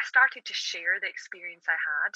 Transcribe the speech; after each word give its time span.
I 0.00 0.08
started 0.08 0.46
to 0.46 0.54
share 0.54 0.96
the 0.96 1.12
experience 1.12 1.68
I 1.68 1.76
had 1.76 2.12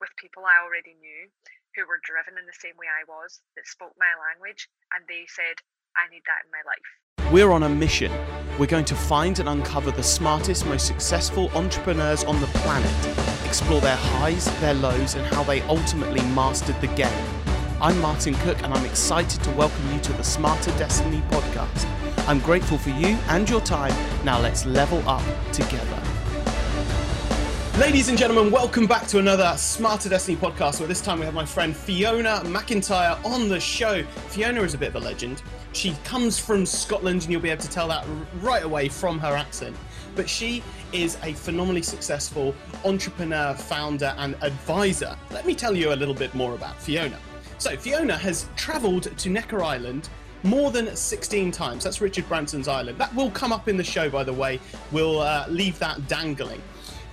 with 0.00 0.08
people 0.16 0.48
I 0.48 0.64
already 0.64 0.96
knew 0.96 1.28
who 1.76 1.84
were 1.84 2.00
driven 2.00 2.40
in 2.40 2.48
the 2.48 2.56
same 2.56 2.72
way 2.80 2.86
I 2.88 3.04
was, 3.04 3.44
that 3.56 3.66
spoke 3.68 3.92
my 4.00 4.08
language, 4.16 4.70
and 4.96 5.04
they 5.04 5.28
said, 5.28 5.60
I 6.00 6.08
need 6.08 6.22
that 6.24 6.48
in 6.48 6.50
my 6.56 6.64
life. 6.64 6.88
We're 7.30 7.52
on 7.52 7.64
a 7.64 7.68
mission. 7.68 8.10
We're 8.58 8.72
going 8.72 8.86
to 8.86 8.94
find 8.94 9.38
and 9.38 9.50
uncover 9.50 9.90
the 9.90 10.02
smartest, 10.02 10.64
most 10.64 10.86
successful 10.86 11.50
entrepreneurs 11.52 12.24
on 12.24 12.40
the 12.40 12.46
planet, 12.64 12.88
explore 13.44 13.82
their 13.82 14.00
highs, 14.16 14.46
their 14.60 14.72
lows, 14.72 15.14
and 15.14 15.26
how 15.26 15.42
they 15.44 15.60
ultimately 15.68 16.22
mastered 16.32 16.80
the 16.80 16.88
game. 16.96 17.28
I'm 17.82 18.00
Martin 18.00 18.32
Cook, 18.48 18.62
and 18.62 18.72
I'm 18.72 18.86
excited 18.86 19.44
to 19.44 19.50
welcome 19.50 19.92
you 19.92 20.00
to 20.00 20.12
the 20.14 20.24
Smarter 20.24 20.70
Destiny 20.78 21.20
podcast. 21.28 21.84
I'm 22.28 22.40
grateful 22.40 22.78
for 22.78 22.96
you 22.96 23.18
and 23.28 23.46
your 23.46 23.60
time. 23.60 23.92
Now 24.24 24.40
let's 24.40 24.64
level 24.64 25.06
up 25.06 25.22
together. 25.52 25.95
Ladies 27.78 28.08
and 28.08 28.16
gentlemen, 28.16 28.50
welcome 28.50 28.86
back 28.86 29.06
to 29.08 29.18
another 29.18 29.52
Smarter 29.58 30.08
Destiny 30.08 30.34
podcast 30.38 30.78
where 30.78 30.88
this 30.88 31.02
time 31.02 31.18
we 31.18 31.26
have 31.26 31.34
my 31.34 31.44
friend 31.44 31.76
Fiona 31.76 32.40
McIntyre 32.44 33.22
on 33.22 33.50
the 33.50 33.60
show. 33.60 34.02
Fiona 34.28 34.62
is 34.62 34.72
a 34.72 34.78
bit 34.78 34.88
of 34.88 34.96
a 34.96 35.00
legend. 35.00 35.42
She 35.74 35.94
comes 36.02 36.38
from 36.38 36.64
Scotland, 36.64 37.24
and 37.24 37.30
you'll 37.30 37.42
be 37.42 37.50
able 37.50 37.60
to 37.60 37.68
tell 37.68 37.86
that 37.88 38.06
right 38.40 38.62
away 38.64 38.88
from 38.88 39.18
her 39.18 39.36
accent. 39.36 39.76
But 40.14 40.26
she 40.26 40.62
is 40.94 41.18
a 41.22 41.34
phenomenally 41.34 41.82
successful 41.82 42.54
entrepreneur, 42.86 43.52
founder, 43.52 44.14
and 44.16 44.42
advisor. 44.42 45.14
Let 45.30 45.44
me 45.44 45.54
tell 45.54 45.76
you 45.76 45.92
a 45.92 45.96
little 45.96 46.14
bit 46.14 46.34
more 46.34 46.54
about 46.54 46.80
Fiona. 46.80 47.18
So, 47.58 47.76
Fiona 47.76 48.16
has 48.16 48.48
traveled 48.56 49.14
to 49.18 49.28
Necker 49.28 49.62
Island 49.62 50.08
more 50.44 50.70
than 50.70 50.96
16 50.96 51.50
times. 51.50 51.84
That's 51.84 52.00
Richard 52.00 52.26
Branson's 52.26 52.68
island. 52.68 52.96
That 52.96 53.14
will 53.14 53.30
come 53.32 53.52
up 53.52 53.68
in 53.68 53.76
the 53.76 53.84
show, 53.84 54.08
by 54.08 54.24
the 54.24 54.32
way. 54.32 54.60
We'll 54.92 55.20
uh, 55.20 55.44
leave 55.50 55.78
that 55.80 56.08
dangling. 56.08 56.62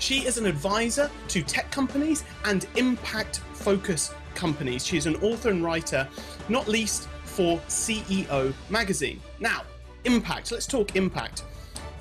She 0.03 0.25
is 0.25 0.37
an 0.37 0.45
advisor 0.45 1.09
to 1.29 1.41
tech 1.41 1.71
companies 1.71 2.25
and 2.43 2.67
impact 2.75 3.37
focus 3.53 4.13
companies. 4.35 4.85
She's 4.85 5.05
an 5.05 5.15
author 5.21 5.49
and 5.49 5.63
writer, 5.63 6.09
not 6.49 6.67
least 6.67 7.07
for 7.23 7.57
CEO 7.69 8.53
magazine. 8.69 9.21
Now, 9.39 9.61
impact. 10.03 10.51
Let's 10.51 10.67
talk 10.67 10.97
impact. 10.97 11.45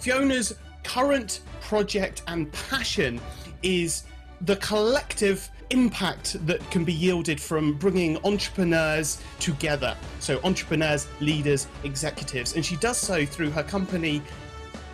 Fiona's 0.00 0.56
current 0.82 1.42
project 1.60 2.24
and 2.26 2.52
passion 2.52 3.20
is 3.62 4.02
the 4.40 4.56
collective 4.56 5.48
impact 5.70 6.44
that 6.44 6.68
can 6.72 6.82
be 6.82 6.92
yielded 6.92 7.40
from 7.40 7.74
bringing 7.74 8.18
entrepreneurs 8.24 9.22
together. 9.38 9.96
So, 10.18 10.40
entrepreneurs, 10.42 11.06
leaders, 11.20 11.68
executives. 11.84 12.56
And 12.56 12.66
she 12.66 12.74
does 12.78 12.98
so 12.98 13.24
through 13.24 13.50
her 13.50 13.62
company, 13.62 14.22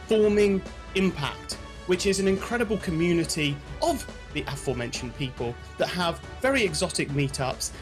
Forming 0.08 0.60
Impact 0.94 1.56
which 1.88 2.06
is 2.06 2.20
an 2.20 2.28
incredible 2.28 2.76
community 2.78 3.56
of 3.82 4.06
the 4.34 4.42
aforementioned 4.42 5.16
people 5.16 5.54
that 5.78 5.88
have 5.88 6.20
very 6.40 6.62
exotic 6.62 7.08
meetups 7.08 7.72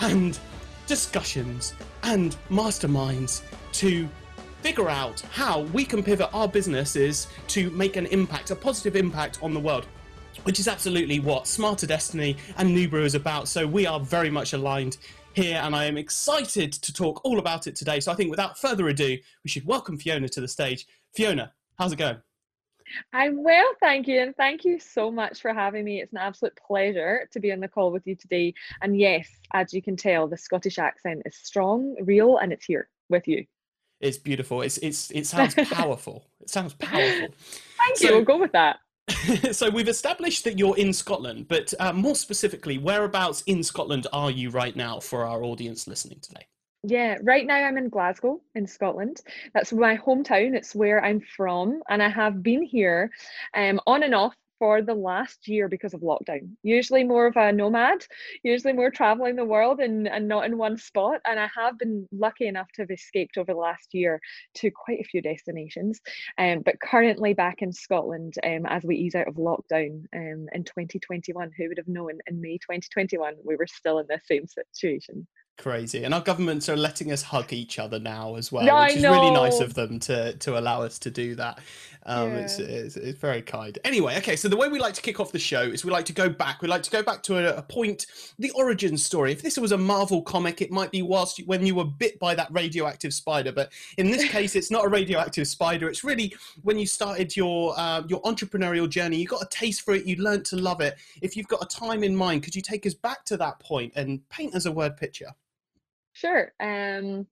and 0.00 0.38
discussions 0.86 1.74
and 2.02 2.36
masterminds 2.48 3.42
to 3.72 4.08
figure 4.62 4.88
out 4.88 5.20
how 5.30 5.60
we 5.74 5.84
can 5.84 6.02
pivot 6.02 6.28
our 6.32 6.48
businesses 6.48 7.28
to 7.48 7.70
make 7.70 7.96
an 7.96 8.06
impact, 8.06 8.50
a 8.50 8.56
positive 8.56 8.96
impact 8.96 9.38
on 9.42 9.54
the 9.54 9.60
world. 9.60 9.86
Which 10.44 10.58
is 10.58 10.68
absolutely 10.68 11.20
what 11.20 11.46
Smarter 11.46 11.86
Destiny 11.86 12.36
and 12.56 12.74
New 12.74 12.88
Nubra 12.88 13.04
is 13.04 13.14
about. 13.14 13.46
So 13.46 13.66
we 13.66 13.86
are 13.86 14.00
very 14.00 14.30
much 14.30 14.54
aligned 14.54 14.96
here, 15.34 15.60
and 15.62 15.76
I 15.76 15.84
am 15.84 15.98
excited 15.98 16.72
to 16.72 16.92
talk 16.94 17.20
all 17.24 17.38
about 17.38 17.66
it 17.66 17.76
today. 17.76 18.00
So 18.00 18.10
I 18.10 18.14
think 18.14 18.30
without 18.30 18.58
further 18.58 18.88
ado, 18.88 19.18
we 19.44 19.50
should 19.50 19.66
welcome 19.66 19.98
Fiona 19.98 20.28
to 20.30 20.40
the 20.40 20.48
stage. 20.48 20.86
Fiona, 21.12 21.52
how's 21.78 21.92
it 21.92 21.96
going? 21.98 22.16
I'm 23.12 23.42
well, 23.42 23.72
thank 23.80 24.06
you. 24.08 24.20
And 24.20 24.36
thank 24.36 24.64
you 24.64 24.78
so 24.78 25.10
much 25.10 25.40
for 25.40 25.52
having 25.52 25.84
me. 25.84 26.00
It's 26.00 26.12
an 26.12 26.18
absolute 26.18 26.58
pleasure 26.66 27.28
to 27.32 27.40
be 27.40 27.52
on 27.52 27.60
the 27.60 27.68
call 27.68 27.92
with 27.92 28.06
you 28.06 28.16
today. 28.16 28.54
And 28.82 28.98
yes, 28.98 29.28
as 29.52 29.72
you 29.72 29.82
can 29.82 29.96
tell, 29.96 30.28
the 30.28 30.36
Scottish 30.36 30.78
accent 30.78 31.22
is 31.24 31.36
strong, 31.36 31.96
real, 32.02 32.38
and 32.38 32.52
it's 32.52 32.64
here 32.64 32.88
with 33.08 33.26
you. 33.28 33.44
It's 34.00 34.18
beautiful. 34.18 34.62
It's 34.62 34.78
it's 34.78 35.10
it 35.10 35.26
sounds 35.34 35.54
powerful. 35.54 36.26
it 36.40 36.50
sounds 36.50 36.74
powerful. 36.74 37.28
Thank 37.78 37.96
so, 37.96 38.08
you. 38.08 38.14
We'll 38.14 38.24
go 38.24 38.38
with 38.38 38.52
that. 38.52 38.78
so 39.52 39.68
we've 39.70 39.88
established 39.88 40.44
that 40.44 40.58
you're 40.58 40.76
in 40.76 40.92
Scotland, 40.92 41.48
but 41.48 41.74
uh, 41.80 41.92
more 41.92 42.14
specifically, 42.14 42.78
whereabouts 42.78 43.42
in 43.42 43.62
Scotland 43.62 44.06
are 44.12 44.30
you 44.30 44.50
right 44.50 44.76
now 44.76 45.00
for 45.00 45.26
our 45.26 45.42
audience 45.42 45.86
listening 45.86 46.20
today? 46.20 46.46
Yeah, 46.82 47.18
right 47.22 47.46
now 47.46 47.56
I'm 47.56 47.76
in 47.76 47.90
Glasgow 47.90 48.40
in 48.54 48.66
Scotland. 48.66 49.20
That's 49.52 49.72
my 49.72 49.98
hometown. 49.98 50.54
It's 50.54 50.74
where 50.74 51.04
I'm 51.04 51.20
from, 51.20 51.82
and 51.90 52.02
I 52.02 52.08
have 52.08 52.42
been 52.42 52.62
here 52.62 53.10
um, 53.54 53.80
on 53.86 54.02
and 54.02 54.14
off 54.14 54.34
for 54.58 54.80
the 54.82 54.94
last 54.94 55.48
year 55.48 55.68
because 55.68 55.94
of 55.94 56.00
lockdown. 56.02 56.50
Usually 56.62 57.02
more 57.02 57.26
of 57.26 57.36
a 57.36 57.50
nomad, 57.52 58.06
usually 58.42 58.74
more 58.74 58.90
traveling 58.90 59.36
the 59.36 59.44
world 59.44 59.80
and, 59.80 60.06
and 60.06 60.28
not 60.28 60.44
in 60.44 60.58
one 60.58 60.76
spot. 60.76 61.20
And 61.26 61.40
I 61.40 61.48
have 61.56 61.78
been 61.78 62.06
lucky 62.12 62.46
enough 62.46 62.68
to 62.74 62.82
have 62.82 62.90
escaped 62.90 63.38
over 63.38 63.52
the 63.52 63.58
last 63.58 63.94
year 63.94 64.20
to 64.56 64.70
quite 64.70 65.00
a 65.00 65.04
few 65.04 65.22
destinations. 65.22 66.00
Um, 66.36 66.60
but 66.62 66.80
currently 66.80 67.32
back 67.32 67.62
in 67.62 67.72
Scotland 67.72 68.34
um, 68.44 68.66
as 68.66 68.84
we 68.84 68.96
ease 68.96 69.14
out 69.14 69.28
of 69.28 69.36
lockdown 69.36 70.04
um, 70.14 70.46
in 70.52 70.64
2021. 70.64 71.50
Who 71.56 71.68
would 71.68 71.78
have 71.78 71.88
known 71.88 72.18
in 72.26 72.40
May 72.40 72.58
2021 72.58 73.36
we 73.44 73.56
were 73.56 73.66
still 73.66 73.98
in 73.98 74.06
the 74.08 74.20
same 74.26 74.46
situation? 74.46 75.26
Crazy. 75.60 76.04
And 76.04 76.14
our 76.14 76.20
governments 76.20 76.68
are 76.68 76.76
letting 76.76 77.12
us 77.12 77.22
hug 77.22 77.52
each 77.52 77.78
other 77.78 77.98
now 77.98 78.36
as 78.36 78.50
well, 78.50 78.64
which 78.86 78.96
is 78.96 79.02
really 79.02 79.30
nice 79.30 79.60
of 79.60 79.74
them 79.74 80.00
to 80.00 80.34
to 80.34 80.58
allow 80.58 80.82
us 80.82 80.98
to 81.00 81.10
do 81.10 81.34
that. 81.36 81.60
Um, 82.06 82.30
yeah. 82.30 82.38
it's, 82.38 82.58
it's, 82.58 82.96
it's 82.96 83.18
very 83.18 83.42
kind. 83.42 83.78
Anyway, 83.84 84.16
okay. 84.18 84.34
So 84.34 84.48
the 84.48 84.56
way 84.56 84.68
we 84.68 84.78
like 84.78 84.94
to 84.94 85.02
kick 85.02 85.20
off 85.20 85.32
the 85.32 85.38
show 85.38 85.62
is 85.62 85.84
we 85.84 85.90
like 85.90 86.06
to 86.06 86.14
go 86.14 86.28
back. 86.28 86.62
We 86.62 86.68
like 86.68 86.82
to 86.84 86.90
go 86.90 87.02
back 87.02 87.22
to 87.24 87.36
a, 87.36 87.58
a 87.58 87.62
point, 87.62 88.06
the 88.38 88.50
origin 88.52 88.96
story. 88.96 89.32
If 89.32 89.42
this 89.42 89.58
was 89.58 89.72
a 89.72 89.78
Marvel 89.78 90.22
comic, 90.22 90.62
it 90.62 90.70
might 90.70 90.90
be 90.90 91.02
whilst 91.02 91.38
you, 91.38 91.44
when 91.44 91.64
you 91.64 91.74
were 91.74 91.84
bit 91.84 92.18
by 92.18 92.34
that 92.34 92.48
radioactive 92.50 93.12
spider. 93.12 93.52
But 93.52 93.72
in 93.98 94.10
this 94.10 94.28
case, 94.30 94.56
it's 94.56 94.70
not 94.70 94.84
a 94.84 94.88
radioactive 94.88 95.46
spider. 95.46 95.88
It's 95.88 96.02
really 96.02 96.34
when 96.62 96.78
you 96.78 96.86
started 96.86 97.36
your 97.36 97.78
uh, 97.78 98.02
your 98.08 98.22
entrepreneurial 98.22 98.88
journey. 98.88 99.18
You 99.18 99.26
got 99.26 99.42
a 99.42 99.48
taste 99.50 99.82
for 99.82 99.94
it. 99.94 100.06
You 100.06 100.16
learned 100.16 100.46
to 100.46 100.56
love 100.56 100.80
it. 100.80 100.96
If 101.20 101.36
you've 101.36 101.48
got 101.48 101.62
a 101.62 101.66
time 101.66 102.02
in 102.02 102.16
mind, 102.16 102.42
could 102.42 102.56
you 102.56 102.62
take 102.62 102.86
us 102.86 102.94
back 102.94 103.24
to 103.26 103.36
that 103.36 103.60
point 103.60 103.92
and 103.94 104.26
paint 104.30 104.54
us 104.54 104.64
a 104.64 104.72
word 104.72 104.96
picture? 104.96 105.34
Sure. 106.12 106.52
Um, 106.60 107.26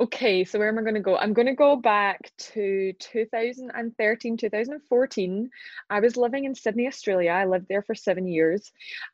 okay, 0.00 0.44
so 0.44 0.58
where 0.58 0.68
am 0.68 0.78
I 0.78 0.82
going 0.82 0.94
to 0.94 1.00
go? 1.00 1.16
I'm 1.16 1.32
going 1.32 1.46
to 1.46 1.54
go 1.54 1.76
back 1.76 2.32
to 2.52 2.92
2013, 2.98 4.36
2014. 4.36 5.50
I 5.90 6.00
was 6.00 6.16
living 6.16 6.44
in 6.44 6.54
Sydney, 6.54 6.86
Australia. 6.86 7.30
I 7.30 7.44
lived 7.46 7.66
there 7.68 7.82
for 7.82 7.94
seven 7.94 8.26
years. 8.26 8.72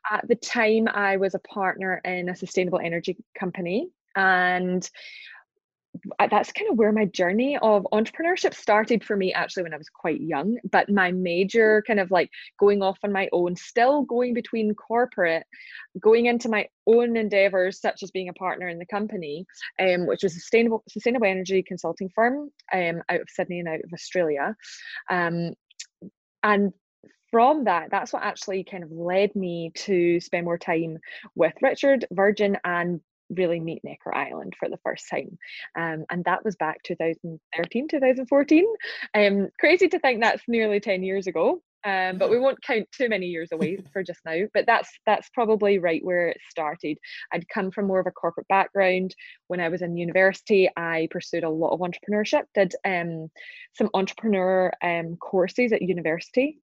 At 0.09 0.27
the 0.27 0.35
time, 0.35 0.87
I 0.87 1.17
was 1.17 1.35
a 1.35 1.39
partner 1.39 2.01
in 2.03 2.29
a 2.29 2.35
sustainable 2.35 2.79
energy 2.83 3.17
company. 3.37 3.89
And 4.15 4.89
that's 6.29 6.51
kind 6.51 6.71
of 6.71 6.77
where 6.77 6.91
my 6.91 7.05
journey 7.05 7.57
of 7.57 7.85
entrepreneurship 7.91 8.53
started 8.53 9.03
for 9.03 9.15
me 9.17 9.33
actually 9.33 9.63
when 9.63 9.73
I 9.73 9.77
was 9.77 9.89
quite 9.89 10.21
young. 10.21 10.57
But 10.69 10.89
my 10.89 11.11
major 11.11 11.83
kind 11.85 11.99
of 11.99 12.11
like 12.11 12.29
going 12.59 12.81
off 12.81 12.97
on 13.03 13.11
my 13.11 13.27
own, 13.31 13.55
still 13.55 14.03
going 14.03 14.33
between 14.33 14.73
corporate, 14.73 15.43
going 15.99 16.27
into 16.27 16.49
my 16.49 16.67
own 16.87 17.17
endeavors, 17.17 17.81
such 17.81 18.03
as 18.03 18.11
being 18.11 18.29
a 18.29 18.33
partner 18.33 18.67
in 18.67 18.79
the 18.79 18.85
company, 18.85 19.45
um, 19.79 20.07
which 20.07 20.23
was 20.23 20.33
a 20.33 20.39
sustainable 20.39 20.83
sustainable 20.87 21.27
energy 21.27 21.61
consulting 21.61 22.09
firm 22.15 22.49
um, 22.73 23.01
out 23.09 23.21
of 23.21 23.29
Sydney 23.29 23.59
and 23.59 23.67
out 23.67 23.83
of 23.83 23.93
Australia. 23.93 24.55
Um, 25.09 25.53
and 26.43 26.73
from 27.31 27.65
that, 27.65 27.89
that's 27.91 28.11
what 28.11 28.23
actually 28.23 28.63
kind 28.63 28.83
of 28.83 28.91
led 28.91 29.35
me 29.35 29.71
to 29.73 30.19
spend 30.19 30.45
more 30.45 30.57
time 30.57 30.97
with 31.35 31.53
Richard, 31.61 32.05
Virgin, 32.11 32.57
and 32.63 32.99
really 33.35 33.59
meet 33.59 33.83
Necker 33.83 34.13
Island 34.13 34.53
for 34.59 34.69
the 34.69 34.79
first 34.83 35.09
time. 35.09 35.37
Um, 35.75 36.05
and 36.09 36.23
that 36.25 36.43
was 36.43 36.55
back 36.55 36.83
2013, 36.83 37.87
2014. 37.87 38.65
Um, 39.13 39.49
crazy 39.59 39.87
to 39.89 39.99
think 39.99 40.21
that's 40.21 40.43
nearly 40.47 40.79
10 40.79 41.03
years 41.03 41.27
ago. 41.27 41.61
Um, 41.83 42.19
but 42.19 42.29
we 42.29 42.39
won't 42.39 42.61
count 42.61 42.87
too 42.91 43.09
many 43.09 43.27
years 43.27 43.51
away 43.51 43.77
for 43.93 44.03
just 44.03 44.19
now. 44.25 44.43
But 44.53 44.65
that's 44.67 44.89
that's 45.05 45.29
probably 45.29 45.79
right 45.79 46.03
where 46.03 46.27
it 46.27 46.37
started. 46.49 46.97
I'd 47.33 47.49
come 47.49 47.71
from 47.71 47.87
more 47.87 47.99
of 47.99 48.07
a 48.07 48.11
corporate 48.11 48.47
background. 48.47 49.15
When 49.47 49.59
I 49.59 49.69
was 49.69 49.81
in 49.81 49.97
university, 49.97 50.69
I 50.77 51.07
pursued 51.09 51.43
a 51.43 51.49
lot 51.49 51.71
of 51.71 51.79
entrepreneurship. 51.79 52.43
Did 52.53 52.75
um, 52.85 53.29
some 53.73 53.89
entrepreneur 53.93 54.71
um, 54.83 55.17
courses 55.17 55.71
at 55.71 55.81
university 55.81 56.59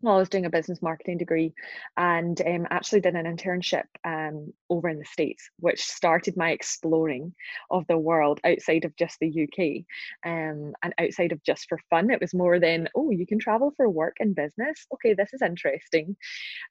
while 0.00 0.16
I 0.16 0.18
was 0.18 0.28
doing 0.28 0.44
a 0.44 0.50
business 0.50 0.82
marketing 0.82 1.18
degree 1.18 1.54
and 1.96 2.40
um, 2.42 2.66
actually 2.70 3.00
did 3.00 3.14
an 3.14 3.24
internship 3.24 3.84
um, 4.04 4.52
over 4.68 4.88
in 4.88 4.98
the 4.98 5.04
States, 5.04 5.48
which 5.60 5.82
started 5.82 6.36
my 6.36 6.50
exploring 6.50 7.34
of 7.70 7.86
the 7.86 7.96
world 7.96 8.40
outside 8.44 8.84
of 8.84 8.96
just 8.96 9.18
the 9.20 9.44
UK 9.44 9.84
um, 10.30 10.74
and 10.82 10.94
outside 10.98 11.32
of 11.32 11.42
just 11.42 11.68
for 11.68 11.78
fun. 11.90 12.10
It 12.10 12.20
was 12.20 12.34
more 12.34 12.60
than, 12.60 12.88
oh, 12.94 13.10
you 13.10 13.26
can 13.26 13.38
travel 13.38 13.72
for 13.76 13.88
work 13.88 14.16
and 14.20 14.34
business. 14.34 14.86
Okay, 14.92 15.14
this 15.14 15.32
is 15.32 15.42
interesting. 15.42 16.16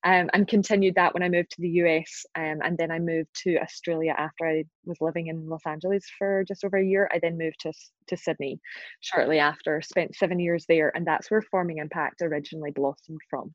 Um, 0.03 0.29
and 0.33 0.47
continued 0.47 0.95
that 0.95 1.13
when 1.13 1.23
I 1.23 1.29
moved 1.29 1.51
to 1.51 1.61
the 1.61 1.69
US. 1.69 2.25
Um, 2.35 2.59
and 2.63 2.77
then 2.77 2.91
I 2.91 2.99
moved 2.99 3.29
to 3.43 3.57
Australia 3.57 4.13
after 4.17 4.47
I 4.47 4.65
was 4.85 5.01
living 5.01 5.27
in 5.27 5.47
Los 5.47 5.65
Angeles 5.65 6.05
for 6.17 6.43
just 6.47 6.63
over 6.63 6.77
a 6.77 6.85
year. 6.85 7.09
I 7.13 7.19
then 7.19 7.37
moved 7.37 7.61
to, 7.61 7.73
to 8.07 8.17
Sydney 8.17 8.59
shortly 8.99 9.39
after, 9.39 9.81
spent 9.81 10.15
seven 10.15 10.39
years 10.39 10.65
there. 10.67 10.91
And 10.95 11.05
that's 11.05 11.29
where 11.29 11.41
Forming 11.41 11.77
Impact 11.77 12.21
originally 12.21 12.71
blossomed 12.71 13.21
from. 13.29 13.53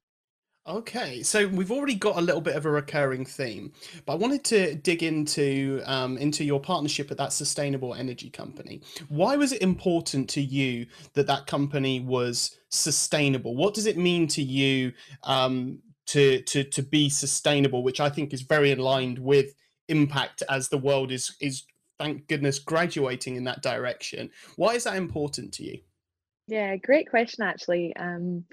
Okay, 0.69 1.22
so 1.22 1.48
we've 1.48 1.72
already 1.72 1.94
got 1.94 2.19
a 2.19 2.20
little 2.20 2.42
bit 2.42 2.54
of 2.54 2.66
a 2.66 2.70
recurring 2.70 3.25
theme, 3.25 3.72
but 4.04 4.12
I 4.12 4.16
wanted 4.16 4.44
to 4.44 4.75
dig 4.75 5.02
into 5.02 5.80
um, 5.86 6.19
into 6.19 6.44
your 6.44 6.60
partnership 6.60 7.10
at 7.10 7.16
that 7.16 7.32
sustainable 7.32 7.94
energy 7.94 8.28
company. 8.28 8.82
Why 9.08 9.34
was 9.36 9.52
it 9.52 9.62
important 9.62 10.28
to 10.30 10.42
you 10.42 10.86
that 11.14 11.26
that 11.26 11.46
company 11.46 12.00
was 12.00 12.58
sustainable? 12.69 13.56
What 13.56 13.72
does 13.72 13.86
it 13.86 13.96
mean 13.96 14.28
to 14.28 14.42
you 14.42 14.92
um, 15.22 15.78
to 16.08 16.42
to 16.42 16.64
to 16.64 16.82
be 16.82 17.08
sustainable? 17.08 17.82
Which 17.82 18.00
I 18.00 18.10
think 18.10 18.34
is 18.34 18.42
very 18.42 18.72
aligned 18.72 19.19
with 19.19 19.54
impact 19.88 20.43
as 20.49 20.69
the 20.69 20.79
world 20.79 21.12
is 21.12 21.37
is 21.40 21.64
thank 21.99 22.26
goodness 22.29 22.58
graduating 22.58 23.37
in 23.37 23.44
that 23.44 23.62
direction. 23.62 24.31
Why 24.56 24.75
is 24.75 24.85
that 24.85 24.96
important 24.96 25.52
to 25.55 25.64
you? 25.64 25.81
Yeah, 26.46 26.76
great 26.76 27.11
question, 27.11 27.44
actually. 27.44 27.94
Um, 27.96 28.44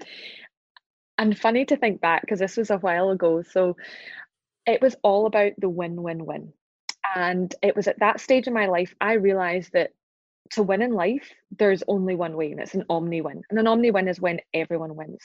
and 1.18 1.38
funny 1.38 1.64
to 1.66 1.76
think 1.76 2.00
back 2.00 2.22
because 2.22 2.40
this 2.40 2.56
was 2.56 2.70
a 2.70 2.78
while 2.78 3.10
ago. 3.10 3.42
So 3.42 3.76
it 4.66 4.82
was 4.82 4.96
all 5.02 5.26
about 5.26 5.52
the 5.58 5.68
win 5.68 6.02
win 6.02 6.26
win. 6.26 6.52
And 7.14 7.54
it 7.62 7.74
was 7.74 7.88
at 7.88 8.00
that 8.00 8.20
stage 8.20 8.46
in 8.46 8.52
my 8.52 8.66
life 8.66 8.94
I 9.00 9.14
realized 9.14 9.72
that 9.72 9.92
to 10.50 10.62
win 10.62 10.82
in 10.82 10.92
life, 10.92 11.32
there's 11.58 11.82
only 11.88 12.14
one 12.14 12.36
way, 12.36 12.52
and 12.52 12.60
it's 12.60 12.74
an 12.74 12.84
omni 12.90 13.20
win. 13.20 13.42
And 13.50 13.58
an 13.58 13.66
omni 13.66 13.90
win 13.90 14.08
is 14.08 14.20
when 14.20 14.40
everyone 14.52 14.94
wins. 14.94 15.18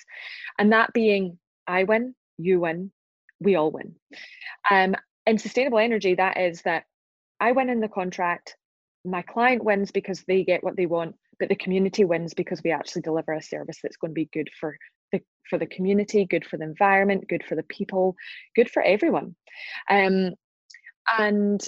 And 0.58 0.72
that 0.72 0.94
being 0.94 1.38
I 1.68 1.84
win, 1.84 2.16
you 2.38 2.60
win, 2.60 2.92
we 3.40 3.56
all 3.56 3.72
win. 3.72 3.96
Um, 4.70 4.96
in 5.26 5.38
sustainable 5.38 5.80
energy, 5.80 6.16
that 6.16 6.38
is 6.38 6.62
that 6.64 6.84
I 7.40 7.52
win 7.52 7.70
in 7.70 7.80
the 7.80 7.88
contract, 7.88 8.56
my 9.04 9.22
client 9.22 9.64
wins 9.64 9.92
because 9.92 10.24
they 10.24 10.44
get 10.44 10.64
what 10.64 10.76
they 10.76 10.86
want, 10.86 11.16
but 11.40 11.50
the 11.50 11.56
community 11.56 12.06
wins 12.06 12.34
because 12.34 12.62
we 12.64 12.72
actually 12.72 13.02
deliver 13.02 13.34
a 13.34 13.42
service 13.42 13.80
that's 13.82 13.98
going 13.98 14.12
to 14.12 14.16
be 14.16 14.30
good 14.32 14.50
for 14.60 14.78
the 15.12 15.22
for 15.50 15.58
the 15.58 15.66
community, 15.66 16.26
good 16.26 16.46
for 16.46 16.58
the 16.58 16.64
environment, 16.64 17.28
good 17.28 17.44
for 17.44 17.56
the 17.56 17.64
people, 17.64 18.16
good 18.56 18.70
for 18.70 18.82
everyone. 18.82 19.36
Um, 19.90 20.34
and 21.18 21.68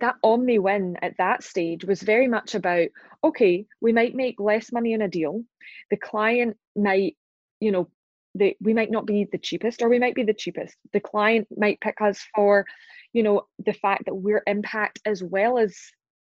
that 0.00 0.16
omni 0.24 0.58
win 0.58 0.96
at 1.02 1.16
that 1.18 1.44
stage 1.44 1.84
was 1.84 2.02
very 2.02 2.26
much 2.26 2.54
about 2.54 2.88
okay, 3.24 3.66
we 3.80 3.92
might 3.92 4.14
make 4.14 4.40
less 4.40 4.72
money 4.72 4.92
in 4.92 5.02
a 5.02 5.08
deal. 5.08 5.42
The 5.90 5.96
client 5.96 6.56
might, 6.74 7.16
you 7.60 7.70
know, 7.70 7.88
they, 8.34 8.56
we 8.60 8.74
might 8.74 8.90
not 8.90 9.06
be 9.06 9.26
the 9.30 9.38
cheapest 9.38 9.82
or 9.82 9.88
we 9.88 9.98
might 9.98 10.14
be 10.14 10.24
the 10.24 10.34
cheapest. 10.34 10.74
The 10.92 11.00
client 11.00 11.48
might 11.56 11.80
pick 11.80 12.00
us 12.00 12.24
for, 12.34 12.66
you 13.12 13.22
know, 13.22 13.46
the 13.64 13.72
fact 13.72 14.06
that 14.06 14.14
we're 14.14 14.42
impact 14.46 15.00
as 15.04 15.22
well 15.22 15.58
as 15.58 15.76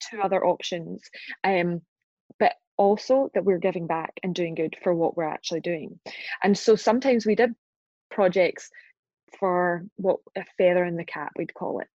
two 0.01 0.21
other 0.21 0.45
options. 0.45 1.03
Um, 1.43 1.83
but 2.39 2.55
also 2.77 3.31
that 3.35 3.45
we're 3.45 3.59
giving 3.59 3.87
back 3.87 4.13
and 4.23 4.35
doing 4.35 4.55
good 4.55 4.77
for 4.83 4.95
what 4.95 5.17
we're 5.17 5.25
actually 5.25 5.61
doing. 5.61 5.99
And 6.43 6.57
so 6.57 6.77
sometimes 6.77 7.25
we 7.25 7.35
did 7.35 7.55
projects 8.11 8.71
for 9.39 9.85
what 9.97 10.19
a 10.37 10.45
feather 10.59 10.85
in 10.85 10.97
the 10.97 11.05
cap, 11.05 11.33
we'd 11.37 11.55
call 11.55 11.81
it, 11.81 11.89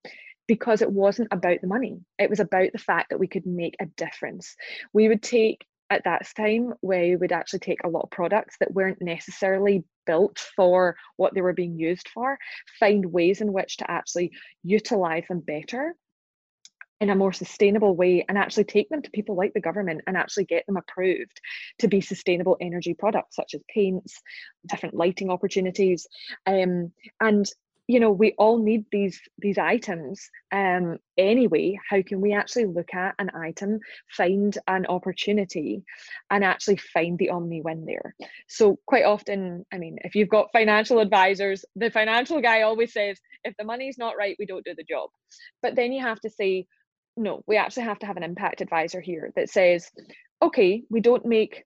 because 0.48 0.82
it 0.82 0.92
wasn't 0.92 1.30
about 1.32 1.62
the 1.62 1.68
money. 1.68 2.00
It 2.20 2.30
was 2.30 2.40
about 2.40 2.72
the 2.72 2.80
fact 2.80 3.10
that 3.10 3.20
we 3.20 3.28
could 3.28 3.46
make 3.46 3.76
a 3.80 3.86
difference. 3.86 4.56
We 4.94 5.08
would 5.08 5.22
take 5.22 5.66
at 5.92 6.06
that 6.06 6.26
time 6.36 6.74
we 6.82 7.16
would 7.18 7.34
actually 7.34 7.60
take 7.60 7.84
a 7.84 7.90
lot 7.90 8.04
of 8.04 8.10
products 8.12 8.56
that 8.60 8.74
weren't 8.74 9.02
necessarily 9.02 9.84
built 10.08 10.40
for 10.56 10.96
what 11.18 11.34
they 11.36 11.42
were 11.42 11.54
being 11.54 11.78
used 11.78 12.08
for 12.10 12.40
find 12.80 13.06
ways 13.06 13.42
in 13.42 13.52
which 13.54 13.78
to 13.78 13.92
actually 13.92 14.32
utilize 14.64 15.26
them 15.28 15.42
better 15.42 15.94
in 17.02 17.10
a 17.10 17.16
more 17.16 17.34
sustainable 17.34 17.96
way 17.96 18.24
and 18.30 18.38
actually 18.38 18.64
take 18.64 18.88
them 18.90 19.02
to 19.02 19.10
people 19.12 19.36
like 19.36 19.54
the 19.54 19.60
government 19.60 20.02
and 20.08 20.16
actually 20.16 20.46
get 20.46 20.66
them 20.66 20.78
approved 20.78 21.42
to 21.80 21.88
be 21.88 22.00
sustainable 22.00 22.56
energy 22.62 22.94
products 22.94 23.36
such 23.36 23.54
as 23.54 23.62
paints 23.74 24.22
different 24.68 24.96
lighting 24.96 25.30
opportunities 25.30 26.08
um, 26.46 26.92
and 27.20 27.48
you 27.92 28.00
know 28.00 28.12
we 28.12 28.34
all 28.38 28.58
need 28.58 28.86
these 28.92 29.20
these 29.40 29.58
items 29.58 30.30
um 30.52 30.98
anyway 31.18 31.78
how 31.90 32.02
can 32.02 32.22
we 32.22 32.34
actually 32.34 32.66
look 32.66 32.94
at 32.94 33.16
an 33.20 33.30
item 33.36 33.80
find 34.10 34.58
an 34.68 34.86
opportunity 34.88 35.84
and 36.30 36.44
actually 36.44 36.78
find 36.78 37.18
the 37.20 37.30
omni 37.30 37.62
win 37.62 37.86
there 37.86 38.16
so 38.48 38.78
quite 38.86 39.06
often 39.06 39.66
i 39.74 39.78
mean 39.78 39.98
if 40.04 40.16
you've 40.16 40.30
got 40.30 40.52
financial 40.54 41.00
advisors 41.00 41.66
the 41.76 41.92
financial 41.92 42.42
guy 42.42 42.62
always 42.62 42.94
says 42.94 43.20
if 43.44 43.54
the 43.58 43.66
money's 43.66 43.98
not 43.98 44.18
right 44.18 44.36
we 44.40 44.46
don't 44.46 44.66
do 44.66 44.76
the 44.76 44.84
job 44.84 45.10
but 45.62 45.76
then 45.76 45.92
you 45.92 46.02
have 46.02 46.20
to 46.20 46.30
say 46.30 46.66
no, 47.18 47.44
we 47.48 47.58
actually 47.58 47.84
have 47.84 48.00
to 48.00 48.06
have 48.06 48.18
an 48.18 48.24
impact 48.24 48.62
advisor 48.62 49.02
here 49.02 49.32
that 49.36 49.50
says, 49.50 49.90
okay, 50.42 50.84
we 50.90 51.02
don't 51.02 51.26
make 51.26 51.66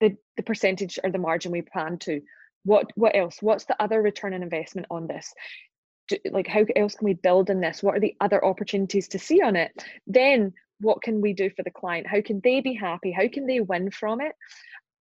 the, 0.00 0.16
the 0.36 0.42
percentage 0.42 0.98
or 1.02 1.10
the 1.10 1.18
margin 1.18 1.52
we 1.52 1.62
plan 1.62 1.98
to. 1.98 2.20
What 2.64 2.90
what 2.94 3.16
else? 3.16 3.38
What's 3.40 3.64
the 3.64 3.80
other 3.82 4.00
return 4.00 4.34
on 4.34 4.42
investment 4.42 4.86
on 4.90 5.06
this? 5.06 5.32
Do, 6.08 6.16
like 6.30 6.46
how 6.46 6.64
else 6.76 6.94
can 6.94 7.06
we 7.06 7.14
build 7.14 7.50
in 7.50 7.60
this? 7.60 7.82
What 7.82 7.96
are 7.96 8.00
the 8.00 8.16
other 8.20 8.44
opportunities 8.44 9.08
to 9.08 9.18
see 9.18 9.42
on 9.42 9.56
it? 9.56 9.72
Then 10.06 10.52
what 10.80 11.02
can 11.02 11.20
we 11.20 11.32
do 11.32 11.50
for 11.50 11.62
the 11.62 11.70
client? 11.70 12.06
How 12.06 12.20
can 12.20 12.40
they 12.42 12.60
be 12.60 12.74
happy? 12.74 13.12
How 13.12 13.28
can 13.28 13.46
they 13.46 13.60
win 13.60 13.90
from 13.90 14.20
it? 14.20 14.34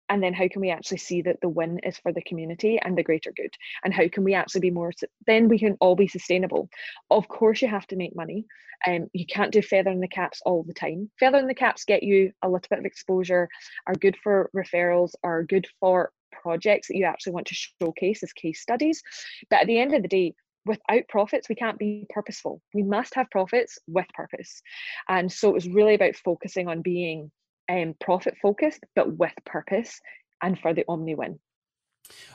and 0.09 0.23
then 0.23 0.33
how 0.33 0.49
can 0.49 0.61
we 0.61 0.71
actually 0.71 0.99
see 0.99 1.23
that 1.23 1.41
the 1.41 1.49
win 1.49 1.79
is 1.81 1.99
for 1.99 2.13
the 2.13 2.23
community 2.23 2.79
and 2.81 2.97
the 2.97 3.03
greater 3.03 3.33
good 3.37 3.55
and 3.85 3.93
how 3.93 4.09
can 4.09 4.25
we 4.25 4.35
actually 4.35 4.61
be 4.61 4.71
more 4.71 4.93
then 5.27 5.49
we 5.49 5.59
can 5.59 5.77
all 5.81 5.95
be 5.95 6.09
sustainable 6.09 6.69
of 7.11 7.29
course 7.29 7.63
you 7.63 7.69
have 7.69 7.87
to 7.87 7.97
make 7.97 8.17
money 8.17 8.45
um, 8.87 9.09
you 9.13 9.27
can't 9.27 9.53
do 9.53 9.61
feather 9.61 9.91
in 9.91 10.01
the 10.01 10.09
caps 10.09 10.41
all 10.45 10.63
the 10.63 10.75
time 10.75 11.11
feather 11.19 11.39
in 11.39 11.47
the 11.47 11.55
caps 11.55 11.85
get 11.85 12.03
you 12.03 12.33
a 12.43 12.49
little 12.49 12.67
bit 12.71 12.79
of 12.79 12.85
exposure 12.85 13.49
are 13.87 13.95
good 13.95 14.17
for 14.23 14.51
referrals 14.55 15.13
are 15.23 15.43
good 15.43 15.67
for 15.81 16.11
projects 16.41 16.89
that 16.89 16.97
you 16.97 17.05
actually 17.05 17.33
want 17.33 17.47
to 17.49 17.55
showcase 17.55 18.23
as 18.23 18.33
case 18.33 18.61
studies. 18.61 19.03
But 19.51 19.61
at 19.61 19.67
the 19.67 19.79
end 19.79 19.95
of 19.95 20.03
the 20.03 20.09
day 20.09 20.35
without 20.67 21.09
profits 21.09 21.49
we 21.49 21.55
can't 21.55 21.79
be 21.79 22.07
purposeful. 22.11 22.61
We 22.75 22.83
must 22.83 23.15
have 23.15 23.31
profits 23.31 23.79
with 23.87 24.07
purpose. 24.15 24.63
And 25.09 25.31
so 25.33 25.49
it 25.49 25.55
was 25.55 25.69
really 25.69 25.95
about 25.95 26.17
focusing 26.17 26.69
on 26.69 26.83
being 26.83 27.31
um, 27.69 27.95
profit 28.01 28.35
focused, 28.41 28.85
but 28.95 29.17
with 29.17 29.33
purpose 29.45 30.01
and 30.43 30.59
for 30.59 30.73
the 30.75 30.85
omni 30.89 31.15
win. 31.15 31.39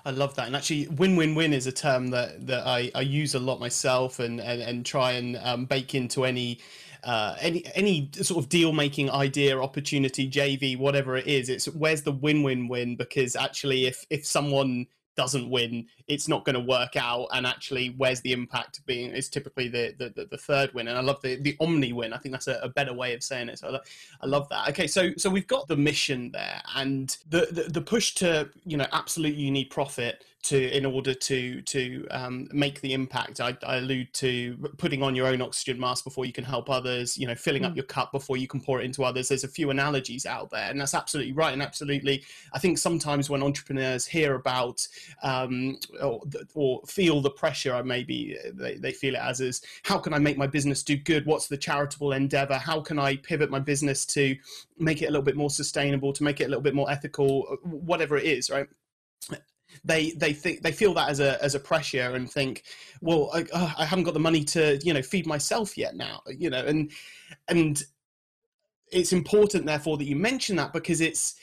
I 0.05 0.11
love 0.11 0.35
that, 0.35 0.45
and 0.47 0.55
actually, 0.55 0.87
win-win-win 0.87 1.51
is 1.51 1.65
a 1.65 1.71
term 1.71 2.09
that 2.09 2.45
that 2.45 2.67
I, 2.67 2.91
I 2.93 3.01
use 3.01 3.33
a 3.33 3.39
lot 3.39 3.59
myself, 3.59 4.19
and 4.19 4.39
and, 4.39 4.61
and 4.61 4.85
try 4.85 5.13
and 5.13 5.35
um, 5.37 5.65
bake 5.65 5.95
into 5.95 6.25
any 6.25 6.59
uh, 7.03 7.35
any 7.39 7.65
any 7.75 8.09
sort 8.13 8.43
of 8.43 8.49
deal 8.49 8.71
making 8.71 9.09
idea, 9.09 9.59
opportunity, 9.59 10.29
JV, 10.29 10.77
whatever 10.77 11.15
it 11.17 11.27
is. 11.27 11.49
It's 11.49 11.65
where's 11.65 12.01
the 12.01 12.11
win-win-win? 12.11 12.95
Because 12.95 13.35
actually, 13.35 13.85
if 13.85 14.05
if 14.09 14.25
someone 14.25 14.87
doesn't 15.15 15.49
win, 15.49 15.85
it's 16.07 16.27
not 16.27 16.43
going 16.43 16.55
to 16.55 16.59
work 16.59 16.95
out. 16.95 17.27
And 17.33 17.45
actually, 17.45 17.93
where's 17.97 18.21
the 18.21 18.33
impact 18.33 18.85
being 18.85 19.11
is 19.11 19.29
typically 19.29 19.67
the, 19.67 19.93
the 19.97 20.27
the, 20.29 20.37
third 20.37 20.73
win. 20.73 20.87
And 20.87 20.97
I 20.97 21.01
love 21.01 21.21
the 21.21 21.35
the 21.35 21.55
omni 21.59 21.93
win. 21.93 22.13
I 22.13 22.17
think 22.17 22.33
that's 22.33 22.47
a, 22.47 22.59
a 22.63 22.69
better 22.69 22.93
way 22.93 23.13
of 23.13 23.23
saying 23.23 23.49
it. 23.49 23.59
So 23.59 23.75
I, 23.75 23.79
I, 24.21 24.25
love 24.25 24.49
that. 24.49 24.69
Okay, 24.69 24.87
so 24.87 25.11
so 25.17 25.29
we've 25.29 25.47
got 25.47 25.67
the 25.67 25.77
mission 25.77 26.31
there 26.31 26.61
and 26.75 27.15
the, 27.29 27.47
the 27.51 27.63
the 27.63 27.81
push 27.81 28.13
to 28.15 28.49
you 28.65 28.77
know 28.77 28.87
absolutely 28.91 29.41
you 29.41 29.51
need 29.51 29.69
profit 29.69 30.23
to 30.43 30.75
in 30.75 30.85
order 30.85 31.13
to 31.13 31.61
to 31.61 32.05
um, 32.11 32.47
make 32.51 32.81
the 32.81 32.93
impact. 32.93 33.39
I, 33.39 33.57
I, 33.65 33.77
allude 33.77 34.13
to 34.15 34.57
putting 34.77 35.01
on 35.01 35.15
your 35.15 35.27
own 35.27 35.41
oxygen 35.41 35.79
mask 35.79 36.03
before 36.03 36.25
you 36.25 36.33
can 36.33 36.43
help 36.43 36.69
others. 36.69 37.17
You 37.17 37.27
know, 37.27 37.35
filling 37.35 37.63
mm. 37.63 37.67
up 37.67 37.75
your 37.75 37.85
cup 37.85 38.11
before 38.11 38.35
you 38.35 38.47
can 38.47 38.59
pour 38.59 38.81
it 38.81 38.85
into 38.85 39.03
others. 39.05 39.29
There's 39.29 39.45
a 39.45 39.49
few 39.49 39.69
analogies 39.69 40.25
out 40.25 40.49
there, 40.49 40.69
and 40.69 40.79
that's 40.79 40.93
absolutely 40.93 41.31
right. 41.31 41.53
And 41.53 41.61
absolutely, 41.61 42.23
I 42.51 42.59
think 42.59 42.77
sometimes 42.77 43.29
when 43.29 43.41
entrepreneurs 43.41 44.05
hear 44.05 44.35
about 44.35 44.85
um, 45.23 45.79
or, 46.01 46.21
or, 46.53 46.81
feel 46.85 47.21
the 47.21 47.29
pressure, 47.29 47.73
i 47.73 47.81
maybe 47.81 48.37
they, 48.53 48.75
they 48.75 48.91
feel 48.91 49.15
it 49.15 49.21
as 49.21 49.39
is 49.39 49.61
how 49.83 49.97
can 49.97 50.13
I 50.13 50.19
make 50.19 50.37
my 50.37 50.47
business 50.47 50.83
do 50.83 50.97
good? 50.97 51.25
What's 51.25 51.47
the 51.47 51.57
charitable 51.57 52.11
endeavor? 52.11 52.55
How 52.55 52.81
can 52.81 52.99
I 52.99 53.15
pivot 53.15 53.49
my 53.49 53.59
business 53.59 54.05
to 54.07 54.35
make 54.77 55.01
it 55.01 55.05
a 55.05 55.11
little 55.11 55.23
bit 55.23 55.37
more 55.37 55.49
sustainable, 55.49 56.11
to 56.11 56.23
make 56.23 56.41
it 56.41 56.45
a 56.45 56.47
little 56.49 56.61
bit 56.61 56.75
more 56.75 56.91
ethical, 56.91 57.43
whatever 57.63 58.17
it 58.17 58.25
is, 58.25 58.49
right? 58.49 58.67
They 59.83 60.11
they 60.11 60.33
think 60.33 60.61
they 60.61 60.71
feel 60.71 60.93
that 60.93 61.09
as 61.09 61.19
a 61.19 61.41
as 61.43 61.55
a 61.55 61.59
pressure 61.59 62.15
and 62.15 62.29
think 62.29 62.63
well 63.01 63.29
I, 63.33 63.45
uh, 63.53 63.71
I 63.77 63.85
haven't 63.85 64.05
got 64.05 64.13
the 64.13 64.19
money 64.19 64.43
to 64.45 64.79
you 64.83 64.93
know 64.93 65.01
feed 65.01 65.27
myself 65.27 65.77
yet 65.77 65.95
now 65.95 66.21
you 66.27 66.49
know 66.49 66.65
and 66.65 66.91
and 67.47 67.83
it's 68.91 69.13
important 69.13 69.65
therefore 69.65 69.97
that 69.97 70.05
you 70.05 70.15
mention 70.15 70.55
that 70.57 70.73
because 70.73 71.01
it's 71.01 71.35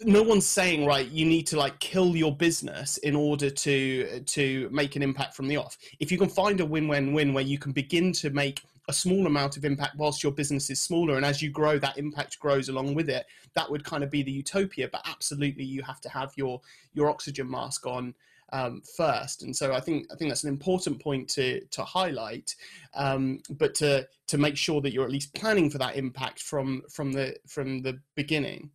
no 0.00 0.22
one's 0.22 0.46
saying 0.46 0.84
right 0.84 1.08
you 1.08 1.24
need 1.24 1.46
to 1.46 1.56
like 1.56 1.78
kill 1.80 2.16
your 2.16 2.34
business 2.34 2.98
in 2.98 3.14
order 3.14 3.48
to 3.48 4.20
to 4.20 4.68
make 4.70 4.96
an 4.96 5.02
impact 5.02 5.34
from 5.34 5.48
the 5.48 5.56
off. 5.56 5.78
If 6.00 6.10
you 6.10 6.18
can 6.18 6.28
find 6.28 6.60
a 6.60 6.66
win-win-win 6.66 7.32
where 7.32 7.44
you 7.44 7.58
can 7.58 7.72
begin 7.72 8.12
to 8.12 8.30
make 8.30 8.62
a 8.88 8.92
small 8.92 9.26
amount 9.26 9.56
of 9.56 9.64
impact 9.64 9.96
whilst 9.96 10.22
your 10.22 10.32
business 10.32 10.70
is 10.70 10.80
smaller 10.80 11.16
and 11.16 11.24
as 11.24 11.40
you 11.40 11.50
grow 11.50 11.78
that 11.78 11.98
impact 11.98 12.38
grows 12.38 12.68
along 12.68 12.94
with 12.94 13.08
it. 13.08 13.26
That 13.54 13.70
would 13.70 13.84
kind 13.84 14.04
of 14.04 14.10
be 14.10 14.22
the 14.22 14.32
utopia 14.32 14.88
but 14.90 15.02
absolutely 15.06 15.64
you 15.64 15.82
have 15.82 16.00
to 16.02 16.08
have 16.08 16.32
your 16.36 16.60
your 16.92 17.08
oxygen 17.08 17.50
mask 17.50 17.86
on 17.86 18.14
um, 18.52 18.82
first. 18.96 19.42
And 19.42 19.56
so 19.56 19.72
i 19.72 19.80
think 19.80 20.06
i 20.12 20.16
think 20.16 20.30
that's 20.30 20.44
an 20.44 20.50
important 20.50 21.00
point 21.00 21.28
to 21.30 21.64
to 21.64 21.82
highlight 21.82 22.54
um, 22.94 23.40
but 23.50 23.74
to 23.76 24.06
to 24.26 24.38
make 24.38 24.56
sure 24.56 24.80
that 24.80 24.92
you're 24.92 25.04
at 25.04 25.10
least 25.10 25.34
planning 25.34 25.70
for 25.70 25.78
that 25.78 25.96
impact 25.96 26.40
from 26.42 26.82
from 26.90 27.12
the 27.12 27.36
from 27.46 27.82
the 27.82 27.98
beginning. 28.14 28.70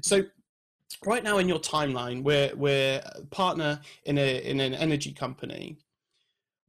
So 0.00 0.24
right 1.06 1.22
now 1.22 1.38
in 1.38 1.48
your 1.48 1.58
timeline, 1.58 2.22
we're 2.22 2.54
we're 2.56 3.02
a 3.04 3.24
partner 3.26 3.80
in 4.04 4.18
a 4.18 4.38
in 4.42 4.60
an 4.60 4.74
energy 4.74 5.12
company. 5.12 5.78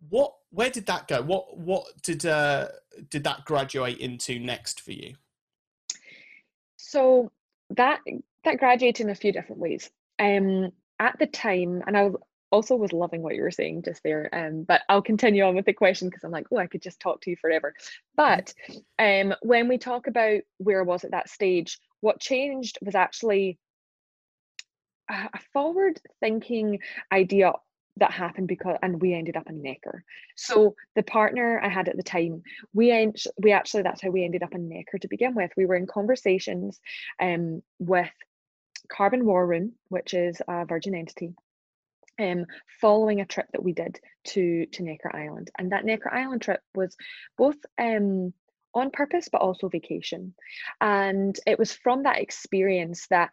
What 0.09 0.33
where 0.51 0.69
did 0.69 0.85
that 0.87 1.07
go? 1.07 1.21
What 1.21 1.57
what 1.57 1.85
did 2.01 2.25
uh, 2.25 2.67
did 3.09 3.23
that 3.23 3.45
graduate 3.45 3.97
into 3.97 4.39
next 4.39 4.81
for 4.81 4.91
you? 4.91 5.15
So 6.77 7.31
that 7.71 7.99
that 8.43 8.59
graduated 8.59 9.05
in 9.05 9.09
a 9.09 9.15
few 9.15 9.31
different 9.31 9.61
ways. 9.61 9.89
Um, 10.19 10.71
at 10.99 11.17
the 11.19 11.25
time, 11.25 11.83
and 11.87 11.97
I 11.97 12.11
also 12.51 12.75
was 12.75 12.93
loving 12.93 13.23
what 13.23 13.35
you 13.35 13.41
were 13.41 13.51
saying 13.51 13.81
just 13.81 14.03
there. 14.03 14.29
Um, 14.31 14.63
but 14.63 14.81
I'll 14.87 15.01
continue 15.01 15.43
on 15.43 15.55
with 15.55 15.65
the 15.65 15.73
question 15.73 16.07
because 16.07 16.23
I'm 16.23 16.31
like, 16.31 16.45
oh, 16.51 16.57
I 16.57 16.67
could 16.67 16.83
just 16.83 16.99
talk 16.99 17.21
to 17.21 17.31
you 17.31 17.35
forever. 17.35 17.73
But 18.15 18.53
um, 18.99 19.33
when 19.41 19.67
we 19.67 19.79
talk 19.79 20.05
about 20.05 20.41
where 20.59 20.79
I 20.79 20.83
was 20.83 21.03
at 21.03 21.11
that 21.11 21.29
stage, 21.29 21.79
what 22.01 22.19
changed 22.19 22.77
was 22.81 22.93
actually 22.93 23.57
a 25.09 25.39
forward 25.51 25.99
thinking 26.19 26.79
idea 27.11 27.53
that 27.97 28.11
happened 28.11 28.47
because 28.47 28.77
and 28.81 29.01
we 29.01 29.13
ended 29.13 29.37
up 29.37 29.49
in 29.49 29.61
Necker. 29.61 30.03
So 30.35 30.75
the 30.95 31.03
partner 31.03 31.61
I 31.63 31.69
had 31.69 31.87
at 31.87 31.97
the 31.97 32.03
time, 32.03 32.43
we 32.73 33.11
we 33.41 33.51
actually 33.51 33.83
that's 33.83 34.01
how 34.01 34.09
we 34.09 34.25
ended 34.25 34.43
up 34.43 34.53
in 34.53 34.69
Necker 34.69 34.97
to 34.99 35.07
begin 35.07 35.35
with. 35.35 35.51
We 35.55 35.65
were 35.65 35.75
in 35.75 35.87
conversations 35.87 36.79
um, 37.21 37.61
with 37.79 38.09
Carbon 38.89 39.25
War 39.25 39.45
Room, 39.45 39.73
which 39.89 40.13
is 40.13 40.41
a 40.47 40.65
Virgin 40.65 40.95
entity, 40.95 41.33
um, 42.19 42.45
following 42.81 43.21
a 43.21 43.25
trip 43.25 43.47
that 43.53 43.63
we 43.63 43.73
did 43.73 43.99
to 44.25 44.65
to 44.65 44.83
Necker 44.83 45.15
Island, 45.15 45.51
and 45.57 45.71
that 45.71 45.85
Necker 45.85 46.11
Island 46.11 46.41
trip 46.41 46.61
was 46.73 46.95
both 47.37 47.57
um, 47.79 48.33
on 48.73 48.89
purpose 48.89 49.29
but 49.31 49.41
also 49.41 49.69
vacation, 49.69 50.33
and 50.81 51.37
it 51.45 51.59
was 51.59 51.73
from 51.73 52.03
that 52.03 52.19
experience 52.19 53.07
that 53.09 53.29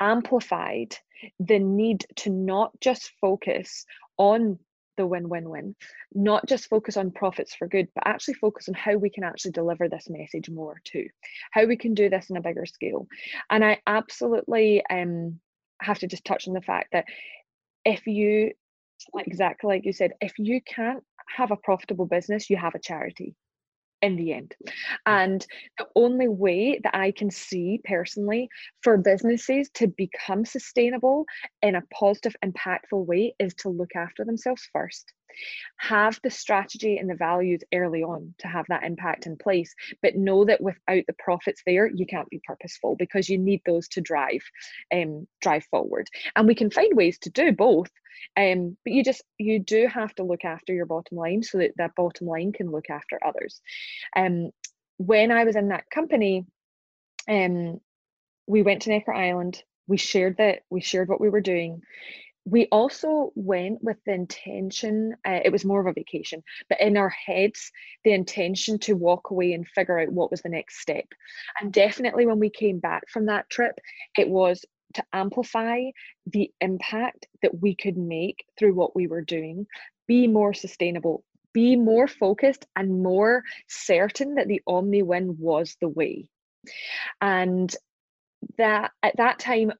amplified 0.00 0.96
the 1.38 1.58
need 1.58 2.06
to 2.16 2.30
not 2.30 2.72
just 2.80 3.12
focus 3.20 3.84
on 4.16 4.58
the 4.96 5.06
win-win-win 5.06 5.74
not 6.12 6.46
just 6.46 6.68
focus 6.68 6.96
on 6.96 7.10
profits 7.10 7.54
for 7.54 7.66
good 7.66 7.88
but 7.94 8.06
actually 8.06 8.34
focus 8.34 8.68
on 8.68 8.74
how 8.74 8.96
we 8.96 9.08
can 9.08 9.24
actually 9.24 9.52
deliver 9.52 9.88
this 9.88 10.10
message 10.10 10.50
more 10.50 10.80
too 10.84 11.06
how 11.52 11.64
we 11.64 11.76
can 11.76 11.94
do 11.94 12.10
this 12.10 12.28
in 12.28 12.36
a 12.36 12.40
bigger 12.42 12.66
scale. 12.66 13.06
And 13.48 13.64
i 13.64 13.80
absolutely 13.86 14.82
um 14.90 15.40
have 15.80 15.98
to 16.00 16.06
just 16.06 16.24
touch 16.24 16.48
on 16.48 16.54
the 16.54 16.60
fact 16.60 16.88
that 16.92 17.06
if 17.84 18.06
you 18.06 18.52
exactly 19.16 19.68
like 19.68 19.86
you 19.86 19.92
said 19.92 20.12
if 20.20 20.38
you 20.38 20.60
can't 20.60 21.02
have 21.34 21.50
a 21.50 21.56
profitable 21.56 22.06
business 22.06 22.50
you 22.50 22.56
have 22.56 22.74
a 22.74 22.80
charity 22.80 23.34
in 24.02 24.16
the 24.16 24.32
end. 24.32 24.54
Mm. 24.66 24.72
And 25.06 25.46
the 25.78 25.86
only 25.94 26.28
way 26.28 26.80
that 26.82 26.96
I 26.96 27.12
can 27.12 27.30
see 27.30 27.80
personally 27.84 28.48
for 28.82 28.96
businesses 28.96 29.70
to 29.74 29.88
become 29.88 30.44
sustainable 30.44 31.26
in 31.62 31.74
a 31.74 31.82
positive, 31.92 32.36
impactful 32.44 33.06
way 33.06 33.34
is 33.38 33.54
to 33.56 33.68
look 33.68 33.94
after 33.96 34.24
themselves 34.24 34.68
first. 34.72 35.12
Have 35.78 36.18
the 36.22 36.30
strategy 36.30 36.98
and 36.98 37.08
the 37.08 37.14
values 37.14 37.62
early 37.74 38.02
on 38.02 38.34
to 38.38 38.48
have 38.48 38.66
that 38.68 38.84
impact 38.84 39.26
in 39.26 39.36
place, 39.36 39.74
but 40.02 40.16
know 40.16 40.44
that 40.44 40.60
without 40.60 41.04
the 41.06 41.14
profits 41.18 41.62
there, 41.66 41.86
you 41.86 42.06
can't 42.06 42.28
be 42.30 42.40
purposeful 42.44 42.96
because 42.96 43.28
you 43.28 43.38
need 43.38 43.62
those 43.64 43.88
to 43.88 44.00
drive, 44.00 44.42
um, 44.94 45.26
drive 45.40 45.64
forward. 45.64 46.06
And 46.36 46.46
we 46.46 46.54
can 46.54 46.70
find 46.70 46.94
ways 46.94 47.18
to 47.20 47.30
do 47.30 47.52
both, 47.52 47.90
um, 48.36 48.76
but 48.84 48.92
you 48.92 49.02
just 49.02 49.22
you 49.38 49.58
do 49.58 49.88
have 49.88 50.14
to 50.16 50.22
look 50.22 50.44
after 50.44 50.72
your 50.72 50.86
bottom 50.86 51.16
line 51.16 51.42
so 51.42 51.58
that 51.58 51.72
that 51.76 51.94
bottom 51.94 52.26
line 52.26 52.52
can 52.52 52.70
look 52.70 52.90
after 52.90 53.18
others. 53.24 53.60
Um, 54.16 54.50
when 54.98 55.30
I 55.30 55.44
was 55.44 55.56
in 55.56 55.68
that 55.68 55.88
company, 55.90 56.44
um, 57.28 57.80
we 58.46 58.62
went 58.62 58.82
to 58.82 58.90
Necker 58.90 59.14
Island. 59.14 59.62
We 59.86 59.96
shared 59.96 60.36
that 60.38 60.60
we 60.70 60.80
shared 60.80 61.08
what 61.08 61.20
we 61.20 61.30
were 61.30 61.40
doing 61.40 61.82
we 62.44 62.66
also 62.66 63.32
went 63.34 63.82
with 63.82 63.96
the 64.06 64.12
intention 64.12 65.14
uh, 65.26 65.40
it 65.44 65.52
was 65.52 65.64
more 65.64 65.80
of 65.80 65.86
a 65.86 65.92
vacation 65.92 66.42
but 66.68 66.80
in 66.80 66.96
our 66.96 67.10
heads 67.10 67.70
the 68.04 68.12
intention 68.12 68.78
to 68.78 68.94
walk 68.94 69.30
away 69.30 69.52
and 69.52 69.68
figure 69.68 69.98
out 69.98 70.12
what 70.12 70.30
was 70.30 70.40
the 70.42 70.48
next 70.48 70.80
step. 70.80 71.04
And 71.60 71.72
definitely 71.72 72.26
when 72.26 72.38
we 72.38 72.50
came 72.50 72.78
back 72.78 73.08
from 73.08 73.26
that 73.26 73.50
trip 73.50 73.78
it 74.16 74.28
was 74.28 74.64
to 74.94 75.04
amplify 75.12 75.82
the 76.26 76.50
impact 76.60 77.26
that 77.42 77.60
we 77.60 77.76
could 77.76 77.96
make 77.96 78.44
through 78.58 78.74
what 78.74 78.96
we 78.96 79.06
were 79.06 79.22
doing 79.22 79.66
be 80.08 80.26
more 80.26 80.54
sustainable 80.54 81.24
be 81.52 81.76
more 81.76 82.06
focused 82.06 82.64
and 82.76 83.02
more 83.02 83.42
certain 83.68 84.36
that 84.36 84.46
the 84.46 84.62
omni 84.68 85.02
win 85.02 85.36
was 85.36 85.76
the 85.80 85.88
way. 85.88 86.28
And 87.20 87.74
that 88.56 88.92
at 89.02 89.16
that 89.16 89.38
time 89.38 89.72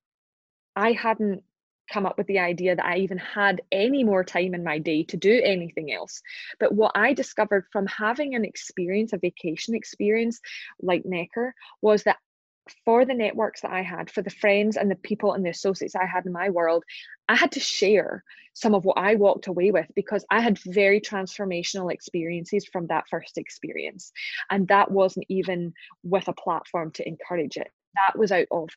i 0.76 0.93
hadn't 0.93 1.43
come 1.92 2.06
up 2.06 2.16
with 2.16 2.26
the 2.26 2.38
idea 2.38 2.76
that 2.76 2.85
I 2.85 2.99
even 2.99 3.18
had 3.18 3.62
any 3.70 4.04
more 4.04 4.25
time 4.25 4.54
in 4.54 4.64
my 4.64 4.78
day 4.78 5.04
to 5.04 5.16
do 5.16 5.40
anything 5.44 5.92
else. 5.92 6.23
But 6.59 6.75
what 6.75 6.92
I 6.94 7.12
discovered 7.12 7.66
from 7.73 7.87
having 7.87 8.35
an 8.35 8.44
experience, 8.44 9.12
a 9.12 9.18
vacation 9.18 9.75
experience 9.75 10.40
like 10.80 11.04
Necker, 11.04 11.54
was 11.82 12.04
that 12.04 12.18
for 12.85 13.04
the 13.04 13.14
networks 13.14 13.62
that 13.62 13.73
I 13.73 13.82
had, 13.82 14.11
for 14.11 14.23
the 14.23 14.30
friends 14.30 14.76
and 14.76 14.90
the 14.90 14.97
people 14.97 15.32
and 15.32 15.44
the 15.44 15.50
associates 15.50 15.97
I 15.97 16.06
had 16.06 16.26
in 16.26 16.32
my 16.32 16.50
world, 16.50 16.85
I 17.28 17.35
had 17.35 17.52
to 17.52 17.61
share 17.61 18.23
some 18.54 18.75
of 18.75 18.85
what 18.85 18.99
I 18.99 19.14
walked 19.14 19.47
away 19.47 19.70
with 19.70 19.87
because 19.94 20.25
I 20.30 20.40
had 20.40 20.59
very 20.59 21.00
transformational 21.00 21.92
experiences 21.92 22.66
from 22.66 22.87
that 22.88 23.04
first 23.11 23.38
experience. 23.38 24.12
And 24.50 24.68
that 24.68 24.90
wasn't 24.90 25.26
even 25.28 25.73
with 26.02 26.28
a 26.28 26.32
platform 26.32 26.90
to 26.92 27.06
encourage 27.06 27.56
it. 27.56 27.70
That 27.94 28.18
was 28.18 28.30
out 28.30 28.47
of 28.50 28.70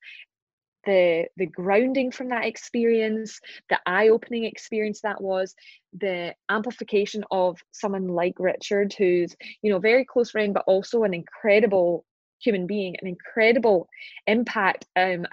the 0.86 1.26
the 1.38 1.46
grounding 1.46 2.12
from 2.12 2.30
that 2.30 2.46
experience 2.46 3.40
the 3.70 3.80
eye-opening 3.86 4.46
experience 4.46 5.02
that 5.02 5.22
was 5.22 5.56
the 6.00 6.34
amplification 6.50 7.24
of 7.32 7.60
someone 7.72 8.08
like 8.08 8.36
richard 8.40 8.94
who's 8.94 9.36
you 9.62 9.72
know 9.72 9.80
very 9.80 10.06
close 10.06 10.32
friend 10.32 10.54
but 10.54 10.64
also 10.68 11.04
an 11.04 11.14
incredible 11.14 12.06
human 12.40 12.68
being 12.68 12.96
an 13.02 13.08
incredible 13.08 13.88
impact 14.28 14.86
um 14.96 15.26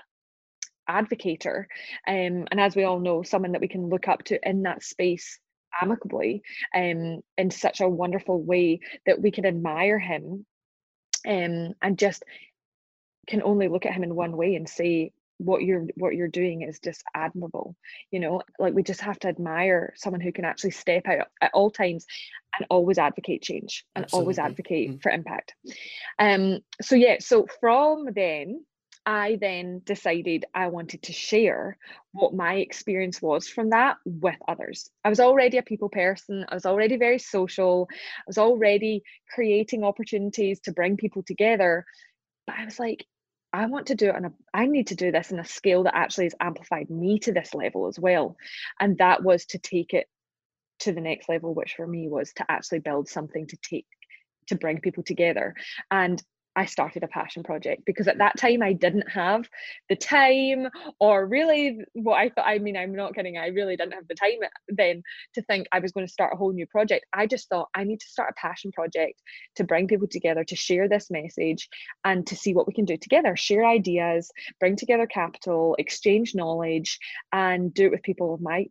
advocator 0.88 1.64
um 2.08 2.46
and 2.50 2.60
as 2.60 2.74
we 2.74 2.84
all 2.84 2.98
know 3.00 3.22
someone 3.22 3.52
that 3.52 3.60
we 3.60 3.68
can 3.68 3.88
look 3.88 4.08
up 4.08 4.22
to 4.24 4.38
in 4.48 4.62
that 4.62 4.82
space 4.82 5.38
amicably 5.80 6.42
um 6.74 7.20
in 7.38 7.50
such 7.50 7.80
a 7.80 7.88
wonderful 7.88 8.42
way 8.42 8.80
that 9.06 9.20
we 9.20 9.30
can 9.30 9.46
admire 9.46 9.98
him 9.98 10.44
um 11.28 11.74
and 11.82 11.98
just 11.98 12.24
can 13.28 13.42
only 13.42 13.68
look 13.68 13.86
at 13.86 13.92
him 13.92 14.02
in 14.02 14.14
one 14.14 14.36
way 14.36 14.56
and 14.56 14.68
say 14.68 15.12
what 15.40 15.62
you're 15.62 15.86
what 15.96 16.14
you're 16.14 16.28
doing 16.28 16.62
is 16.62 16.78
just 16.80 17.02
admirable 17.14 17.74
you 18.10 18.20
know 18.20 18.42
like 18.58 18.74
we 18.74 18.82
just 18.82 19.00
have 19.00 19.18
to 19.18 19.28
admire 19.28 19.94
someone 19.96 20.20
who 20.20 20.32
can 20.32 20.44
actually 20.44 20.70
step 20.70 21.06
out 21.06 21.28
at 21.40 21.50
all 21.54 21.70
times 21.70 22.04
and 22.58 22.66
always 22.68 22.98
advocate 22.98 23.42
change 23.42 23.86
and 23.96 24.04
Absolutely. 24.04 24.22
always 24.22 24.38
advocate 24.38 24.90
mm. 24.90 25.02
for 25.02 25.10
impact 25.10 25.54
um 26.18 26.58
so 26.82 26.94
yeah 26.94 27.16
so 27.20 27.46
from 27.60 28.06
then 28.14 28.64
I 29.06 29.38
then 29.40 29.80
decided 29.84 30.44
I 30.54 30.68
wanted 30.68 31.02
to 31.04 31.12
share 31.14 31.78
what 32.12 32.34
my 32.34 32.56
experience 32.56 33.22
was 33.22 33.48
from 33.48 33.70
that 33.70 33.96
with 34.04 34.36
others. 34.46 34.90
I 35.02 35.08
was 35.08 35.20
already 35.20 35.56
a 35.56 35.62
people 35.62 35.88
person, 35.88 36.44
I 36.48 36.54
was 36.54 36.66
already 36.66 36.98
very 36.98 37.18
social, 37.18 37.88
I 37.90 38.24
was 38.26 38.36
already 38.36 39.02
creating 39.34 39.84
opportunities 39.84 40.60
to 40.60 40.72
bring 40.72 40.98
people 40.98 41.22
together. 41.22 41.86
But 42.46 42.56
I 42.58 42.66
was 42.66 42.78
like, 42.78 43.06
I 43.52 43.66
want 43.66 43.86
to 43.86 43.94
do 43.94 44.08
it 44.08 44.14
on 44.14 44.24
a 44.26 44.32
I 44.54 44.66
need 44.66 44.88
to 44.88 44.94
do 44.94 45.10
this 45.10 45.32
in 45.32 45.38
a 45.38 45.44
scale 45.44 45.84
that 45.84 45.96
actually 45.96 46.24
has 46.24 46.34
amplified 46.40 46.90
me 46.90 47.18
to 47.20 47.32
this 47.32 47.54
level 47.54 47.88
as 47.88 47.98
well. 47.98 48.36
And 48.78 48.98
that 48.98 49.22
was 49.22 49.46
to 49.46 49.58
take 49.58 49.92
it 49.92 50.06
to 50.80 50.92
the 50.92 51.00
next 51.00 51.28
level, 51.28 51.54
which 51.54 51.74
for 51.74 51.86
me 51.86 52.08
was 52.08 52.32
to 52.34 52.44
actually 52.48 52.78
build 52.80 53.08
something 53.08 53.46
to 53.48 53.56
take 53.56 53.86
to 54.46 54.54
bring 54.56 54.80
people 54.80 55.02
together. 55.02 55.54
And 55.90 56.22
I 56.56 56.64
started 56.66 57.04
a 57.04 57.08
passion 57.08 57.42
project 57.42 57.84
because 57.84 58.08
at 58.08 58.18
that 58.18 58.36
time 58.36 58.62
I 58.62 58.72
didn't 58.72 59.08
have 59.08 59.48
the 59.88 59.96
time 59.96 60.68
or 60.98 61.26
really 61.26 61.80
what 61.94 62.16
I 62.16 62.28
thought. 62.28 62.46
I 62.46 62.58
mean, 62.58 62.76
I'm 62.76 62.94
not 62.94 63.14
kidding, 63.14 63.38
I 63.38 63.48
really 63.48 63.76
didn't 63.76 63.94
have 63.94 64.08
the 64.08 64.14
time 64.14 64.40
then 64.68 65.02
to 65.34 65.42
think 65.42 65.68
I 65.72 65.78
was 65.78 65.92
going 65.92 66.06
to 66.06 66.12
start 66.12 66.32
a 66.34 66.36
whole 66.36 66.52
new 66.52 66.66
project. 66.66 67.06
I 67.12 67.26
just 67.26 67.48
thought 67.48 67.68
I 67.74 67.84
need 67.84 68.00
to 68.00 68.08
start 68.08 68.34
a 68.36 68.40
passion 68.40 68.72
project 68.72 69.20
to 69.56 69.64
bring 69.64 69.86
people 69.86 70.08
together, 70.08 70.44
to 70.44 70.56
share 70.56 70.88
this 70.88 71.10
message 71.10 71.68
and 72.04 72.26
to 72.26 72.36
see 72.36 72.54
what 72.54 72.66
we 72.66 72.72
can 72.72 72.84
do 72.84 72.96
together, 72.96 73.36
share 73.36 73.64
ideas, 73.64 74.30
bring 74.58 74.76
together 74.76 75.06
capital, 75.06 75.76
exchange 75.78 76.34
knowledge, 76.34 76.98
and 77.32 77.72
do 77.72 77.86
it 77.86 77.92
with 77.92 78.02
people 78.02 78.34
of 78.34 78.40
my 78.40 78.66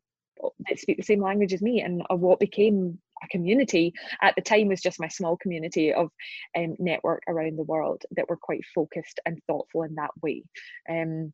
that 0.67 0.79
speak 0.79 0.97
the 0.97 1.03
same 1.03 1.21
language 1.21 1.53
as 1.53 1.61
me 1.61 1.81
and 1.81 2.01
of 2.09 2.21
what 2.21 2.39
became 2.39 2.97
a 3.23 3.27
community 3.27 3.93
at 4.21 4.35
the 4.35 4.41
time 4.41 4.67
was 4.67 4.81
just 4.81 4.99
my 4.99 5.07
small 5.07 5.37
community 5.37 5.93
of 5.93 6.09
um, 6.57 6.75
network 6.79 7.23
around 7.27 7.57
the 7.57 7.63
world 7.63 8.03
that 8.11 8.29
were 8.29 8.37
quite 8.37 8.63
focused 8.73 9.19
and 9.25 9.41
thoughtful 9.47 9.83
in 9.83 9.95
that 9.95 10.11
way. 10.21 10.43
Um, 10.89 11.33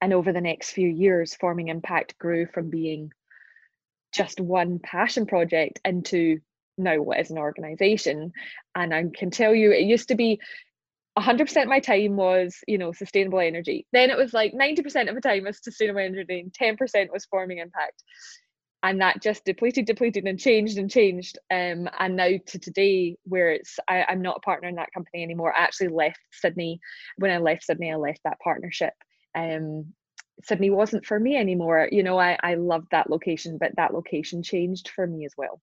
and 0.00 0.12
over 0.12 0.32
the 0.32 0.40
next 0.40 0.72
few 0.72 0.88
years, 0.88 1.34
Forming 1.34 1.68
Impact 1.68 2.18
grew 2.18 2.46
from 2.46 2.70
being 2.70 3.12
just 4.12 4.40
one 4.40 4.78
passion 4.78 5.26
project 5.26 5.80
into 5.84 6.40
now 6.76 7.00
what 7.00 7.20
is 7.20 7.30
an 7.30 7.38
organization. 7.38 8.32
And 8.74 8.94
I 8.94 9.04
can 9.14 9.30
tell 9.30 9.54
you, 9.54 9.72
it 9.72 9.82
used 9.82 10.08
to 10.08 10.14
be 10.14 10.40
100% 11.18 11.62
of 11.62 11.68
my 11.68 11.78
time 11.78 12.16
was 12.16 12.58
you 12.66 12.76
know 12.76 12.90
sustainable 12.90 13.38
energy 13.38 13.86
then 13.92 14.10
it 14.10 14.16
was 14.16 14.32
like 14.32 14.52
90% 14.52 15.08
of 15.08 15.14
the 15.14 15.20
time 15.20 15.44
was 15.44 15.62
sustainable 15.62 16.00
energy 16.00 16.40
and 16.40 16.52
10% 16.52 17.12
was 17.12 17.24
forming 17.26 17.58
impact 17.58 18.02
and 18.84 19.00
that 19.00 19.22
just 19.22 19.44
depleted 19.46 19.86
depleted 19.86 20.26
and 20.26 20.38
changed 20.38 20.76
and 20.76 20.90
changed 20.90 21.38
um, 21.50 21.88
and 21.98 22.16
now 22.16 22.30
to 22.46 22.58
today 22.58 23.16
where 23.24 23.50
it's 23.50 23.80
I, 23.88 24.04
i'm 24.08 24.22
not 24.22 24.36
a 24.36 24.40
partner 24.40 24.68
in 24.68 24.76
that 24.76 24.92
company 24.92 25.22
anymore. 25.24 25.52
I 25.56 25.62
actually 25.62 25.88
left 25.88 26.20
sydney. 26.30 26.80
When 27.16 27.30
i 27.30 27.38
left 27.38 27.64
sydney 27.64 27.90
i 27.90 27.96
left 27.96 28.20
that 28.24 28.38
partnership. 28.44 28.92
Um, 29.34 29.94
sydney 30.44 30.70
wasn't 30.70 31.06
for 31.06 31.18
me 31.18 31.36
anymore. 31.36 31.88
You 31.90 32.02
know 32.02 32.18
i 32.18 32.38
i 32.42 32.54
loved 32.54 32.88
that 32.92 33.10
location 33.10 33.58
but 33.58 33.72
that 33.76 33.94
location 33.94 34.42
changed 34.42 34.90
for 34.90 35.06
me 35.06 35.24
as 35.24 35.32
well. 35.36 35.60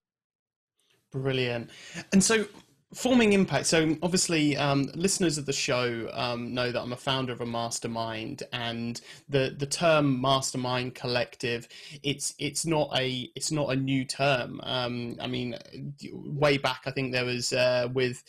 Brilliant. 1.12 1.70
And 2.12 2.24
so 2.24 2.46
forming 2.94 3.32
impact. 3.32 3.66
So 3.66 3.96
obviously 4.02 4.56
um, 4.56 4.90
listeners 4.94 5.38
of 5.38 5.46
the 5.46 5.52
show 5.52 6.10
um, 6.12 6.52
know 6.52 6.70
that 6.70 6.80
i'm 6.80 6.92
a 6.92 6.96
founder 6.96 7.32
of 7.32 7.40
a 7.40 7.46
mastermind 7.46 8.42
and 8.52 9.00
the 9.28 9.54
the 9.58 9.66
term 9.66 10.20
mastermind 10.20 10.94
collective 10.94 11.68
it's 12.02 12.34
it's 12.38 12.66
not 12.66 12.90
a 12.96 13.30
it's 13.34 13.50
not 13.50 13.70
a 13.70 13.76
new 13.76 14.04
term. 14.04 14.60
Um, 14.62 15.16
i 15.20 15.26
mean 15.26 15.56
way 16.02 16.58
back 16.58 16.82
i 16.86 16.90
think 16.90 17.12
there 17.12 17.24
was 17.24 17.52
uh, 17.52 17.88
with 17.92 18.22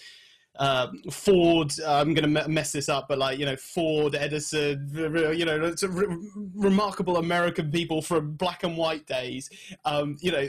uh, 0.58 0.88
Ford. 1.12 1.74
I'm 1.86 2.14
going 2.14 2.34
to 2.34 2.48
mess 2.48 2.72
this 2.72 2.90
up, 2.90 3.08
but 3.08 3.18
like 3.18 3.40
you 3.40 3.46
know, 3.46 3.56
Ford, 3.56 4.16
Edison, 4.16 4.90
you 4.94 5.46
know, 5.46 5.64
it's 5.66 5.84
re- 5.84 6.18
remarkable 6.54 7.18
American 7.18 7.72
people 7.72 8.02
from 8.02 8.34
black 8.34 8.64
and 8.64 8.78
white 8.78 9.06
days. 9.08 9.50
Um, 9.86 10.18
you 10.22 10.32
know, 10.32 10.48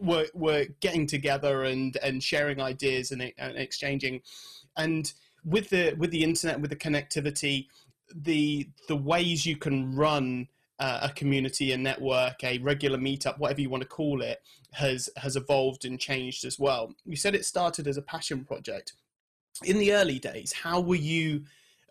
were 0.00 0.26
were 0.34 0.66
getting 0.80 1.06
together 1.06 1.64
and 1.64 1.96
and 1.98 2.22
sharing 2.22 2.60
ideas 2.60 3.12
and, 3.12 3.32
and 3.38 3.56
exchanging, 3.56 4.22
and 4.76 5.12
with 5.44 5.68
the 5.70 5.94
with 5.98 6.10
the 6.10 6.24
internet, 6.24 6.60
with 6.60 6.70
the 6.70 6.76
connectivity, 6.76 7.66
the 8.14 8.68
the 8.88 8.96
ways 8.96 9.44
you 9.44 9.56
can 9.56 9.94
run 9.94 10.48
uh, 10.78 11.00
a 11.02 11.10
community, 11.10 11.72
a 11.72 11.76
network, 11.76 12.42
a 12.42 12.58
regular 12.58 12.98
meetup, 12.98 13.38
whatever 13.38 13.60
you 13.60 13.68
want 13.68 13.82
to 13.82 13.88
call 13.88 14.22
it, 14.22 14.40
has 14.72 15.10
has 15.18 15.36
evolved 15.36 15.84
and 15.84 16.00
changed 16.00 16.46
as 16.46 16.58
well. 16.58 16.94
You 17.04 17.16
said 17.16 17.34
it 17.34 17.44
started 17.44 17.86
as 17.86 17.98
a 17.98 18.02
passion 18.02 18.42
project 18.44 18.94
in 19.62 19.78
the 19.78 19.92
early 19.92 20.18
days, 20.18 20.52
how 20.52 20.80
were 20.80 20.94
you? 20.94 21.44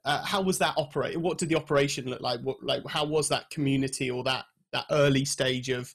Uh, 0.06 0.24
how 0.24 0.42
was 0.42 0.58
that 0.58 0.74
operate? 0.76 1.18
What 1.18 1.38
did 1.38 1.50
the 1.50 1.56
operation 1.56 2.10
look 2.10 2.22
like? 2.22 2.42
What 2.42 2.62
like 2.62 2.86
how 2.88 3.06
was 3.06 3.30
that 3.30 3.50
community 3.50 4.12
or 4.12 4.24
that 4.26 4.46
that 4.74 4.86
early 4.92 5.24
stage 5.26 5.70
of 5.70 5.94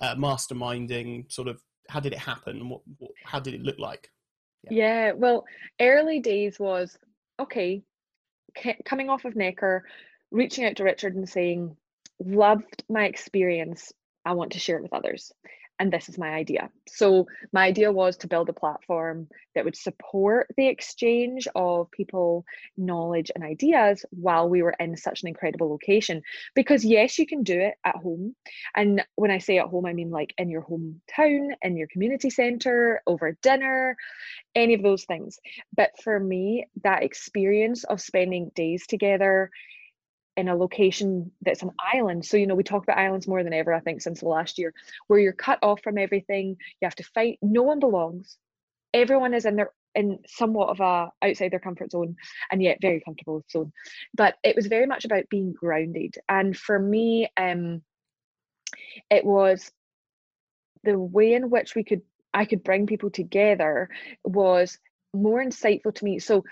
uh, 0.00 0.14
masterminding? 0.14 1.30
Sort 1.30 1.48
of 1.48 1.62
how 1.88 2.00
did 2.00 2.12
it 2.12 2.18
happen? 2.18 2.68
What, 2.68 2.80
what 2.98 3.10
how 3.24 3.40
did 3.40 3.54
it 3.54 3.62
look 3.62 3.78
like? 3.78 4.10
Yeah. 4.64 4.72
yeah, 4.72 5.12
well, 5.12 5.44
early 5.80 6.20
days 6.20 6.58
was 6.58 6.98
okay. 7.38 7.82
Coming 8.84 9.08
off 9.08 9.24
of 9.24 9.36
Necker, 9.36 9.84
reaching 10.30 10.64
out 10.64 10.76
to 10.76 10.84
Richard 10.84 11.14
and 11.14 11.28
saying, 11.28 11.76
"Loved 12.18 12.82
my 12.88 13.04
experience. 13.04 13.92
I 14.24 14.32
want 14.32 14.52
to 14.52 14.58
share 14.58 14.76
it 14.76 14.82
with 14.82 14.92
others." 14.92 15.32
And 15.80 15.90
this 15.90 16.10
is 16.10 16.18
my 16.18 16.28
idea. 16.28 16.70
So, 16.86 17.26
my 17.52 17.64
idea 17.64 17.90
was 17.90 18.18
to 18.18 18.28
build 18.28 18.50
a 18.50 18.52
platform 18.52 19.28
that 19.54 19.64
would 19.64 19.76
support 19.76 20.48
the 20.56 20.68
exchange 20.68 21.48
of 21.54 21.90
people, 21.90 22.44
knowledge, 22.76 23.30
and 23.34 23.42
ideas 23.42 24.04
while 24.10 24.48
we 24.48 24.62
were 24.62 24.76
in 24.78 24.96
such 24.98 25.22
an 25.22 25.28
incredible 25.28 25.70
location. 25.70 26.22
Because, 26.54 26.84
yes, 26.84 27.18
you 27.18 27.26
can 27.26 27.42
do 27.42 27.58
it 27.58 27.74
at 27.84 27.96
home. 27.96 28.36
And 28.76 29.02
when 29.16 29.30
I 29.30 29.38
say 29.38 29.58
at 29.58 29.66
home, 29.68 29.86
I 29.86 29.94
mean 29.94 30.10
like 30.10 30.34
in 30.36 30.50
your 30.50 30.62
hometown, 30.62 31.54
in 31.62 31.76
your 31.78 31.88
community 31.88 32.28
centre, 32.28 33.00
over 33.06 33.38
dinner, 33.42 33.96
any 34.54 34.74
of 34.74 34.82
those 34.82 35.04
things. 35.04 35.38
But 35.74 35.92
for 36.04 36.20
me, 36.20 36.66
that 36.82 37.02
experience 37.02 37.84
of 37.84 38.02
spending 38.02 38.52
days 38.54 38.86
together, 38.86 39.50
in 40.36 40.48
a 40.48 40.56
location 40.56 41.32
that's 41.42 41.62
an 41.62 41.72
island. 41.80 42.24
So, 42.24 42.36
you 42.36 42.46
know, 42.46 42.54
we 42.54 42.62
talk 42.62 42.82
about 42.82 42.98
islands 42.98 43.28
more 43.28 43.42
than 43.42 43.52
ever, 43.52 43.72
I 43.74 43.80
think, 43.80 44.00
since 44.00 44.20
the 44.20 44.28
last 44.28 44.58
year, 44.58 44.72
where 45.06 45.18
you're 45.18 45.32
cut 45.32 45.58
off 45.62 45.82
from 45.82 45.98
everything. 45.98 46.56
You 46.80 46.86
have 46.86 46.94
to 46.96 47.04
fight. 47.14 47.38
No 47.42 47.62
one 47.62 47.80
belongs. 47.80 48.36
Everyone 48.94 49.34
is 49.34 49.44
in 49.44 49.56
their 49.56 49.72
in 49.94 50.20
somewhat 50.26 50.68
of 50.68 50.80
a 50.80 51.10
outside 51.20 51.50
their 51.50 51.58
comfort 51.58 51.90
zone 51.90 52.16
and 52.50 52.62
yet 52.62 52.78
very 52.80 53.00
comfortable 53.00 53.44
zone. 53.50 53.72
But 54.14 54.36
it 54.44 54.54
was 54.54 54.66
very 54.66 54.86
much 54.86 55.04
about 55.04 55.28
being 55.28 55.52
grounded. 55.52 56.16
And 56.28 56.56
for 56.56 56.78
me, 56.78 57.28
um, 57.36 57.82
it 59.10 59.24
was 59.24 59.70
the 60.84 60.98
way 60.98 61.34
in 61.34 61.50
which 61.50 61.74
we 61.74 61.84
could 61.84 62.02
I 62.32 62.44
could 62.44 62.62
bring 62.62 62.86
people 62.86 63.10
together 63.10 63.88
was 64.24 64.78
more 65.12 65.42
insightful 65.42 65.94
to 65.94 66.04
me. 66.04 66.20
So 66.20 66.44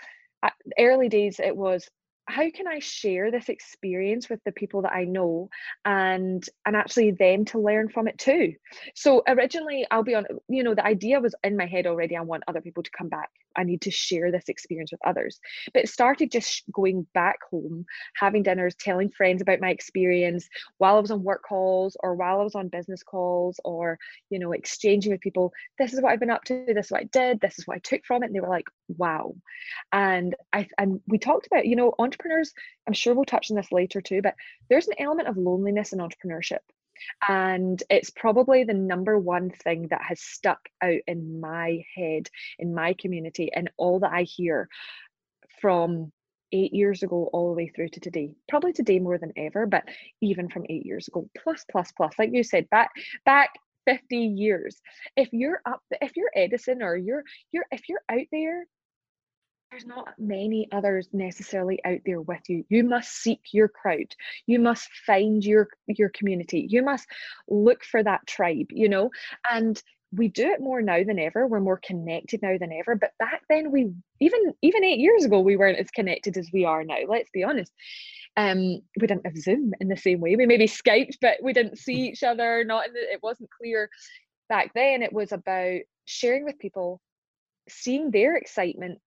early 0.78 1.08
days 1.08 1.40
it 1.40 1.56
was 1.56 1.88
how 2.28 2.50
can 2.50 2.68
I 2.68 2.78
share 2.78 3.30
this 3.30 3.48
experience 3.48 4.28
with 4.28 4.40
the 4.44 4.52
people 4.52 4.82
that 4.82 4.92
I 4.92 5.04
know 5.04 5.48
and 5.84 6.46
and 6.66 6.76
actually 6.76 7.12
them 7.12 7.46
to 7.46 7.58
learn 7.58 7.88
from 7.88 8.06
it 8.06 8.18
too. 8.18 8.54
So 8.94 9.22
originally 9.26 9.86
I'll 9.90 10.02
be 10.02 10.14
on 10.14 10.26
you 10.48 10.62
know 10.62 10.74
the 10.74 10.84
idea 10.84 11.20
was 11.20 11.34
in 11.42 11.56
my 11.56 11.66
head 11.66 11.86
already 11.86 12.16
I 12.16 12.20
want 12.20 12.44
other 12.46 12.60
people 12.60 12.82
to 12.82 12.90
come 12.90 13.08
back. 13.08 13.30
I 13.58 13.64
need 13.64 13.82
to 13.82 13.90
share 13.90 14.30
this 14.30 14.48
experience 14.48 14.92
with 14.92 15.00
others. 15.04 15.40
But 15.74 15.84
it 15.84 15.88
started 15.88 16.30
just 16.30 16.62
going 16.72 17.06
back 17.12 17.38
home, 17.50 17.84
having 18.16 18.42
dinners, 18.42 18.74
telling 18.76 19.10
friends 19.10 19.42
about 19.42 19.60
my 19.60 19.70
experience 19.70 20.48
while 20.78 20.96
I 20.96 21.00
was 21.00 21.10
on 21.10 21.22
work 21.22 21.42
calls 21.42 21.96
or 22.00 22.14
while 22.14 22.40
I 22.40 22.44
was 22.44 22.54
on 22.54 22.68
business 22.68 23.02
calls 23.02 23.60
or 23.64 23.98
you 24.30 24.38
know 24.38 24.52
exchanging 24.52 25.12
with 25.12 25.20
people 25.20 25.52
this 25.78 25.92
is 25.92 26.00
what 26.00 26.12
I've 26.12 26.20
been 26.20 26.30
up 26.30 26.44
to, 26.44 26.64
this 26.66 26.86
is 26.86 26.92
what 26.92 27.02
I 27.02 27.04
did, 27.04 27.40
this 27.40 27.58
is 27.58 27.66
what 27.66 27.76
I 27.76 27.80
took 27.80 28.04
from 28.04 28.22
it 28.22 28.26
and 28.26 28.34
they 28.34 28.40
were 28.40 28.48
like 28.48 28.68
wow. 28.88 29.34
And 29.92 30.34
I 30.52 30.68
and 30.78 31.00
we 31.06 31.18
talked 31.18 31.46
about 31.46 31.66
you 31.66 31.76
know 31.76 31.94
entrepreneurs, 31.98 32.52
I'm 32.86 32.92
sure 32.92 33.14
we'll 33.14 33.24
touch 33.24 33.50
on 33.50 33.56
this 33.56 33.72
later 33.72 34.00
too, 34.00 34.22
but 34.22 34.34
there's 34.70 34.88
an 34.88 34.94
element 34.98 35.28
of 35.28 35.36
loneliness 35.36 35.92
in 35.92 35.98
entrepreneurship. 35.98 36.58
And 37.26 37.82
it's 37.90 38.10
probably 38.10 38.64
the 38.64 38.74
number 38.74 39.18
one 39.18 39.50
thing 39.50 39.88
that 39.88 40.02
has 40.02 40.20
stuck 40.20 40.68
out 40.82 41.00
in 41.06 41.40
my 41.40 41.84
head, 41.94 42.28
in 42.58 42.74
my 42.74 42.94
community, 42.94 43.52
and 43.52 43.70
all 43.76 44.00
that 44.00 44.12
I 44.12 44.22
hear 44.22 44.68
from 45.60 46.12
eight 46.52 46.72
years 46.72 47.02
ago 47.02 47.28
all 47.32 47.48
the 47.48 47.56
way 47.56 47.68
through 47.68 47.88
to 47.90 48.00
today. 48.00 48.30
Probably 48.48 48.72
today 48.72 48.98
more 48.98 49.18
than 49.18 49.32
ever 49.36 49.66
but 49.66 49.84
even 50.20 50.48
from 50.48 50.64
eight 50.68 50.86
years 50.86 51.08
ago. 51.08 51.28
Plus 51.36 51.64
plus 51.70 51.92
plus. 51.92 52.12
Like 52.18 52.30
you 52.32 52.42
said 52.42 52.70
back 52.70 52.90
back 53.24 53.50
50 53.86 54.16
years. 54.16 54.80
If 55.16 55.28
you're 55.32 55.60
up 55.66 55.82
if 56.00 56.16
you're 56.16 56.30
edison 56.34 56.82
or 56.82 56.96
you're 56.96 57.24
you're 57.52 57.66
if 57.70 57.88
you're 57.88 58.02
out 58.08 58.26
there 58.32 58.66
there's 59.70 59.86
not 59.86 60.14
many 60.18 60.68
others 60.72 61.08
necessarily 61.12 61.78
out 61.84 62.00
there 62.06 62.20
with 62.20 62.40
you. 62.48 62.64
You 62.68 62.84
must 62.84 63.12
seek 63.12 63.40
your 63.52 63.68
crowd. 63.68 64.14
You 64.46 64.58
must 64.58 64.88
find 65.06 65.44
your 65.44 65.68
your 65.86 66.10
community. 66.10 66.66
You 66.68 66.82
must 66.82 67.06
look 67.48 67.84
for 67.84 68.02
that 68.02 68.26
tribe 68.26 68.68
you 68.70 68.88
know? 68.88 69.10
And 69.50 69.80
we 70.10 70.28
do 70.28 70.48
it 70.48 70.60
more 70.60 70.80
now 70.80 71.04
than 71.04 71.18
ever. 71.18 71.46
We're 71.46 71.60
more 71.60 71.80
connected 71.84 72.40
now 72.40 72.56
than 72.58 72.72
ever. 72.72 72.94
But 72.94 73.12
back 73.18 73.42
then 73.50 73.70
we 73.70 73.92
even 74.20 74.54
even 74.62 74.84
8 74.84 74.98
years 74.98 75.24
ago 75.24 75.40
we 75.40 75.56
weren't 75.56 75.78
as 75.78 75.90
connected 75.90 76.36
as 76.38 76.48
we 76.52 76.64
are 76.64 76.84
now 76.84 76.98
let's 77.06 77.30
be 77.30 77.44
honest. 77.44 77.72
Um 78.36 78.80
we 78.98 79.06
didn't 79.06 79.26
have 79.26 79.36
zoom 79.36 79.72
in 79.80 79.88
the 79.88 79.96
same 79.96 80.20
way. 80.20 80.36
We 80.36 80.46
maybe 80.46 80.66
skyped 80.66 81.18
but 81.20 81.38
we 81.42 81.52
didn't 81.52 81.78
see 81.78 82.08
each 82.08 82.22
other. 82.22 82.64
Not 82.64 82.86
the, 82.92 83.00
it 83.00 83.22
wasn't 83.22 83.50
clear 83.50 83.90
back 84.48 84.72
then. 84.74 85.02
It 85.02 85.12
was 85.12 85.32
about 85.32 85.80
sharing 86.06 86.44
with 86.44 86.58
people 86.58 87.02
seeing 87.68 88.10
their 88.10 88.34
excitement 88.34 88.98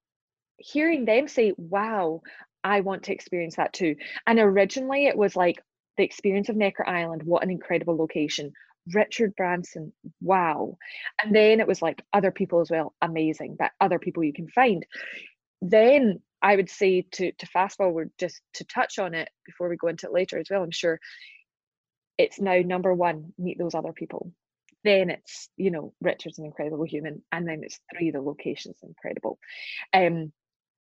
hearing 0.61 1.05
them 1.05 1.27
say, 1.27 1.53
wow, 1.57 2.21
I 2.63 2.81
want 2.81 3.03
to 3.03 3.13
experience 3.13 3.55
that 3.55 3.73
too. 3.73 3.95
And 4.27 4.39
originally 4.39 5.07
it 5.07 5.17
was 5.17 5.35
like 5.35 5.61
the 5.97 6.03
experience 6.03 6.49
of 6.49 6.55
Necker 6.55 6.87
Island, 6.87 7.23
what 7.23 7.43
an 7.43 7.51
incredible 7.51 7.97
location. 7.97 8.53
Richard 8.93 9.35
Branson, 9.35 9.93
wow. 10.21 10.77
And 11.23 11.35
then 11.35 11.59
it 11.59 11.67
was 11.67 11.81
like 11.81 12.03
other 12.13 12.31
people 12.31 12.61
as 12.61 12.71
well, 12.71 12.93
amazing, 13.01 13.55
but 13.57 13.71
other 13.79 13.99
people 13.99 14.23
you 14.23 14.33
can 14.33 14.47
find. 14.47 14.85
Then 15.61 16.21
I 16.41 16.55
would 16.55 16.69
say 16.69 17.05
to 17.13 17.31
to 17.31 17.45
fast 17.45 17.77
forward 17.77 18.11
just 18.17 18.41
to 18.55 18.63
touch 18.63 18.97
on 18.97 19.13
it 19.13 19.29
before 19.45 19.69
we 19.69 19.77
go 19.77 19.87
into 19.87 20.07
it 20.07 20.13
later 20.13 20.39
as 20.39 20.47
well, 20.49 20.63
I'm 20.63 20.71
sure 20.71 20.99
it's 22.17 22.39
now 22.39 22.59
number 22.63 22.93
one, 22.93 23.33
meet 23.37 23.57
those 23.59 23.75
other 23.75 23.93
people. 23.93 24.31
Then 24.83 25.11
it's, 25.11 25.49
you 25.57 25.69
know, 25.69 25.93
Richard's 26.01 26.39
an 26.39 26.45
incredible 26.45 26.85
human, 26.85 27.21
and 27.31 27.47
then 27.47 27.61
it's 27.63 27.79
three, 27.95 28.09
the 28.09 28.21
location's 28.21 28.77
incredible. 28.81 29.37
Um, 29.93 30.31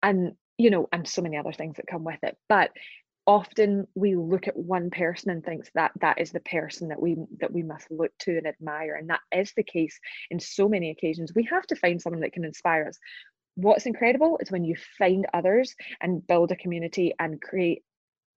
and 0.03 0.33
you 0.59 0.71
know 0.71 0.89
and 0.93 1.09
so 1.09 1.23
many 1.23 1.37
other 1.37 1.53
things 1.53 1.77
that 1.77 1.87
come 1.87 2.05
with 2.05 2.19
it 2.23 2.37
but 2.49 2.71
often 3.27 3.87
we 3.95 4.17
look 4.17 4.49
at 4.49 4.57
one 4.57 4.91
person 4.91 5.31
and 5.31 5.45
thinks 5.45 5.71
that 5.75 5.93
that 6.01 6.21
is 6.21 6.33
the 6.33 6.41
person 6.41 6.89
that 6.89 7.01
we 7.01 7.17
that 7.39 7.53
we 7.53 7.63
must 7.63 7.91
look 7.91 8.11
to 8.19 8.37
and 8.37 8.47
admire 8.47 8.95
and 8.95 9.11
that 9.11 9.21
is 9.33 9.53
the 9.57 9.63
case 9.63 10.01
in 10.31 10.41
so 10.41 10.69
many 10.69 10.91
occasions. 10.91 11.33
We 11.35 11.45
have 11.45 11.67
to 11.69 11.77
find 11.77 12.01
someone 12.01 12.23
that 12.23 12.33
can 12.33 12.45
inspire 12.45 12.89
us. 12.89 12.99
What's 13.55 13.87
incredible 13.87 14.39
is 14.41 14.51
when 14.51 14.65
you 14.65 14.75
find 14.99 15.27
others 15.35 15.75
and 16.01 16.27
build 16.27 16.51
a 16.51 16.57
community 16.57 17.15
and 17.19 17.41
create 17.41 17.83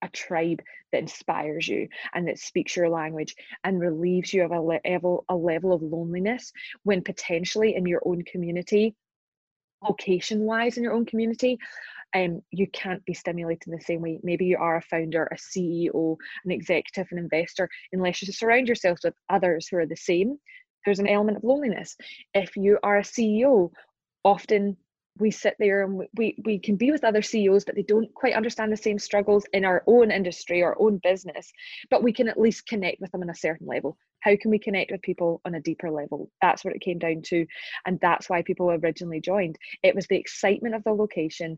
a 0.04 0.10
tribe 0.10 0.62
that 0.92 1.02
inspires 1.02 1.68
you 1.68 1.88
and 2.14 2.28
that 2.28 2.38
speaks 2.38 2.76
your 2.76 2.90
language 2.90 3.36
and 3.64 3.80
relieves 3.80 4.34
you 4.34 4.44
of 4.44 4.52
a 4.52 4.60
level 4.60 5.24
a 5.30 5.36
level 5.36 5.72
of 5.72 5.82
loneliness 5.82 6.52
when 6.84 7.02
potentially 7.02 7.76
in 7.76 7.86
your 7.86 8.02
own 8.06 8.22
community 8.24 8.96
location 9.84 10.42
wise 10.42 10.78
in 10.78 10.84
your 10.84 10.94
own 10.94 11.06
community 11.06 11.58
um, 12.16 12.42
you 12.52 12.68
can't 12.68 13.04
be 13.06 13.14
stimulating 13.14 13.74
the 13.74 13.82
same 13.82 14.02
way. 14.02 14.20
Maybe 14.24 14.46
you 14.46 14.58
are 14.58 14.78
a 14.78 14.82
founder, 14.82 15.26
a 15.32 15.36
CEO, 15.36 16.16
an 16.46 16.52
executive, 16.52 17.08
an 17.12 17.18
investor, 17.18 17.70
unless 17.92 18.22
you 18.22 18.32
surround 18.32 18.68
yourself 18.68 19.00
with 19.04 19.16
others 19.30 19.68
who 19.68 19.78
are 19.78 19.86
the 19.86 19.96
same. 19.96 20.38
There's 20.86 21.00
an 21.00 21.08
element 21.08 21.38
of 21.38 21.44
loneliness. 21.44 21.96
If 22.34 22.56
you 22.56 22.78
are 22.84 23.00
a 23.00 23.04
CEO, 23.04 23.72
often 24.24 24.78
we 25.20 25.32
sit 25.32 25.56
there 25.60 25.84
and 25.84 26.08
we, 26.16 26.36
we 26.44 26.60
can 26.60 26.76
be 26.76 26.92
with 26.92 27.04
other 27.04 27.22
CEOs, 27.22 27.66
but 27.66 27.76
they 27.76 27.84
don't 27.84 28.14
quite 28.14 28.34
understand 28.34 28.72
the 28.72 28.78
same 28.78 28.98
struggles 28.98 29.46
in 29.54 29.66
our 29.66 29.84
own 29.88 30.12
industry, 30.12 30.64
our 30.64 30.76
own 30.80 31.00
business. 31.04 31.52
But 31.90 32.04
we 32.04 32.14
can 32.14 32.28
at 32.28 32.40
least 32.40 32.66
connect 32.66 33.00
with 33.00 33.12
them 33.12 33.22
on 33.22 33.30
a 33.30 33.36
certain 33.36 33.68
level. 33.68 33.98
How 34.22 34.36
can 34.36 34.52
we 34.52 34.60
connect 34.60 34.92
with 34.92 35.02
people 35.02 35.42
on 35.46 35.54
a 35.54 35.62
deeper 35.62 35.92
level? 35.92 36.32
That's 36.42 36.64
what 36.66 36.76
it 36.76 36.82
came 36.82 36.98
down 36.98 37.22
to. 37.24 37.46
And 37.86 38.00
that's 38.02 38.30
why 38.30 38.42
people 38.42 38.72
originally 38.72 39.22
joined. 39.22 39.58
It 39.84 39.96
was 39.96 40.08
the 40.08 40.18
excitement 40.18 40.76
of 40.76 40.84
the 40.84 40.94
location, 40.94 41.58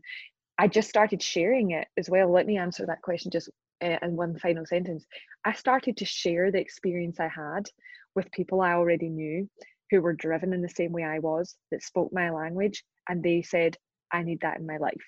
I 0.58 0.68
just 0.68 0.88
started 0.88 1.22
sharing 1.22 1.72
it 1.72 1.88
as 1.98 2.08
well. 2.08 2.32
Let 2.32 2.46
me 2.46 2.56
answer 2.56 2.86
that 2.86 3.02
question 3.02 3.30
just 3.30 3.50
uh, 3.82 3.98
in 4.02 4.16
one 4.16 4.38
final 4.38 4.64
sentence. 4.64 5.04
I 5.44 5.52
started 5.52 5.98
to 5.98 6.04
share 6.04 6.50
the 6.50 6.60
experience 6.60 7.20
I 7.20 7.28
had 7.28 7.68
with 8.14 8.32
people 8.32 8.62
I 8.62 8.72
already 8.72 9.10
knew 9.10 9.48
who 9.90 10.00
were 10.00 10.14
driven 10.14 10.52
in 10.52 10.62
the 10.62 10.68
same 10.68 10.92
way 10.92 11.04
I 11.04 11.18
was, 11.18 11.54
that 11.70 11.82
spoke 11.82 12.12
my 12.12 12.30
language, 12.30 12.84
and 13.08 13.22
they 13.22 13.42
said, 13.42 13.76
I 14.12 14.22
need 14.22 14.40
that 14.42 14.58
in 14.58 14.66
my 14.66 14.78
life. 14.78 15.02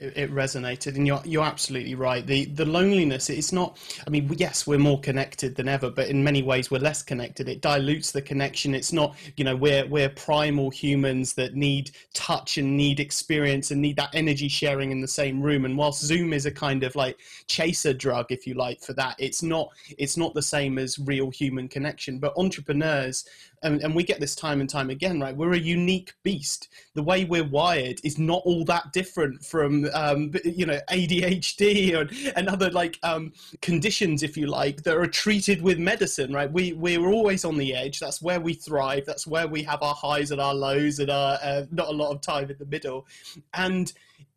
It, 0.00 0.30
resonated 0.32 0.94
and 0.94 1.08
you're 1.08 1.20
you're 1.24 1.44
absolutely 1.44 1.96
right. 1.96 2.24
The 2.24 2.44
the 2.44 2.64
loneliness 2.64 3.28
it's 3.28 3.52
not 3.52 3.78
i 4.06 4.10
mean 4.10 4.32
yes 4.38 4.64
we're 4.64 4.78
more 4.78 5.00
connected 5.00 5.56
than 5.56 5.68
ever 5.68 5.90
but 5.90 6.06
in 6.06 6.22
many 6.22 6.40
ways 6.40 6.70
we're 6.70 6.78
less 6.78 7.02
connected. 7.02 7.48
It 7.48 7.62
dilutes 7.62 8.12
the 8.12 8.22
connection. 8.22 8.76
It's 8.76 8.92
not 8.92 9.16
you 9.36 9.42
know 9.42 9.56
we're 9.56 9.84
we're 9.86 10.08
primal 10.10 10.70
humans 10.70 11.34
that 11.34 11.56
need 11.56 11.90
touch 12.14 12.58
and 12.58 12.76
need 12.76 13.00
experience 13.00 13.72
and 13.72 13.82
need 13.82 13.96
that 13.96 14.14
energy 14.14 14.46
sharing 14.46 14.92
in 14.92 15.00
the 15.00 15.08
same 15.08 15.42
room. 15.42 15.64
And 15.64 15.76
whilst 15.76 16.04
zoom 16.04 16.32
is 16.32 16.46
a 16.46 16.52
kind 16.52 16.84
of 16.84 16.94
like 16.94 17.18
chaser 17.48 17.92
drug 17.92 18.26
if 18.30 18.46
you 18.46 18.54
like 18.54 18.80
for 18.80 18.92
that 18.92 19.16
it's 19.18 19.42
not 19.42 19.68
it's 19.98 20.16
not 20.16 20.32
the 20.32 20.42
same 20.42 20.78
as 20.78 21.00
real 21.00 21.28
human 21.30 21.66
connection. 21.66 22.20
But 22.20 22.34
entrepreneurs 22.36 23.24
and, 23.62 23.82
and 23.82 23.94
we 23.94 24.02
get 24.02 24.20
this 24.20 24.34
time 24.34 24.60
and 24.60 24.68
time 24.68 24.90
again, 24.90 25.20
right? 25.20 25.36
We're 25.36 25.54
a 25.54 25.58
unique 25.58 26.12
beast. 26.22 26.68
The 26.94 27.02
way 27.02 27.24
we're 27.24 27.48
wired 27.48 28.00
is 28.04 28.18
not 28.18 28.42
all 28.44 28.64
that 28.64 28.92
different 28.92 29.44
from, 29.44 29.88
um, 29.94 30.32
you 30.44 30.66
know, 30.66 30.80
ADHD 30.90 31.98
and, 31.98 32.36
and 32.36 32.48
other 32.48 32.70
like 32.70 32.98
um, 33.02 33.32
conditions, 33.60 34.22
if 34.22 34.36
you 34.36 34.46
like, 34.46 34.82
that 34.82 34.96
are 34.96 35.06
treated 35.06 35.62
with 35.62 35.78
medicine, 35.78 36.32
right? 36.32 36.50
We 36.50 36.72
we're 36.72 37.10
always 37.10 37.44
on 37.44 37.56
the 37.56 37.74
edge. 37.74 38.00
That's 38.00 38.22
where 38.22 38.40
we 38.40 38.54
thrive. 38.54 39.04
That's 39.06 39.26
where 39.26 39.48
we 39.48 39.62
have 39.64 39.82
our 39.82 39.94
highs 39.94 40.30
and 40.30 40.40
our 40.40 40.54
lows 40.54 40.98
and 40.98 41.10
our 41.10 41.38
uh, 41.42 41.64
not 41.70 41.88
a 41.88 41.92
lot 41.92 42.12
of 42.12 42.20
time 42.20 42.50
in 42.50 42.56
the 42.58 42.66
middle. 42.66 43.06
And 43.54 43.92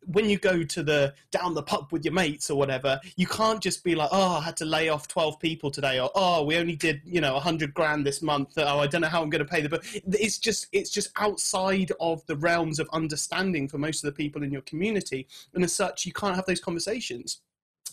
when 0.06 0.28
you 0.28 0.38
go 0.38 0.62
to 0.62 0.82
the 0.82 1.14
down 1.30 1.54
the 1.54 1.62
pub 1.62 1.92
with 1.92 2.04
your 2.04 2.14
mates 2.14 2.50
or 2.50 2.58
whatever, 2.58 3.00
you 3.16 3.26
can't 3.26 3.60
just 3.60 3.84
be 3.84 3.94
like, 3.94 4.08
oh, 4.12 4.36
I 4.36 4.40
had 4.40 4.56
to 4.58 4.64
lay 4.64 4.88
off 4.88 5.08
twelve 5.08 5.38
people 5.38 5.70
today, 5.70 6.00
or 6.00 6.10
oh, 6.14 6.44
we 6.44 6.56
only 6.56 6.76
did 6.76 7.00
you 7.04 7.20
know 7.20 7.36
a 7.36 7.40
hundred 7.40 7.74
grand 7.74 8.06
this 8.06 8.22
month. 8.22 8.52
Oh, 8.56 8.80
I 8.80 8.86
don't 8.86 9.00
know 9.00 9.08
how 9.08 9.22
I'm 9.22 9.30
going 9.30 9.44
to 9.44 9.50
pay 9.50 9.60
the 9.60 9.68
bill. 9.68 9.80
It's 9.92 10.38
just 10.38 10.66
it's 10.72 10.90
just 10.90 11.10
outside 11.16 11.92
of 12.00 12.24
the 12.26 12.36
realms 12.36 12.78
of 12.78 12.88
understanding 12.92 13.68
for 13.68 13.78
most 13.78 14.04
of 14.04 14.08
the 14.08 14.16
people 14.16 14.42
in 14.42 14.50
your 14.50 14.62
community, 14.62 15.26
and 15.54 15.64
as 15.64 15.72
such, 15.72 16.06
you 16.06 16.12
can't 16.12 16.36
have 16.36 16.46
those 16.46 16.60
conversations. 16.60 17.40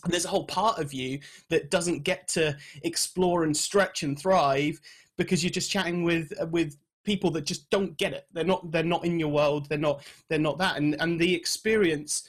And 0.03 0.13
there's 0.13 0.25
a 0.25 0.29
whole 0.29 0.45
part 0.45 0.79
of 0.79 0.93
you 0.93 1.19
that 1.49 1.69
doesn't 1.69 2.03
get 2.03 2.27
to 2.29 2.55
explore 2.83 3.43
and 3.43 3.55
stretch 3.55 4.03
and 4.03 4.17
thrive 4.17 4.79
because 5.17 5.43
you're 5.43 5.51
just 5.51 5.69
chatting 5.69 6.03
with 6.03 6.31
with 6.49 6.77
people 7.03 7.31
that 7.31 7.45
just 7.45 7.69
don't 7.69 7.97
get 7.97 8.13
it. 8.13 8.27
They're 8.33 8.43
not 8.43 8.71
they're 8.71 8.83
not 8.83 9.05
in 9.05 9.19
your 9.19 9.29
world. 9.29 9.67
They're 9.69 9.77
not 9.77 10.03
they're 10.29 10.39
not 10.39 10.57
that. 10.59 10.77
And 10.77 10.95
and 10.99 11.19
the 11.19 11.33
experience 11.33 12.23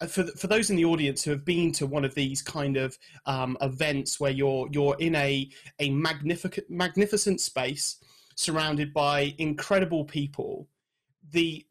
uh, 0.00 0.06
for 0.06 0.24
for 0.38 0.46
those 0.46 0.70
in 0.70 0.76
the 0.76 0.84
audience 0.84 1.22
who 1.22 1.30
have 1.30 1.44
been 1.44 1.72
to 1.72 1.86
one 1.86 2.04
of 2.04 2.14
these 2.14 2.42
kind 2.42 2.76
of 2.76 2.96
um, 3.26 3.56
events 3.60 4.18
where 4.20 4.30
you're 4.30 4.68
you're 4.72 4.96
in 4.98 5.14
a 5.14 5.48
a 5.78 5.90
magnificent 5.90 6.68
magnificent 6.70 7.40
space 7.40 7.96
surrounded 8.36 8.92
by 8.92 9.34
incredible 9.38 10.04
people, 10.04 10.68
the 11.32 11.64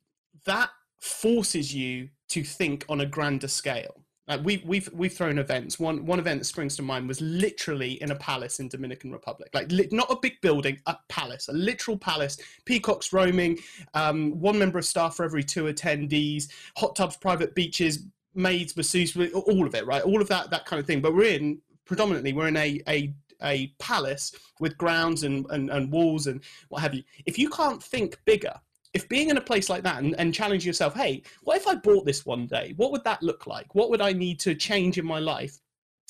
that 0.45 0.69
forces 0.99 1.73
you 1.73 2.10
to 2.29 2.43
think 2.43 2.86
on 2.88 3.01
a 3.01 3.06
grander 3.06 3.47
scale 3.47 4.03
like 4.28 4.44
we, 4.44 4.64
we've 4.66 4.90
we've 4.94 5.14
thrown 5.14 5.38
events. 5.38 5.80
One 5.80 6.06
one 6.06 6.20
event 6.20 6.40
that 6.40 6.46
springs 6.46 6.76
to 6.78 6.82
mind 6.82 7.08
was 7.08 7.20
literally 7.20 8.02
in 8.02 8.12
a 8.12 8.16
palace 8.16 8.60
in 8.60 8.70
Dominican 8.70 9.12
Republic, 9.12 9.50
like 9.54 9.72
li- 9.72 9.90
not 9.92 10.10
a 10.10 10.16
big 10.16 10.40
building, 10.42 10.80
a 10.86 10.96
palace, 11.10 11.50
a 11.50 11.54
literal 11.54 11.98
palace. 11.98 12.38
Peacocks 12.66 13.12
roaming, 13.12 13.60
um, 13.94 14.40
one 14.40 14.58
member 14.58 14.80
of 14.80 14.86
staff 14.86 15.16
for 15.16 15.26
every 15.26 15.44
two 15.44 15.66
attendees, 15.66 16.50
hot 16.78 16.96
tubs, 16.96 17.18
private 17.18 17.54
beaches, 17.54 18.06
maids, 18.34 18.78
masseuse, 18.78 19.16
all 19.34 19.68
of 19.68 19.76
it, 19.76 19.86
right? 19.86 20.04
All 20.04 20.22
of 20.22 20.28
that 20.30 20.50
that 20.52 20.66
kind 20.66 20.80
of 20.80 20.88
thing. 20.88 21.02
But 21.02 21.14
we're 21.14 21.36
in 21.36 21.62
predominantly 21.86 22.32
we're 22.32 22.48
in 22.48 22.58
a 22.58 22.82
a 22.88 23.14
a 23.42 23.68
palace 23.78 24.34
with 24.62 24.78
grounds 24.78 25.24
and, 25.24 25.46
and, 25.50 25.70
and 25.70 25.92
walls 25.92 26.28
and 26.28 26.42
what 26.70 26.82
have 26.82 26.94
you. 26.94 27.04
If 27.26 27.38
you 27.38 27.50
can't 27.50 27.84
think 27.84 28.18
bigger, 28.24 28.54
if 28.93 29.10
being 29.10 29.29
in 29.29 29.38
a 29.38 29.41
place 29.41 29.69
like 29.69 29.84
that 29.84 30.03
and, 30.03 30.15
and 30.19 30.34
challenge 30.34 30.65
yourself, 30.65 30.93
hey, 30.95 31.23
what 31.41 31.58
if 31.58 31.67
I 31.67 31.75
bought 31.75 32.06
this 32.06 32.25
one 32.25 32.45
day? 32.45 32.73
What 32.77 32.91
would 32.91 33.03
that 33.03 33.23
look 33.23 33.47
like? 33.47 33.73
What 33.75 33.89
would 33.89 34.01
I 34.01 34.13
need 34.13 34.39
to 34.41 34.56
change 34.56 34.97
in 34.97 35.06
my 35.06 35.19
life? 35.19 35.60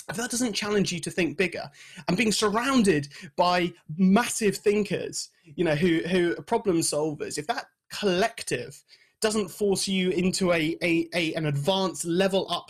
If 0.09 0.17
that 0.17 0.31
doesn't 0.31 0.53
challenge 0.53 0.91
you 0.91 0.99
to 0.99 1.11
think 1.11 1.37
bigger 1.37 1.69
and 2.07 2.17
being 2.17 2.33
surrounded 2.33 3.07
by 3.37 3.71
massive 3.97 4.57
thinkers, 4.57 5.29
you 5.55 5.63
know, 5.63 5.75
who, 5.75 5.99
who 5.99 6.35
are 6.37 6.43
problem 6.43 6.79
solvers, 6.79 7.37
if 7.37 7.47
that 7.47 7.67
collective 7.89 8.83
doesn't 9.21 9.49
force 9.49 9.87
you 9.87 10.09
into 10.09 10.51
a, 10.51 10.77
a, 10.81 11.07
a 11.13 11.33
an 11.35 11.45
advanced 11.45 12.03
level 12.03 12.45
up 12.51 12.69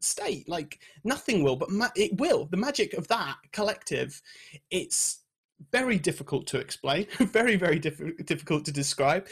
state, 0.00 0.48
like 0.48 0.80
nothing 1.04 1.44
will, 1.44 1.54
but 1.54 1.70
ma- 1.70 1.90
it 1.94 2.18
will. 2.18 2.46
The 2.46 2.56
magic 2.56 2.94
of 2.94 3.06
that 3.08 3.36
collective, 3.52 4.20
it's 4.72 5.20
very 5.70 5.98
difficult 5.98 6.46
to 6.48 6.58
explain, 6.58 7.06
very 7.18 7.56
very 7.56 7.78
diff- 7.78 8.26
difficult 8.26 8.64
to 8.66 8.72
describe. 8.72 9.26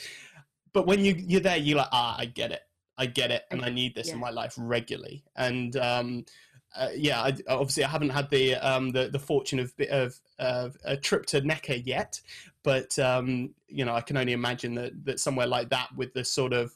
But 0.73 0.87
when 0.87 1.05
you 1.05 1.15
you're 1.17 1.41
there, 1.41 1.57
you're 1.57 1.79
like, 1.79 1.89
ah, 1.93 2.17
I 2.19 2.27
get 2.27 2.53
it, 2.53 2.63
I 2.97 3.07
get 3.07 3.31
it, 3.31 3.45
and 3.51 3.65
I 3.65 3.71
need 3.71 3.95
this 3.95 4.09
yeah. 4.09 4.15
in 4.15 4.21
my 4.21 4.31
life 4.31 4.55
regularly. 4.57 5.25
And 5.37 5.77
um, 5.77 6.25
uh, 6.77 6.89
yeah, 6.95 7.21
I, 7.21 7.37
obviously 7.49 7.85
I 7.85 7.89
haven't 7.89 8.11
had 8.11 8.31
the 8.31 8.55
um, 8.57 8.93
the, 8.93 9.09
the 9.09 9.19
fortune 9.19 9.59
of, 9.59 9.73
of, 9.91 10.21
of 10.39 10.77
a 10.85 10.97
trip 10.97 11.27
to 11.27 11.41
Necker 11.41 11.75
yet, 11.75 12.21
but 12.63 12.99
um, 12.99 13.55
you 13.69 13.85
know 13.85 13.95
I 13.95 14.01
can 14.01 14.17
only 14.17 14.33
imagine 14.33 14.75
that 14.77 15.05
that 15.05 15.21
somewhere 15.21 15.47
like 15.47 15.71
that 15.71 15.89
with 15.97 16.13
the 16.15 16.25
sort 16.25 16.53
of 16.53 16.73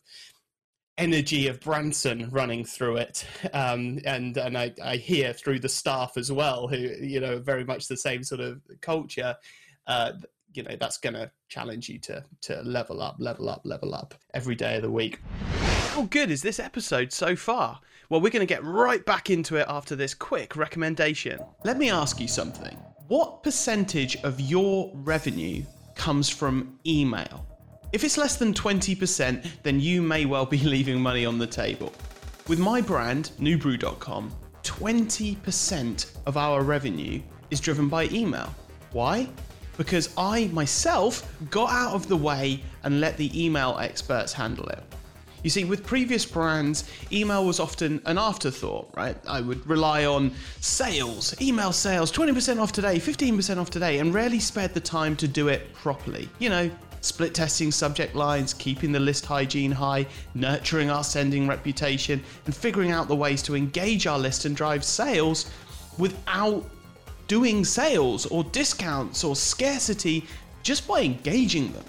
energy 0.99 1.49
of 1.49 1.61
Branson 1.61 2.29
running 2.31 2.65
through 2.65 2.97
it, 2.97 3.27
um, 3.53 3.99
and 4.05 4.37
and 4.37 4.57
I, 4.57 4.73
I 4.83 4.97
hear 4.97 5.33
through 5.33 5.61
the 5.61 5.69
staff 5.69 6.17
as 6.17 6.31
well, 6.31 6.69
who 6.69 6.77
you 6.77 7.21
know 7.21 7.39
very 7.39 7.65
much 7.65 7.89
the 7.89 7.97
same 7.97 8.23
sort 8.23 8.41
of 8.41 8.61
culture. 8.81 9.37
Uh, 9.87 10.13
you 10.55 10.63
know 10.63 10.77
that's 10.79 10.99
going 10.99 11.15
to 11.15 11.31
challenge 11.49 11.89
you 11.89 11.99
to 11.99 12.25
to 12.43 12.63
level 12.63 13.03
up, 13.03 13.17
level 13.19 13.49
up, 13.49 13.63
level 13.65 13.95
up 13.95 14.15
every 14.33 14.55
day 14.55 14.77
of 14.77 14.83
the 14.83 14.91
week. 14.91 15.21
How 15.91 16.03
good 16.03 16.31
is 16.31 16.43
this 16.43 16.59
episode 16.59 17.13
so 17.13 17.37
far? 17.37 17.81
Well, 18.09 18.21
we're 18.21 18.31
going 18.31 18.47
to 18.47 18.47
get 18.47 18.63
right 18.65 19.05
back 19.05 19.31
into 19.31 19.57
it 19.57 19.67
after 19.69 19.97
this 19.97 20.15
quick 20.15 20.57
recommendation. 20.57 21.41
Let 21.65 21.79
me 21.79 21.91
ask 21.91 22.21
you 22.21 22.29
something. 22.29 22.77
What 23.09 23.43
percentage 23.43 24.17
of 24.25 24.41
your 24.41 24.91
revenue 24.95 25.65
comes 25.95 26.29
from 26.29 26.79
email? 26.87 27.47
If 27.95 28.03
it's 28.03 28.19
less 28.19 28.35
than 28.35 28.53
20%, 28.53 29.63
then 29.63 29.79
you 29.79 30.03
may 30.03 30.25
well 30.25 30.45
be 30.45 30.59
leaving 30.65 31.01
money 31.01 31.25
on 31.25 31.39
the 31.39 31.47
table. 31.47 31.93
With 32.49 32.59
my 32.59 32.81
brand, 32.81 33.31
newbrew.com, 33.39 34.33
20% 34.65 36.07
of 36.27 36.37
our 36.37 36.65
revenue 36.65 37.23
is 37.53 37.61
driven 37.61 37.89
by 37.89 38.07
email. 38.07 38.53
Why? 38.91 39.29
Because 39.77 40.13
I 40.19 40.49
myself 40.49 41.37
got 41.53 41.71
out 41.71 41.95
of 41.95 42.09
the 42.09 42.17
way 42.17 42.65
and 42.83 43.01
let 43.01 43.17
the 43.17 43.31
email 43.41 43.79
experts 43.79 44.33
handle 44.33 44.67
it. 44.71 44.83
You 45.45 45.51
see, 45.51 45.63
with 45.65 45.87
previous 45.87 46.27
brands, 46.27 46.91
email 47.13 47.47
was 47.47 47.61
often 47.61 48.03
an 48.07 48.19
afterthought, 48.19 48.91
right? 48.97 49.17
I 49.29 49.41
would 49.41 49.65
rely 49.69 50.05
on 50.05 50.33
sales, 50.61 51.41
email 51.41 51.71
sales, 51.71 52.11
20% 52.11 52.61
off 52.61 52.73
today, 52.73 52.97
15% 52.97 53.59
off 53.59 53.71
today, 53.71 54.01
and 54.01 54.13
rarely 54.13 54.41
spared 54.41 54.75
the 54.75 54.81
time 54.81 55.15
to 55.17 55.29
do 55.29 55.47
it 55.47 55.73
properly. 55.75 56.29
You 56.41 56.49
know, 56.49 56.71
split 57.05 57.35
testing 57.35 57.71
subject 57.71 58.15
lines, 58.15 58.55
keeping 58.55 58.91
the 58.91 59.01
list 59.01 59.27
hygiene 59.27 59.71
high, 59.71 60.07
nurturing 60.35 60.91
our 60.91 61.05
sending 61.05 61.47
reputation, 61.47 62.23
and 62.47 62.55
figuring 62.55 62.91
out 62.91 63.09
the 63.09 63.15
ways 63.15 63.43
to 63.43 63.55
engage 63.55 64.07
our 64.07 64.19
list 64.19 64.45
and 64.45 64.57
drive 64.57 64.83
sales 64.83 65.51
without 65.99 66.65
doing 67.29 67.65
sales 67.65 68.27
or 68.27 68.45
discounts 68.45 69.23
or 69.25 69.37
scarcity 69.37 70.25
just 70.63 70.89
by 70.89 71.03
engaging 71.03 71.73
them. 71.73 71.85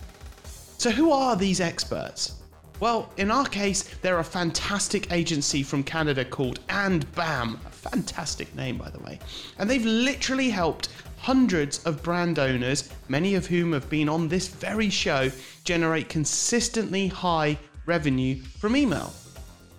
So, 0.78 0.92
who 0.92 1.12
are 1.12 1.36
these 1.36 1.62
experts? 1.62 2.34
Well, 2.82 3.10
in 3.16 3.32
our 3.32 3.46
case, 3.46 3.84
they're 4.02 4.20
a 4.20 4.24
fantastic 4.24 5.12
agency 5.12 5.64
from 5.64 5.82
Canada 5.82 6.26
called 6.26 6.60
And 6.68 7.10
Bam, 7.14 7.60
a 7.66 7.70
fantastic 7.70 8.54
name 8.54 8.78
by 8.78 8.90
the 8.90 9.00
way, 9.00 9.20
and 9.58 9.70
they've 9.70 9.86
literally 9.86 10.50
helped 10.50 10.90
hundreds 11.26 11.84
of 11.86 12.04
brand 12.04 12.38
owners, 12.38 12.88
many 13.08 13.34
of 13.34 13.48
whom 13.48 13.74
have 13.74 13.90
been 13.90 14.08
on 14.08 14.28
this 14.28 14.48
very 14.48 14.92
show, 14.92 15.28
generate 15.64 16.08
consistently 16.08 17.08
high 17.08 17.58
revenue 17.88 18.40
from 18.60 18.76
email. 18.76 19.12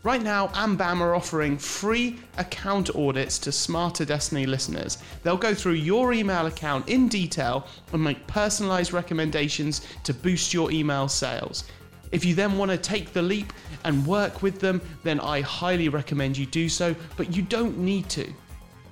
Right 0.03 0.25
now, 0.25 0.49
AmBam 0.49 1.01
are 1.01 1.15
offering 1.15 1.57
free 1.57 2.19
account 2.37 2.97
audits 2.97 3.39
to 3.39 3.53
Smarter 3.53 4.05
Destiny 4.05 4.45
listeners. 4.45 4.99
They'll 5.23 5.37
go 5.37 5.55
through 5.55 5.75
your 5.75 6.13
email 6.13 6.47
account 6.47 6.89
in 6.89 7.07
detail 7.07 7.69
and 7.93 8.03
make 8.03 8.27
personalized 8.27 8.93
recommendations 8.93 9.83
to 10.03 10.13
boost 10.13 10.53
your 10.53 10.73
email 10.73 11.07
sales. 11.07 11.63
If 12.11 12.25
you 12.25 12.35
then 12.35 12.59
want 12.59 12.73
to 12.73 12.77
take 12.77 13.13
the 13.13 13.23
leap 13.23 13.53
and 13.85 14.05
work 14.05 14.43
with 14.43 14.59
them, 14.59 14.81
then 15.05 15.21
I 15.21 15.43
highly 15.43 15.91
recommend 15.91 16.37
you 16.37 16.47
do 16.47 16.69
so, 16.69 16.93
but 17.17 17.37
you 17.37 17.43
don't 17.43 17.79
need 17.79 18.09
to. 18.11 18.33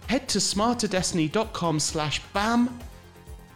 Head 0.09 0.29
to 0.29 0.38
smarterdestiny.com 0.38 1.81
slash 1.81 2.21
BAM 2.33 2.79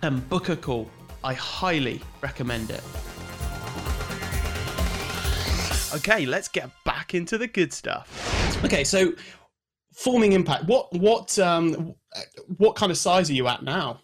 and 0.03 0.29
book 0.29 0.49
a 0.49 0.57
call. 0.57 0.91
I 1.23 1.35
highly 1.35 2.01
recommend 2.23 2.71
it. 2.71 2.83
Okay, 5.95 6.27
let's 6.27 6.49
get 6.49 6.71
back 6.85 7.15
into 7.15 7.39
the 7.39 7.47
good 7.47 7.73
stuff. 7.73 8.65
Okay, 8.65 8.85
so 8.85 9.13
forming 9.95 10.33
impact. 10.33 10.65
What 10.65 10.93
what 10.93 11.39
um 11.39 11.95
what 12.57 12.77
kind 12.77 12.93
of 12.93 12.99
size 12.99 13.31
are 13.31 13.35
you 13.35 13.49
at 13.49 13.63
now? 13.63 14.01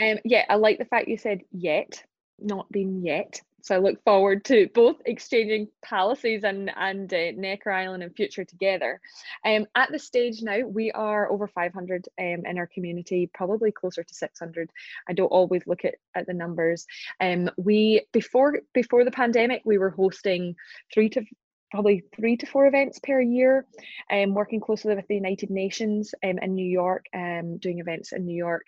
Um, 0.00 0.18
yeah, 0.24 0.44
I 0.48 0.56
like 0.56 0.78
the 0.78 0.84
fact 0.84 1.08
you 1.08 1.16
said 1.16 1.40
yet, 1.52 2.02
not 2.38 2.70
been 2.72 3.04
yet. 3.04 3.40
So 3.62 3.76
I 3.76 3.78
look 3.78 4.02
forward 4.04 4.44
to 4.46 4.68
both 4.74 4.96
exchanging 5.06 5.68
palaces 5.82 6.42
and 6.44 6.70
and 6.76 7.12
uh, 7.12 7.30
Necker 7.36 7.70
Island 7.70 8.02
and 8.02 8.14
future 8.14 8.44
together. 8.44 9.00
Um, 9.44 9.66
at 9.76 9.90
the 9.92 10.00
stage 10.00 10.42
now, 10.42 10.66
we 10.66 10.90
are 10.90 11.30
over 11.30 11.46
500 11.46 12.08
um, 12.18 12.24
in 12.44 12.58
our 12.58 12.66
community, 12.66 13.30
probably 13.32 13.70
closer 13.70 14.02
to 14.02 14.14
600. 14.14 14.70
I 15.08 15.12
don't 15.12 15.28
always 15.28 15.62
look 15.66 15.84
at, 15.84 15.94
at 16.14 16.26
the 16.26 16.34
numbers. 16.34 16.86
Um, 17.20 17.50
we 17.56 18.04
before 18.12 18.60
before 18.74 19.04
the 19.04 19.10
pandemic, 19.12 19.62
we 19.64 19.78
were 19.78 19.90
hosting 19.90 20.56
three 20.92 21.08
to 21.10 21.24
probably 21.70 22.02
three 22.14 22.36
to 22.36 22.46
four 22.46 22.66
events 22.66 22.98
per 22.98 23.20
year, 23.20 23.64
um, 24.10 24.34
working 24.34 24.60
closely 24.60 24.94
with 24.94 25.06
the 25.08 25.14
United 25.14 25.50
Nations 25.50 26.14
um, 26.22 26.38
in 26.42 26.54
New 26.54 26.66
York, 26.66 27.06
um, 27.14 27.58
doing 27.58 27.78
events 27.78 28.12
in 28.12 28.26
New 28.26 28.36
York, 28.36 28.66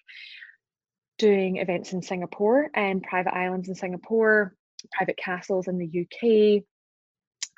doing 1.19 1.57
events 1.57 1.93
in 1.93 2.01
Singapore 2.01 2.71
and 2.75 3.03
private 3.03 3.35
islands 3.35 3.69
in 3.69 3.75
Singapore, 3.75 4.55
private 4.93 5.17
castles 5.17 5.69
in 5.69 5.79
the 5.79 6.03
UK. 6.03 6.65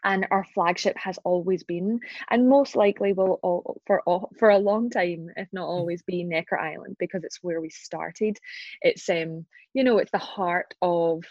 And 0.05 0.27
our 0.31 0.45
flagship 0.55 0.97
has 0.99 1.19
always 1.25 1.65
been, 1.65 1.99
and 2.31 2.49
most 2.49 2.77
likely 2.77 3.13
will 3.13 3.41
all, 3.43 3.81
for 3.87 4.03
all, 4.03 4.31
for 4.39 4.51
a 4.51 4.59
long 4.59 4.89
time, 4.89 5.31
if 5.37 5.49
not 5.53 5.67
mm. 5.67 5.71
always, 5.71 6.03
be 6.03 6.23
Necker 6.23 6.57
Island 6.57 6.97
because 7.01 7.25
it's 7.25 7.43
where 7.43 7.61
we 7.61 7.71
started. 7.71 8.39
It's 8.83 9.09
um, 9.09 9.47
you 9.75 9.83
know, 9.83 9.99
it's 9.99 10.13
the 10.13 10.19
heart 10.19 10.75
of 10.81 11.25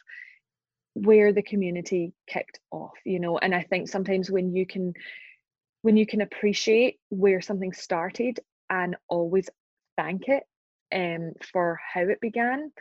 where 0.95 1.34
the 1.34 1.43
community 1.43 2.13
kicked 2.25 2.60
off 2.71 2.93
you 3.03 3.19
know 3.19 3.38
and 3.38 3.53
i 3.53 3.62
think 3.62 3.88
sometimes 3.88 4.31
when 4.31 4.55
you 4.55 4.65
can 4.65 4.93
when 5.81 5.97
you 5.97 6.08
can 6.08 6.21
appreciate 6.21 6.97
where 7.10 7.41
something 7.41 7.73
started 7.73 8.39
and 8.69 8.95
always 9.10 9.49
thank 9.97 10.29
it 10.29 10.43
um, 10.95 11.34
for 11.51 11.79
how 11.93 12.01
it 12.01 12.21
began. 12.21 12.71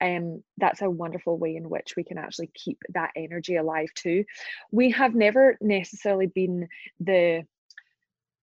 Um, 0.00 0.42
that's 0.56 0.80
a 0.80 0.88
wonderful 0.88 1.36
way 1.36 1.56
in 1.56 1.68
which 1.68 1.94
we 1.96 2.04
can 2.04 2.18
actually 2.18 2.50
keep 2.54 2.78
that 2.90 3.10
energy 3.16 3.56
alive 3.56 3.88
too. 3.94 4.24
We 4.70 4.92
have 4.92 5.14
never 5.14 5.58
necessarily 5.60 6.28
been 6.28 6.68
the, 7.00 7.42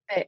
the 0.09 0.25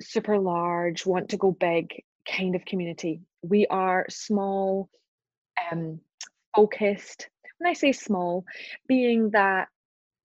super 0.00 0.38
large, 0.38 1.06
want 1.06 1.30
to 1.30 1.38
go 1.38 1.50
big 1.50 2.02
kind 2.28 2.54
of 2.54 2.64
community. 2.64 3.22
We 3.42 3.66
are 3.66 4.06
small, 4.10 4.90
um, 5.70 6.00
focused. 6.54 7.28
When 7.58 7.70
I 7.70 7.72
say 7.72 7.92
small, 7.92 8.44
being 8.86 9.30
that 9.30 9.68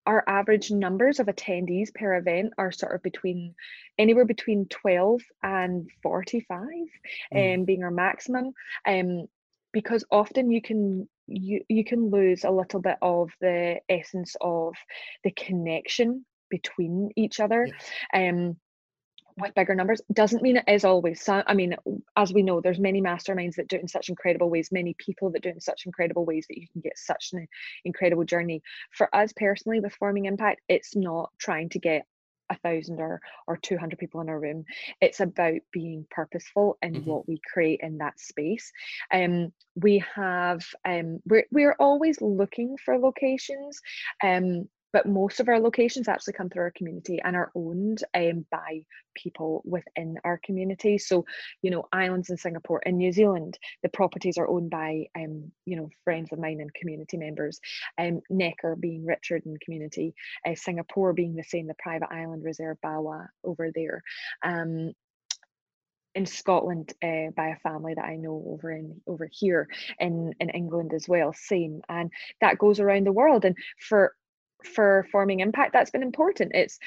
our 0.07 0.23
average 0.25 0.71
numbers 0.71 1.19
of 1.19 1.27
attendees 1.27 1.93
per 1.93 2.15
event 2.15 2.53
are 2.57 2.71
sort 2.71 2.95
of 2.95 3.03
between 3.03 3.53
anywhere 3.99 4.25
between 4.25 4.65
12 4.67 5.21
and 5.43 5.89
45 6.01 6.59
mm. 7.33 7.55
um, 7.55 7.65
being 7.65 7.83
our 7.83 7.91
maximum 7.91 8.53
um, 8.87 9.27
because 9.73 10.05
often 10.09 10.49
you 10.49 10.61
can 10.61 11.07
you 11.27 11.61
you 11.67 11.83
can 11.83 12.09
lose 12.09 12.45
a 12.45 12.49
little 12.49 12.79
bit 12.79 12.97
of 13.01 13.29
the 13.41 13.75
essence 13.89 14.35
of 14.39 14.73
the 15.25 15.31
connection 15.31 16.25
between 16.49 17.11
each 17.17 17.41
other 17.41 17.67
yeah. 18.13 18.29
um 18.29 18.55
with 19.37 19.53
bigger 19.55 19.75
numbers 19.75 20.01
doesn't 20.11 20.41
mean 20.41 20.57
it 20.57 20.63
is 20.67 20.83
always 20.83 21.21
so 21.21 21.43
i 21.47 21.53
mean 21.53 21.75
as 22.15 22.33
we 22.33 22.43
know 22.43 22.59
there's 22.59 22.79
many 22.79 23.01
masterminds 23.01 23.55
that 23.55 23.67
do 23.67 23.75
it 23.75 23.81
in 23.81 23.87
such 23.87 24.09
incredible 24.09 24.49
ways 24.49 24.71
many 24.71 24.95
people 24.97 25.31
that 25.31 25.43
do 25.43 25.49
it 25.49 25.55
in 25.55 25.61
such 25.61 25.85
incredible 25.85 26.25
ways 26.25 26.45
that 26.49 26.59
you 26.59 26.67
can 26.71 26.81
get 26.81 26.97
such 26.97 27.29
an 27.33 27.47
incredible 27.85 28.23
journey. 28.23 28.61
For 28.91 29.13
us 29.15 29.33
personally 29.35 29.79
with 29.79 29.93
forming 29.93 30.25
impact 30.25 30.61
it's 30.67 30.95
not 30.95 31.31
trying 31.37 31.69
to 31.69 31.79
get 31.79 32.05
a 32.49 32.57
thousand 32.59 33.01
or 33.01 33.19
or 33.45 33.57
200 33.57 33.99
people 33.99 34.21
in 34.21 34.29
a 34.29 34.39
room. 34.39 34.63
It's 35.01 35.19
about 35.19 35.59
being 35.73 36.07
purposeful 36.09 36.77
in 36.81 36.93
mm-hmm. 36.93 37.09
what 37.09 37.27
we 37.27 37.41
create 37.51 37.81
in 37.83 37.97
that 37.97 38.19
space. 38.19 38.71
Um 39.11 39.51
we 39.75 40.03
have 40.15 40.65
um 40.85 41.19
we're, 41.25 41.45
we're 41.51 41.75
always 41.79 42.21
looking 42.21 42.77
for 42.83 42.97
locations. 42.97 43.81
Um 44.23 44.69
but 44.93 45.05
most 45.05 45.39
of 45.39 45.47
our 45.47 45.59
locations 45.59 46.07
actually 46.07 46.33
come 46.33 46.49
through 46.49 46.63
our 46.63 46.71
community 46.71 47.19
and 47.23 47.35
are 47.35 47.51
owned 47.55 48.03
um, 48.13 48.45
by 48.51 48.81
people 49.15 49.61
within 49.65 50.17
our 50.23 50.39
community. 50.43 50.97
So, 50.97 51.25
you 51.61 51.71
know, 51.71 51.87
islands 51.91 52.29
in 52.29 52.37
Singapore 52.37 52.81
and 52.85 52.97
New 52.97 53.11
Zealand, 53.11 53.57
the 53.83 53.89
properties 53.89 54.37
are 54.37 54.47
owned 54.47 54.69
by, 54.69 55.05
um, 55.15 55.51
you 55.65 55.75
know, 55.75 55.89
friends 56.03 56.31
of 56.31 56.39
mine 56.39 56.59
and 56.61 56.73
community 56.73 57.17
members. 57.17 57.59
Um, 57.97 58.21
Necker 58.29 58.75
being 58.75 59.05
Richard 59.05 59.45
and 59.45 59.59
community, 59.59 60.13
uh, 60.45 60.55
Singapore 60.55 61.13
being 61.13 61.35
the 61.35 61.43
same, 61.43 61.67
the 61.67 61.75
private 61.79 62.11
island 62.11 62.43
reserve 62.43 62.77
Bawah 62.83 63.27
over 63.43 63.71
there. 63.73 64.03
Um, 64.43 64.93
in 66.15 66.25
Scotland 66.25 66.93
uh, 67.03 67.29
by 67.35 67.49
a 67.49 67.59
family 67.59 67.93
that 67.93 68.05
I 68.05 68.15
know 68.15 68.43
over 68.47 68.71
in 68.71 68.99
over 69.05 69.29
here 69.31 69.67
in 69.99 70.33
in 70.39 70.49
England 70.49 70.93
as 70.95 71.07
well 71.07 71.31
same 71.31 71.81
and 71.89 72.09
that 72.41 72.57
goes 72.57 72.79
around 72.79 73.05
the 73.05 73.11
world 73.11 73.45
and 73.45 73.55
for 73.87 74.13
for 74.63 75.05
forming 75.11 75.39
impact 75.39 75.73
that's 75.73 75.91
been 75.91 76.03
important. 76.03 76.51
It's 76.53 76.79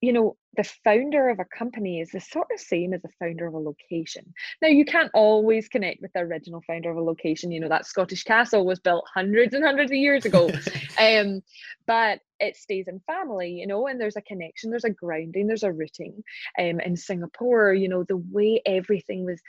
you 0.00 0.12
know 0.12 0.36
the 0.56 0.64
founder 0.64 1.28
of 1.28 1.38
a 1.38 1.44
company 1.44 2.00
is 2.00 2.10
the 2.10 2.20
sort 2.20 2.48
of 2.52 2.58
same 2.58 2.92
as 2.92 3.02
the 3.02 3.10
founder 3.18 3.46
of 3.46 3.54
a 3.54 3.58
location. 3.58 4.32
Now 4.62 4.68
you 4.68 4.84
can't 4.84 5.10
always 5.14 5.68
connect 5.68 6.00
with 6.00 6.12
the 6.12 6.20
original 6.20 6.62
founder 6.66 6.90
of 6.90 6.96
a 6.96 7.02
location. 7.02 7.52
You 7.52 7.60
know 7.60 7.68
that 7.68 7.86
scottish 7.86 8.24
castle 8.24 8.64
was 8.64 8.80
built 8.80 9.04
hundreds 9.12 9.54
and 9.54 9.64
hundreds 9.64 9.90
of 9.90 9.96
years 9.96 10.24
ago. 10.24 10.50
Um 10.98 11.42
but 11.86 12.20
it 12.40 12.56
stays 12.56 12.86
in 12.88 13.00
family 13.06 13.52
you 13.52 13.66
know 13.66 13.86
and 13.86 14.00
there's 14.00 14.16
a 14.16 14.22
connection 14.22 14.70
there's 14.70 14.84
a 14.84 14.90
grounding 14.90 15.46
there's 15.46 15.62
a 15.62 15.72
rooting 15.72 16.22
um 16.58 16.80
in 16.80 16.96
singapore. 16.96 17.72
You 17.72 17.88
know 17.88 18.04
the 18.04 18.16
way 18.16 18.60
everything 18.66 19.24
was 19.24 19.40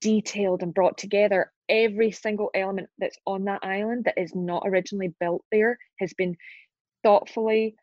detailed 0.00 0.62
and 0.62 0.74
brought 0.74 0.98
together 0.98 1.50
every 1.68 2.10
single 2.12 2.50
element 2.54 2.88
that's 2.98 3.18
on 3.26 3.44
that 3.44 3.64
island 3.64 4.04
that 4.04 4.18
is 4.18 4.34
not 4.34 4.62
originally 4.66 5.12
built 5.18 5.42
there 5.50 5.78
has 5.98 6.12
been 6.12 6.36
thoughtfully, 7.06 7.76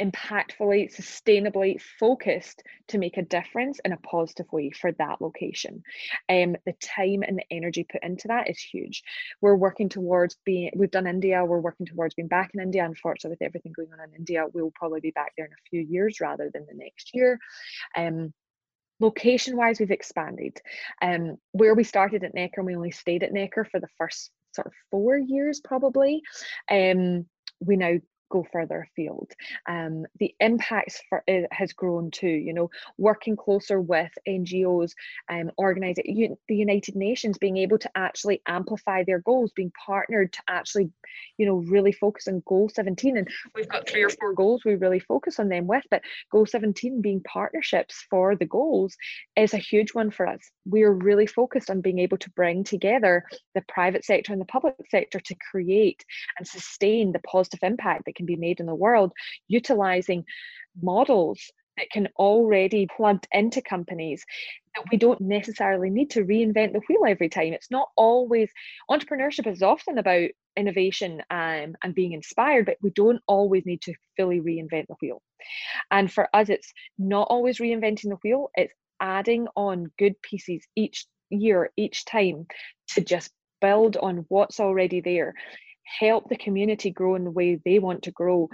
impactfully, 0.00 0.90
sustainably 0.90 1.78
focused 1.98 2.62
to 2.88 2.96
make 2.96 3.18
a 3.18 3.22
difference 3.22 3.80
in 3.84 3.92
a 3.92 3.98
positive 3.98 4.46
way 4.50 4.70
for 4.70 4.92
that 4.92 5.20
location. 5.20 5.82
Um, 6.30 6.56
the 6.64 6.72
time 6.80 7.22
and 7.22 7.36
the 7.36 7.44
energy 7.50 7.84
put 7.84 8.02
into 8.02 8.28
that 8.28 8.48
is 8.48 8.58
huge. 8.58 9.02
We're 9.42 9.56
working 9.56 9.90
towards 9.90 10.38
being, 10.46 10.70
we've 10.74 10.90
done 10.90 11.06
India, 11.06 11.44
we're 11.44 11.60
working 11.60 11.84
towards 11.84 12.14
being 12.14 12.28
back 12.28 12.52
in 12.54 12.62
India. 12.62 12.82
Unfortunately, 12.82 13.36
with 13.38 13.46
everything 13.46 13.72
going 13.76 13.92
on 13.92 14.08
in 14.08 14.14
India, 14.14 14.46
we'll 14.54 14.72
probably 14.74 15.00
be 15.00 15.10
back 15.10 15.32
there 15.36 15.44
in 15.44 15.52
a 15.52 15.68
few 15.68 15.82
years 15.82 16.18
rather 16.18 16.50
than 16.50 16.64
the 16.66 16.74
next 16.74 17.10
year. 17.12 17.38
Um, 17.94 18.32
location 19.00 19.56
wise 19.56 19.80
we've 19.80 19.90
expanded 19.90 20.60
um 21.00 21.38
where 21.52 21.74
we 21.74 21.84
started 21.84 22.22
at 22.22 22.34
necker 22.34 22.60
and 22.60 22.66
we 22.66 22.76
only 22.76 22.90
stayed 22.90 23.22
at 23.22 23.32
necker 23.32 23.64
for 23.64 23.80
the 23.80 23.88
first 23.96 24.30
sort 24.52 24.66
of 24.66 24.74
four 24.90 25.16
years 25.16 25.58
probably 25.64 26.20
um 26.70 27.24
we 27.60 27.76
now 27.76 27.94
go 28.30 28.46
further 28.52 28.88
afield. 28.90 29.32
Um, 29.68 30.06
the 30.18 30.34
impacts 30.40 31.00
for 31.08 31.22
it 31.26 31.48
has 31.52 31.72
grown 31.72 32.10
too. 32.10 32.28
You 32.28 32.54
know, 32.54 32.70
working 32.98 33.36
closer 33.36 33.80
with 33.80 34.10
NGOs, 34.26 34.92
um, 35.28 35.50
organizing 35.56 36.36
the 36.48 36.56
United 36.56 36.96
Nations, 36.96 37.38
being 37.38 37.58
able 37.58 37.78
to 37.78 37.90
actually 37.94 38.40
amplify 38.46 39.04
their 39.04 39.20
goals, 39.20 39.52
being 39.54 39.72
partnered 39.84 40.32
to 40.32 40.42
actually, 40.48 40.90
you 41.36 41.46
know, 41.46 41.56
really 41.56 41.92
focus 41.92 42.28
on 42.28 42.42
Goal 42.46 42.70
17. 42.72 43.16
And 43.16 43.28
we've 43.54 43.68
got 43.68 43.88
three 43.88 44.02
or 44.02 44.10
four 44.10 44.32
goals 44.32 44.64
we 44.64 44.76
really 44.76 45.00
focus 45.00 45.38
on 45.38 45.48
them 45.48 45.66
with, 45.66 45.84
but 45.90 46.02
Goal 46.30 46.46
17 46.46 47.00
being 47.00 47.22
partnerships 47.22 48.06
for 48.08 48.36
the 48.36 48.46
goals 48.46 48.96
is 49.36 49.54
a 49.54 49.58
huge 49.58 49.94
one 49.94 50.10
for 50.10 50.26
us. 50.26 50.40
We're 50.64 50.92
really 50.92 51.26
focused 51.26 51.70
on 51.70 51.80
being 51.80 51.98
able 51.98 52.18
to 52.18 52.30
bring 52.30 52.64
together 52.64 53.24
the 53.54 53.62
private 53.68 54.04
sector 54.04 54.32
and 54.32 54.40
the 54.40 54.46
public 54.46 54.74
sector 54.90 55.20
to 55.20 55.34
create 55.50 56.04
and 56.38 56.46
sustain 56.46 57.12
the 57.12 57.18
positive 57.20 57.60
impact 57.62 58.04
that 58.06 58.14
can 58.20 58.26
be 58.26 58.36
made 58.36 58.60
in 58.60 58.66
the 58.66 58.74
world 58.74 59.12
utilizing 59.48 60.24
models 60.80 61.40
that 61.76 61.90
can 61.90 62.08
already 62.16 62.86
plugged 62.96 63.26
into 63.32 63.62
companies 63.62 64.24
that 64.74 64.84
we 64.92 64.98
don't 64.98 65.20
necessarily 65.20 65.90
need 65.90 66.10
to 66.10 66.24
reinvent 66.24 66.72
the 66.72 66.80
wheel 66.88 67.04
every 67.06 67.28
time 67.28 67.52
it's 67.52 67.70
not 67.70 67.88
always 67.96 68.50
entrepreneurship 68.90 69.50
is 69.50 69.62
often 69.62 69.98
about 69.98 70.30
innovation 70.56 71.22
um, 71.30 71.74
and 71.82 71.94
being 71.94 72.12
inspired, 72.12 72.66
but 72.66 72.76
we 72.82 72.90
don't 72.90 73.20
always 73.26 73.64
need 73.66 73.80
to 73.82 73.94
fully 74.16 74.40
reinvent 74.40 74.86
the 74.88 74.94
wheel. 75.00 75.22
And 75.90 76.12
for 76.12 76.28
us, 76.34 76.48
it's 76.48 76.72
not 76.98 77.28
always 77.30 77.58
reinventing 77.58 78.10
the 78.10 78.18
wheel, 78.22 78.50
it's 78.54 78.74
adding 79.00 79.48
on 79.56 79.90
good 79.98 80.20
pieces 80.22 80.66
each 80.76 81.06
year, 81.30 81.70
each 81.76 82.04
time 82.04 82.46
to 82.88 83.00
just 83.00 83.30
build 83.60 83.96
on 83.96 84.24
what's 84.28 84.60
already 84.60 85.00
there, 85.00 85.34
help 85.98 86.28
the 86.28 86.36
community 86.36 86.90
grow 86.90 87.14
in 87.14 87.24
the 87.24 87.30
way 87.30 87.60
they 87.64 87.78
want 87.78 88.02
to 88.04 88.10
grow. 88.10 88.48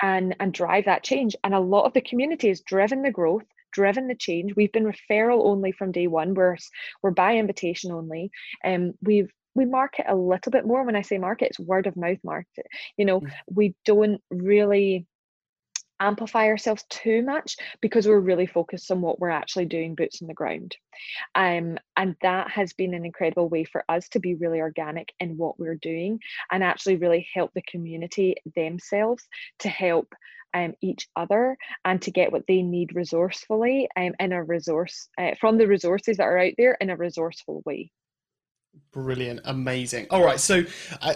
And, 0.00 0.36
and 0.38 0.54
drive 0.54 0.84
that 0.84 1.02
change. 1.02 1.34
And 1.42 1.52
a 1.52 1.58
lot 1.58 1.84
of 1.84 1.92
the 1.92 2.00
community 2.00 2.46
has 2.50 2.60
driven 2.60 3.02
the 3.02 3.10
growth 3.10 3.42
driven 3.72 4.08
the 4.08 4.14
change. 4.14 4.54
We've 4.56 4.72
been 4.72 4.84
referral 4.84 5.44
only 5.44 5.72
from 5.72 5.92
day 5.92 6.06
one. 6.06 6.34
We're 6.34 6.56
we're 7.02 7.10
by 7.10 7.36
invitation 7.36 7.92
only. 7.92 8.30
And 8.62 8.90
um, 8.90 8.94
we've 9.02 9.30
we 9.54 9.66
market 9.66 10.06
a 10.08 10.14
little 10.14 10.50
bit 10.50 10.66
more. 10.66 10.84
When 10.84 10.96
I 10.96 11.02
say 11.02 11.18
market, 11.18 11.48
it's 11.48 11.58
word 11.58 11.86
of 11.86 11.96
mouth 11.96 12.18
market. 12.22 12.66
You 12.96 13.04
know, 13.04 13.20
mm. 13.20 13.30
we 13.52 13.74
don't 13.84 14.20
really 14.30 15.06
amplify 16.00 16.46
ourselves 16.46 16.84
too 16.88 17.22
much 17.22 17.56
because 17.80 18.06
we're 18.06 18.20
really 18.20 18.46
focused 18.46 18.90
on 18.90 19.00
what 19.00 19.20
we're 19.20 19.30
actually 19.30 19.66
doing 19.66 19.94
boots 19.94 20.22
on 20.22 20.28
the 20.28 20.34
ground. 20.34 20.76
Um, 21.34 21.78
and 21.96 22.16
that 22.22 22.50
has 22.50 22.72
been 22.72 22.94
an 22.94 23.04
incredible 23.04 23.48
way 23.48 23.64
for 23.64 23.84
us 23.88 24.08
to 24.10 24.20
be 24.20 24.34
really 24.34 24.60
organic 24.60 25.12
in 25.20 25.36
what 25.36 25.58
we're 25.58 25.76
doing 25.76 26.20
and 26.50 26.62
actually 26.62 26.96
really 26.96 27.28
help 27.34 27.52
the 27.54 27.62
community 27.62 28.36
themselves 28.54 29.26
to 29.60 29.68
help 29.68 30.12
um, 30.54 30.74
each 30.80 31.08
other 31.14 31.56
and 31.84 32.00
to 32.02 32.10
get 32.10 32.32
what 32.32 32.46
they 32.48 32.62
need 32.62 32.94
resourcefully 32.94 33.88
um, 33.96 34.12
in 34.18 34.32
a 34.32 34.42
resource 34.42 35.08
uh, 35.18 35.32
from 35.40 35.58
the 35.58 35.66
resources 35.66 36.16
that 36.16 36.24
are 36.24 36.38
out 36.38 36.54
there 36.56 36.76
in 36.80 36.90
a 36.90 36.96
resourceful 36.96 37.62
way 37.66 37.90
Brilliant, 38.92 39.40
amazing. 39.44 40.06
All 40.10 40.24
right, 40.24 40.40
so 40.40 40.64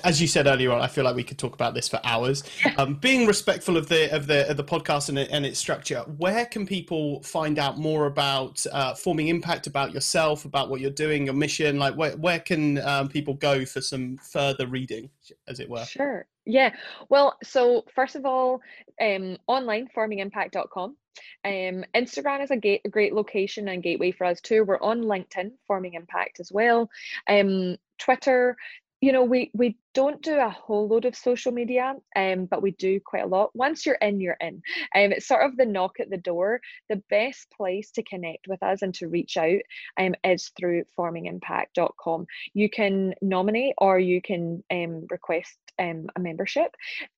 as 0.05 0.20
you 0.20 0.27
said 0.27 0.46
earlier 0.46 0.70
on, 0.72 0.81
I 0.81 0.87
feel 0.87 1.05
like 1.05 1.16
we 1.16 1.25
could 1.25 1.38
talk 1.38 1.55
about 1.55 1.75
this 1.75 1.88
for 1.88 2.01
hours. 2.05 2.44
Um, 2.79 2.94
being 2.94 3.27
respectful 3.27 3.77
of 3.77 3.88
the 3.88 4.14
of 4.14 4.27
the 4.27 4.48
of 4.48 4.57
the 4.57 4.64
podcast 4.64 5.09
and, 5.09 5.18
and 5.18 5.44
its 5.44 5.59
structure, 5.59 6.01
where 6.18 6.46
can 6.46 6.66
people 6.66 7.22
find 7.22 7.59
out 7.59 7.79
more 7.79 8.07
about 8.07 8.64
uh, 8.72 8.94
forming 8.94 9.29
impact, 9.29 9.66
about 9.66 9.92
yourself, 9.92 10.44
about 10.44 10.70
what 10.70 10.81
you're 10.81 10.90
doing, 10.90 11.25
your 11.25 11.35
mission? 11.35 11.79
Like, 11.79 11.94
where 11.96 12.16
where 12.16 12.40
can 12.40 12.79
um, 12.87 13.09
people 13.09 13.35
go 13.35 13.64
for 13.64 13.81
some 13.81 14.16
further 14.18 14.66
reading, 14.66 15.11
as 15.48 15.59
it 15.59 15.68
were? 15.68 15.85
Sure. 15.85 16.27
Yeah. 16.44 16.75
Well, 17.09 17.37
so 17.42 17.85
first 17.94 18.16
of 18.16 18.27
all, 18.27 18.61
um, 19.01 19.38
online 19.46 19.88
formingimpact.com. 19.96 20.96
Um, 21.44 21.85
Instagram 21.94 22.42
is 22.42 22.51
a, 22.51 22.81
a 22.85 22.88
great 22.88 23.14
location 23.14 23.68
and 23.68 23.83
gateway 23.83 24.12
for 24.12 24.25
us 24.25 24.40
too. 24.40 24.64
We're 24.64 24.81
on 24.81 25.03
LinkedIn, 25.03 25.53
Forming 25.66 25.94
Impact 25.94 26.40
as 26.40 26.51
well. 26.53 26.90
Um, 27.29 27.77
Twitter, 27.98 28.57
you 29.03 29.11
know, 29.11 29.25
we 29.25 29.51
we 29.53 29.77
don't 29.94 30.22
do 30.22 30.37
a 30.38 30.48
whole 30.48 30.87
load 30.87 31.05
of 31.07 31.16
social 31.16 31.51
media, 31.51 31.96
um, 32.14 32.46
but 32.46 32.62
we 32.62 32.70
do 32.70 33.01
quite 33.01 33.25
a 33.25 33.27
lot. 33.27 33.51
Once 33.53 33.85
you're 33.85 33.96
in, 33.96 34.20
you're 34.20 34.37
in. 34.40 34.62
Um, 34.94 35.11
it's 35.11 35.27
sort 35.27 35.44
of 35.44 35.57
the 35.57 35.66
knock 35.66 35.98
at 35.98 36.09
the 36.09 36.16
door. 36.16 36.61
The 36.88 37.03
best 37.11 37.51
place 37.51 37.90
to 37.92 38.05
connect 38.05 38.46
with 38.46 38.62
us 38.62 38.83
and 38.83 38.94
to 38.94 39.09
reach 39.09 39.37
out 39.37 39.61
um, 39.98 40.14
is 40.22 40.53
through 40.57 40.85
formingimpact.com. 40.96 42.27
You 42.55 42.70
can 42.70 43.14
nominate 43.20 43.75
or 43.79 43.98
you 43.98 44.22
can 44.22 44.62
um, 44.70 45.09
request 45.11 45.59
um, 45.81 46.07
a 46.14 46.20
membership. 46.20 46.72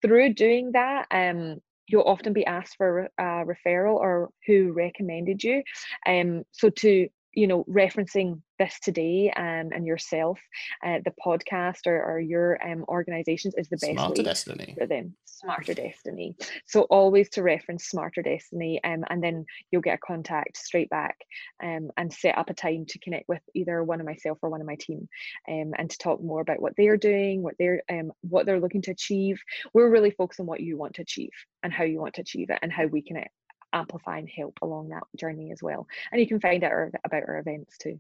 Through 0.03 0.35
doing 0.35 0.73
that, 0.73 1.09
um, 1.11 1.61
you'll 1.93 2.03
often 2.03 2.33
be 2.33 2.47
asked 2.47 2.77
for 2.77 3.11
a 3.19 3.23
referral 3.23 3.97
or 3.97 4.31
who 4.47 4.73
recommended 4.73 5.45
you. 5.45 5.63
Um, 6.07 6.45
so 6.51 6.71
to 6.71 7.09
you 7.35 7.47
know 7.47 7.65
referencing 7.65 8.41
this 8.59 8.79
today 8.81 9.33
um, 9.37 9.71
and 9.75 9.87
yourself 9.87 10.39
uh, 10.87 10.99
the 11.05 11.13
podcast 11.25 11.87
or, 11.87 12.03
or 12.03 12.21
your 12.21 12.59
um, 12.65 12.85
organizations 12.89 13.55
is 13.57 13.69
the 13.69 13.77
best 13.77 13.93
smarter 13.93 14.23
way 14.23 14.25
destiny. 14.25 14.75
for 14.79 14.87
them. 14.87 15.15
Smarter 15.25 15.75
destiny. 15.75 16.37
So 16.67 16.83
always 16.83 17.29
to 17.31 17.43
reference 17.43 17.87
smarter 17.87 18.23
destiny 18.23 18.81
um, 18.85 19.05
and 19.11 19.23
then 19.23 19.45
you'll 19.71 19.83
get 19.83 19.95
a 19.97 20.07
contact 20.07 20.57
straight 20.57 20.91
back 20.91 21.17
um, 21.63 21.91
and 21.97 22.13
set 22.13 22.39
up 22.39 22.51
a 22.51 22.55
time 22.55 22.85
to 22.87 22.99
connect 23.01 23.29
with 23.29 23.41
either 23.55 23.83
one 23.83 24.01
of 24.01 24.07
myself 24.07 24.39
or 24.43 24.51
one 24.51 24.61
of 24.61 24.67
my 24.67 24.77
team 24.79 25.09
um, 25.49 25.73
and 25.77 25.91
to 25.91 25.99
talk 25.99 26.23
more 26.23 26.41
about 26.41 26.61
what 26.61 26.75
they're 26.77 26.97
doing 26.97 27.43
what 27.43 27.55
they're 27.59 27.83
um, 27.91 28.13
what 28.21 28.47
they're 28.47 28.61
looking 28.61 28.83
to 28.83 28.93
achieve. 28.93 29.41
We're 29.75 29.91
really 29.91 30.11
focused 30.11 30.41
on 30.41 30.47
what 30.47 30.61
you 30.61 30.77
want 30.77 30.95
to 30.95 31.03
achieve 31.03 31.31
and 31.63 31.73
how 31.73 31.85
you 31.85 32.01
want 32.01 32.15
to 32.15 32.21
achieve 32.21 32.51
it 32.51 32.59
and 32.63 32.73
how 32.73 32.87
we 32.87 33.03
can 33.03 33.17
amplify 33.73 34.19
and 34.19 34.29
help 34.29 34.59
along 34.63 34.89
that 34.91 35.05
journey 35.17 35.53
as 35.53 35.63
well. 35.63 35.87
And 36.11 36.21
you 36.21 36.27
can 36.27 36.41
find 36.41 36.65
out 36.65 36.91
about 37.05 37.23
our 37.29 37.39
events 37.39 37.79
too. 37.79 37.99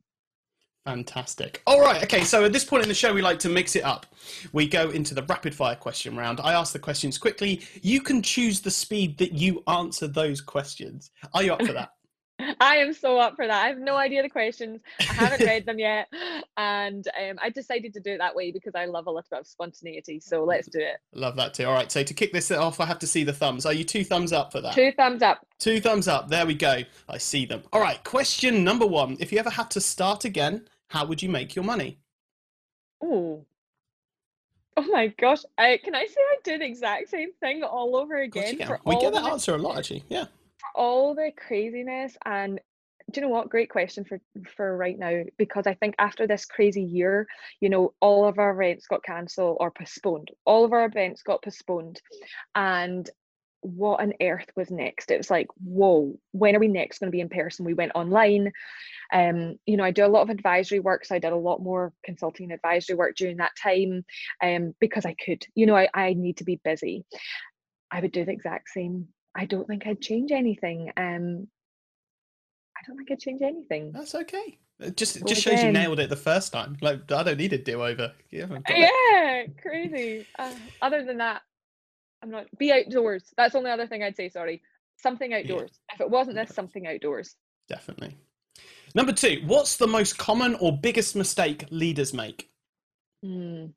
Fantastic. 0.84 1.62
All 1.64 1.80
right. 1.80 2.02
Okay. 2.02 2.24
So 2.24 2.44
at 2.44 2.52
this 2.52 2.64
point 2.64 2.82
in 2.82 2.88
the 2.88 2.94
show, 2.94 3.12
we 3.14 3.22
like 3.22 3.38
to 3.40 3.48
mix 3.48 3.76
it 3.76 3.84
up. 3.84 4.06
We 4.52 4.66
go 4.66 4.90
into 4.90 5.14
the 5.14 5.22
rapid 5.22 5.54
fire 5.54 5.76
question 5.76 6.16
round. 6.16 6.40
I 6.40 6.54
ask 6.54 6.72
the 6.72 6.80
questions 6.80 7.18
quickly. 7.18 7.62
You 7.82 8.00
can 8.00 8.20
choose 8.20 8.60
the 8.60 8.70
speed 8.70 9.16
that 9.18 9.32
you 9.32 9.62
answer 9.68 10.08
those 10.08 10.40
questions. 10.40 11.12
Are 11.34 11.42
you 11.44 11.52
up 11.52 11.64
for 11.64 11.72
that? 11.72 11.92
I 12.60 12.76
am 12.76 12.92
so 12.92 13.18
up 13.18 13.36
for 13.36 13.46
that. 13.46 13.64
I 13.64 13.68
have 13.68 13.78
no 13.78 13.96
idea 13.96 14.22
the 14.22 14.28
questions. 14.28 14.80
I 15.00 15.12
haven't 15.14 15.46
read 15.46 15.66
them 15.66 15.78
yet. 15.78 16.08
And 16.56 17.06
um, 17.18 17.38
I 17.40 17.50
decided 17.50 17.92
to 17.94 18.00
do 18.00 18.12
it 18.12 18.18
that 18.18 18.34
way 18.34 18.52
because 18.52 18.74
I 18.74 18.86
love 18.86 19.06
a 19.06 19.10
little 19.10 19.26
bit 19.30 19.40
of 19.40 19.46
spontaneity. 19.46 20.20
So 20.20 20.44
let's 20.44 20.68
do 20.68 20.80
it. 20.80 20.96
Love 21.14 21.36
that 21.36 21.54
too. 21.54 21.64
All 21.64 21.74
right. 21.74 21.90
So 21.90 22.02
to 22.02 22.14
kick 22.14 22.32
this 22.32 22.50
off, 22.50 22.80
I 22.80 22.86
have 22.86 22.98
to 23.00 23.06
see 23.06 23.24
the 23.24 23.32
thumbs. 23.32 23.66
Are 23.66 23.72
you 23.72 23.84
two 23.84 24.04
thumbs 24.04 24.32
up 24.32 24.52
for 24.52 24.60
that? 24.60 24.74
Two 24.74 24.92
thumbs 24.92 25.22
up. 25.22 25.46
Two 25.58 25.80
thumbs 25.80 26.08
up. 26.08 26.28
There 26.28 26.46
we 26.46 26.54
go. 26.54 26.82
I 27.08 27.18
see 27.18 27.46
them. 27.46 27.62
All 27.72 27.80
right. 27.80 28.02
Question 28.04 28.64
number 28.64 28.86
one 28.86 29.16
If 29.20 29.32
you 29.32 29.38
ever 29.38 29.50
had 29.50 29.70
to 29.72 29.80
start 29.80 30.24
again, 30.24 30.66
how 30.88 31.06
would 31.06 31.22
you 31.22 31.28
make 31.28 31.54
your 31.56 31.64
money? 31.64 31.98
Oh, 33.02 33.44
Oh 34.74 34.86
my 34.90 35.08
gosh! 35.08 35.40
I, 35.58 35.78
can 35.84 35.94
I 35.94 36.06
say 36.06 36.18
I 36.18 36.36
did 36.44 36.62
the 36.62 36.64
exact 36.64 37.10
same 37.10 37.34
thing 37.40 37.62
all 37.62 37.94
over 37.94 38.22
again? 38.22 38.56
For 38.56 38.80
we 38.86 38.98
get 38.98 39.12
that 39.12 39.24
answer 39.24 39.54
a 39.54 39.58
lot, 39.58 39.76
actually. 39.76 40.02
Yeah 40.08 40.24
all 40.74 41.14
the 41.14 41.30
craziness 41.36 42.16
and 42.24 42.60
do 43.10 43.20
you 43.20 43.26
know 43.26 43.32
what? 43.32 43.50
Great 43.50 43.70
question 43.70 44.04
for 44.04 44.20
for 44.56 44.76
right 44.76 44.98
now 44.98 45.22
because 45.36 45.66
i 45.66 45.74
think 45.74 45.94
after 45.98 46.26
this 46.26 46.46
crazy 46.46 46.82
year 46.82 47.26
you 47.60 47.68
know 47.68 47.92
all 48.00 48.26
of 48.26 48.38
our 48.38 48.52
events 48.52 48.86
got 48.86 49.02
cancelled 49.02 49.56
or 49.60 49.70
postponed. 49.70 50.30
All 50.44 50.64
of 50.64 50.72
our 50.72 50.84
events 50.84 51.22
got 51.22 51.42
postponed 51.42 52.00
and 52.54 53.08
what 53.60 54.00
on 54.00 54.12
earth 54.20 54.50
was 54.56 54.72
next? 54.72 55.10
It 55.10 55.18
was 55.18 55.30
like 55.30 55.48
whoa 55.62 56.18
when 56.32 56.56
are 56.56 56.60
we 56.60 56.68
next 56.68 56.98
going 56.98 57.08
to 57.08 57.16
be 57.16 57.20
in 57.20 57.28
person? 57.28 57.64
We 57.64 57.74
went 57.74 57.92
online 57.94 58.52
um 59.12 59.56
you 59.66 59.76
know 59.76 59.84
i 59.84 59.90
do 59.90 60.06
a 60.06 60.08
lot 60.08 60.22
of 60.22 60.30
advisory 60.30 60.80
work 60.80 61.04
so 61.04 61.14
i 61.14 61.18
did 61.18 61.32
a 61.32 61.36
lot 61.36 61.62
more 61.62 61.92
consulting 62.04 62.50
advisory 62.50 62.96
work 62.96 63.14
during 63.16 63.36
that 63.36 63.52
time 63.62 64.04
um 64.42 64.74
because 64.80 65.04
i 65.04 65.14
could 65.24 65.44
you 65.54 65.66
know 65.66 65.76
i, 65.76 65.88
I 65.92 66.14
need 66.14 66.38
to 66.38 66.44
be 66.44 66.60
busy. 66.64 67.04
I 67.90 68.00
would 68.00 68.12
do 68.12 68.24
the 68.24 68.32
exact 68.32 68.70
same 68.70 69.08
I 69.34 69.46
don't 69.46 69.66
think 69.66 69.86
I'd 69.86 70.00
change 70.00 70.30
anything. 70.30 70.90
Um, 70.96 71.48
I 72.76 72.80
don't 72.86 72.96
think 72.96 73.10
I'd 73.10 73.20
change 73.20 73.42
anything. 73.42 73.92
That's 73.92 74.14
okay. 74.14 74.58
It 74.80 74.96
just 74.96 75.16
it 75.16 75.26
just 75.26 75.42
shows 75.42 75.62
you 75.62 75.70
nailed 75.70 76.00
it 76.00 76.10
the 76.10 76.16
first 76.16 76.52
time. 76.52 76.76
Like 76.80 77.10
I 77.12 77.22
don't 77.22 77.38
need 77.38 77.52
a 77.52 77.58
do 77.58 77.82
over. 77.82 78.12
Yeah, 78.30 78.46
yeah, 78.68 79.44
crazy. 79.60 80.26
Uh, 80.38 80.52
other 80.80 81.04
than 81.04 81.18
that, 81.18 81.42
I'm 82.22 82.30
not 82.30 82.46
be 82.58 82.72
outdoors. 82.72 83.32
That's 83.36 83.52
the 83.52 83.58
only 83.58 83.70
other 83.70 83.86
thing 83.86 84.02
I'd 84.02 84.16
say. 84.16 84.28
Sorry, 84.28 84.60
something 84.96 85.32
outdoors. 85.32 85.70
Yeah. 85.88 85.94
If 85.94 86.00
it 86.00 86.10
wasn't 86.10 86.36
this, 86.36 86.54
something 86.54 86.86
outdoors. 86.86 87.36
Definitely. 87.68 88.16
Number 88.94 89.12
two, 89.12 89.42
what's 89.46 89.76
the 89.76 89.86
most 89.86 90.18
common 90.18 90.54
or 90.56 90.76
biggest 90.76 91.16
mistake 91.16 91.64
leaders 91.70 92.12
make? 92.12 92.50
Mm, 93.24 93.72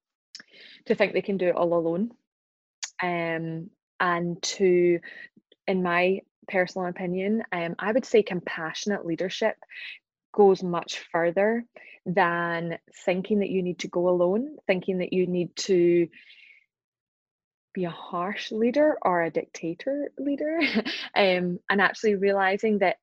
to 0.86 0.96
think 0.96 1.14
they 1.14 1.22
can 1.22 1.38
do 1.38 1.48
it 1.48 1.56
all 1.56 1.74
alone, 1.74 2.12
um, 3.02 3.70
and 4.00 4.42
to 4.42 5.00
in 5.68 5.84
my 5.84 6.22
personal 6.48 6.88
opinion, 6.88 7.44
um, 7.52 7.76
I 7.80 7.92
would 7.92 8.06
say 8.06 8.24
compassionate 8.24 9.06
leadership 9.06 9.56
goes 10.34 10.62
much 10.62 11.04
further 11.12 11.66
than 12.06 12.78
thinking 13.06 13.40
that 13.40 13.50
you 13.50 13.64
need 13.64 13.80
to 13.80 13.88
go 13.88 14.10
alone, 14.10 14.58
thinking 14.68 15.00
that 15.00 15.14
you 15.14 15.28
need 15.28 15.56
to 15.56 16.08
be 17.74 17.86
a 17.86 17.90
harsh 17.90 18.52
leader 18.52 18.98
or 19.02 19.24
a 19.24 19.32
dictator 19.32 20.12
leader, 20.18 20.60
um, 21.16 21.60
and 21.70 21.82
actually 21.82 22.16
realizing 22.16 22.80
that 22.80 22.98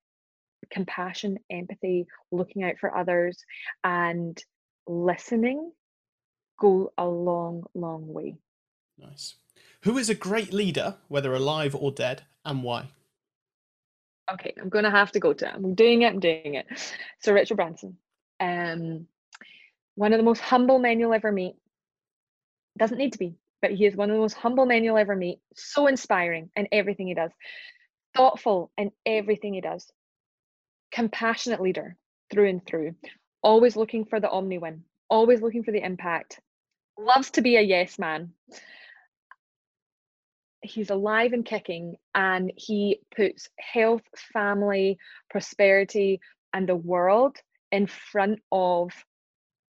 compassion, 0.70 1.38
empathy, 1.50 2.06
looking 2.30 2.62
out 2.64 2.78
for 2.78 2.96
others, 2.96 3.44
and 3.84 4.42
listening 4.86 5.72
go 6.58 6.92
a 6.96 7.06
long, 7.06 7.64
long 7.74 8.06
way. 8.12 8.36
Nice. 8.98 9.34
Who 9.82 9.98
is 9.98 10.08
a 10.08 10.14
great 10.14 10.52
leader, 10.52 10.96
whether 11.08 11.34
alive 11.34 11.74
or 11.74 11.90
dead, 11.90 12.22
and 12.44 12.62
why? 12.62 12.90
Okay, 14.32 14.54
I'm 14.60 14.68
going 14.68 14.84
to 14.84 14.90
have 14.90 15.10
to 15.12 15.20
go 15.20 15.32
to. 15.32 15.52
I'm 15.52 15.74
doing 15.74 16.02
it. 16.02 16.06
I'm 16.06 16.20
doing 16.20 16.54
it. 16.54 16.66
So 17.20 17.32
Richard 17.32 17.56
Branson, 17.56 17.96
um, 18.38 19.08
one 19.96 20.12
of 20.12 20.18
the 20.18 20.24
most 20.24 20.40
humble 20.40 20.78
men 20.78 21.00
you'll 21.00 21.12
ever 21.12 21.32
meet. 21.32 21.56
Doesn't 22.78 22.96
need 22.96 23.12
to 23.12 23.18
be, 23.18 23.34
but 23.60 23.72
he 23.72 23.84
is 23.84 23.96
one 23.96 24.08
of 24.08 24.14
the 24.14 24.20
most 24.20 24.34
humble 24.34 24.66
men 24.66 24.84
you'll 24.84 24.98
ever 24.98 25.16
meet. 25.16 25.40
So 25.56 25.88
inspiring 25.88 26.50
in 26.54 26.68
everything 26.70 27.08
he 27.08 27.14
does, 27.14 27.32
thoughtful 28.14 28.70
in 28.78 28.92
everything 29.04 29.54
he 29.54 29.60
does, 29.60 29.90
compassionate 30.92 31.60
leader 31.60 31.96
through 32.30 32.48
and 32.48 32.64
through. 32.64 32.94
Always 33.42 33.74
looking 33.74 34.04
for 34.04 34.20
the 34.20 34.30
omni 34.30 34.58
win. 34.58 34.84
Always 35.10 35.42
looking 35.42 35.64
for 35.64 35.72
the 35.72 35.84
impact. 35.84 36.40
Loves 36.96 37.32
to 37.32 37.42
be 37.42 37.56
a 37.56 37.60
yes 37.60 37.98
man 37.98 38.32
he's 40.62 40.90
alive 40.90 41.32
and 41.32 41.44
kicking 41.44 41.96
and 42.14 42.52
he 42.56 43.00
puts 43.14 43.48
health 43.58 44.02
family 44.32 44.98
prosperity 45.30 46.20
and 46.52 46.68
the 46.68 46.76
world 46.76 47.36
in 47.70 47.86
front 47.86 48.40
of 48.52 48.90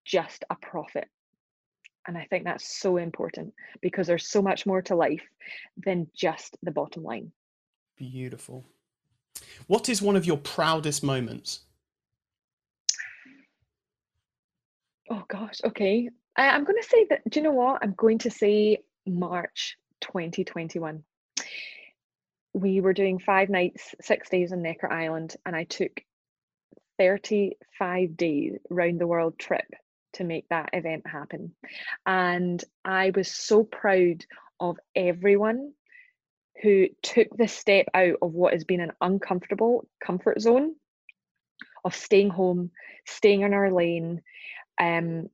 just 0.05 0.43
a 0.49 0.55
profit 0.55 1.07
and 2.07 2.17
i 2.17 2.25
think 2.29 2.43
that's 2.43 2.79
so 2.79 2.97
important 2.97 3.53
because 3.81 4.07
there's 4.07 4.29
so 4.29 4.41
much 4.41 4.65
more 4.65 4.81
to 4.81 4.95
life 4.95 5.23
than 5.77 6.07
just 6.15 6.57
the 6.63 6.71
bottom 6.71 7.03
line. 7.03 7.31
Beautiful. 7.97 8.65
What 9.67 9.89
is 9.89 10.01
one 10.01 10.15
of 10.15 10.25
your 10.25 10.37
proudest 10.37 11.03
moments? 11.03 11.61
Oh 15.09 15.23
gosh 15.27 15.59
okay. 15.63 16.09
I, 16.35 16.49
i'm 16.49 16.63
going 16.63 16.81
to 16.81 16.87
say 16.87 17.05
that 17.09 17.29
do 17.29 17.39
you 17.39 17.43
know 17.43 17.51
what? 17.51 17.83
I'm 17.83 17.93
going 17.93 18.19
to 18.19 18.31
say 18.31 18.77
march 19.05 19.77
2021. 20.03 21.03
We 22.53 22.81
were 22.81 22.93
doing 22.93 23.19
five 23.19 23.49
nights, 23.49 23.95
six 24.01 24.29
days 24.29 24.51
on 24.51 24.61
Necker 24.61 24.91
Island, 24.91 25.35
and 25.45 25.55
I 25.55 25.63
took 25.63 26.01
35 26.99 28.15
days 28.15 28.59
round 28.69 28.99
the 28.99 29.07
world 29.07 29.39
trip 29.39 29.65
to 30.13 30.23
make 30.23 30.47
that 30.49 30.69
event 30.73 31.07
happen. 31.07 31.55
And 32.05 32.63
I 32.85 33.11
was 33.15 33.31
so 33.31 33.63
proud 33.63 34.25
of 34.59 34.77
everyone 34.95 35.73
who 36.61 36.87
took 37.01 37.35
the 37.35 37.47
step 37.47 37.87
out 37.93 38.17
of 38.21 38.33
what 38.33 38.53
has 38.53 38.63
been 38.63 38.81
an 38.81 38.93
uncomfortable 39.01 39.87
comfort 40.03 40.39
zone 40.39 40.75
of 41.83 41.95
staying 41.95 42.29
home, 42.29 42.71
staying 43.05 43.41
in 43.41 43.53
our 43.53 43.71
lane, 43.71 44.21
um, 44.79 45.29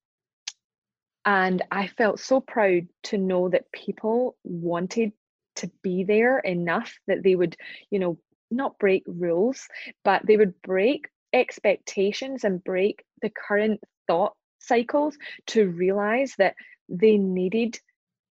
and 1.25 1.61
I 1.71 1.87
felt 1.87 2.19
so 2.19 2.39
proud 2.39 2.87
to 3.03 3.17
know 3.17 3.49
that 3.49 3.71
people 3.71 4.37
wanted 4.43 5.11
to 5.57 5.69
be 5.81 6.03
there 6.03 6.39
enough 6.39 6.97
that 7.07 7.23
they 7.23 7.35
would, 7.35 7.55
you 7.89 7.99
know, 7.99 8.17
not 8.49 8.79
break 8.79 9.03
rules, 9.05 9.67
but 10.03 10.25
they 10.25 10.37
would 10.37 10.61
break 10.61 11.07
expectations 11.33 12.43
and 12.43 12.63
break 12.63 13.03
the 13.21 13.29
current 13.29 13.81
thought 14.07 14.33
cycles 14.59 15.17
to 15.47 15.67
realize 15.67 16.33
that 16.37 16.55
they 16.87 17.17
needed 17.17 17.79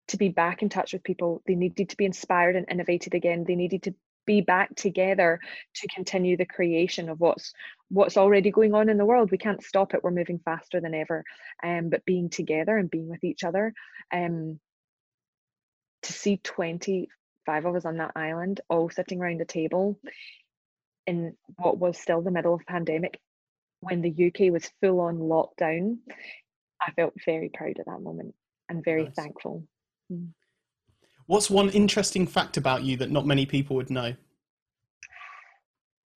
to 0.08 0.18
be 0.18 0.30
back 0.30 0.62
in 0.62 0.70
touch 0.70 0.94
with 0.94 1.04
people. 1.04 1.42
They 1.46 1.56
needed 1.56 1.90
to 1.90 1.98
be 1.98 2.06
inspired 2.06 2.56
and 2.56 2.66
innovated 2.70 3.14
again. 3.14 3.44
They 3.44 3.56
needed 3.56 3.84
to 3.84 3.96
be 4.28 4.42
back 4.42 4.76
together 4.76 5.40
to 5.74 5.88
continue 5.88 6.38
the 6.38 6.46
creation 6.46 7.10
of 7.10 7.20
what's 7.20 7.54
what's 7.90 8.18
already 8.18 8.52
going 8.52 8.76
on 8.76 8.90
in 8.90 8.98
the 8.98 9.06
world 9.06 9.32
we 9.32 9.38
can't 9.38 9.64
stop 9.64 9.96
it 9.96 10.04
we're 10.04 10.12
moving 10.12 10.40
faster 10.46 10.80
than 10.80 10.94
ever 10.94 11.24
um, 11.64 11.90
but 11.90 12.06
being 12.06 12.30
together 12.30 12.78
and 12.78 12.92
being 12.92 13.08
with 13.08 13.24
each 13.24 13.44
other 13.44 13.74
um, 14.14 14.60
to 16.04 16.14
see 16.14 16.38
25 16.44 17.66
of 17.66 17.76
us 17.76 17.86
on 17.86 17.98
that 17.98 18.12
island 18.16 18.62
all 18.70 18.90
sitting 18.90 19.20
around 19.20 19.42
a 19.42 19.46
table 19.46 20.00
in 21.08 21.36
what 21.56 21.80
was 21.80 21.98
still 21.98 22.22
the 22.22 22.30
middle 22.30 22.54
of 22.54 22.62
pandemic 22.68 23.20
when 23.80 24.02
the 24.02 24.28
uk 24.28 24.52
was 24.52 24.70
full 24.82 25.00
on 25.00 25.18
lockdown 25.18 25.98
i 26.82 26.92
felt 26.92 27.14
very 27.26 27.50
proud 27.50 27.80
at 27.80 27.86
that 27.86 28.02
moment 28.02 28.36
and 28.70 28.84
very 28.84 29.06
nice. 29.06 29.16
thankful 29.16 29.64
mm. 30.12 30.28
What's 31.28 31.50
one 31.50 31.70
interesting 31.70 32.26
fact 32.26 32.56
about 32.56 32.84
you 32.84 32.96
that 32.98 33.12
not 33.12 33.26
many 33.26 33.46
people 33.46 33.76
would 33.76 33.90
know? 33.90 34.14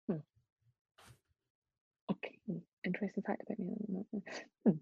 Hmm. 0.09 0.17
Okay, 2.13 2.39
interesting 2.85 3.25
fact 3.25 3.43
about 3.43 3.59
me. 3.59 4.05
Hmm. 4.65 4.73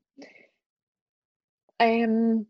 Um, 1.81 2.47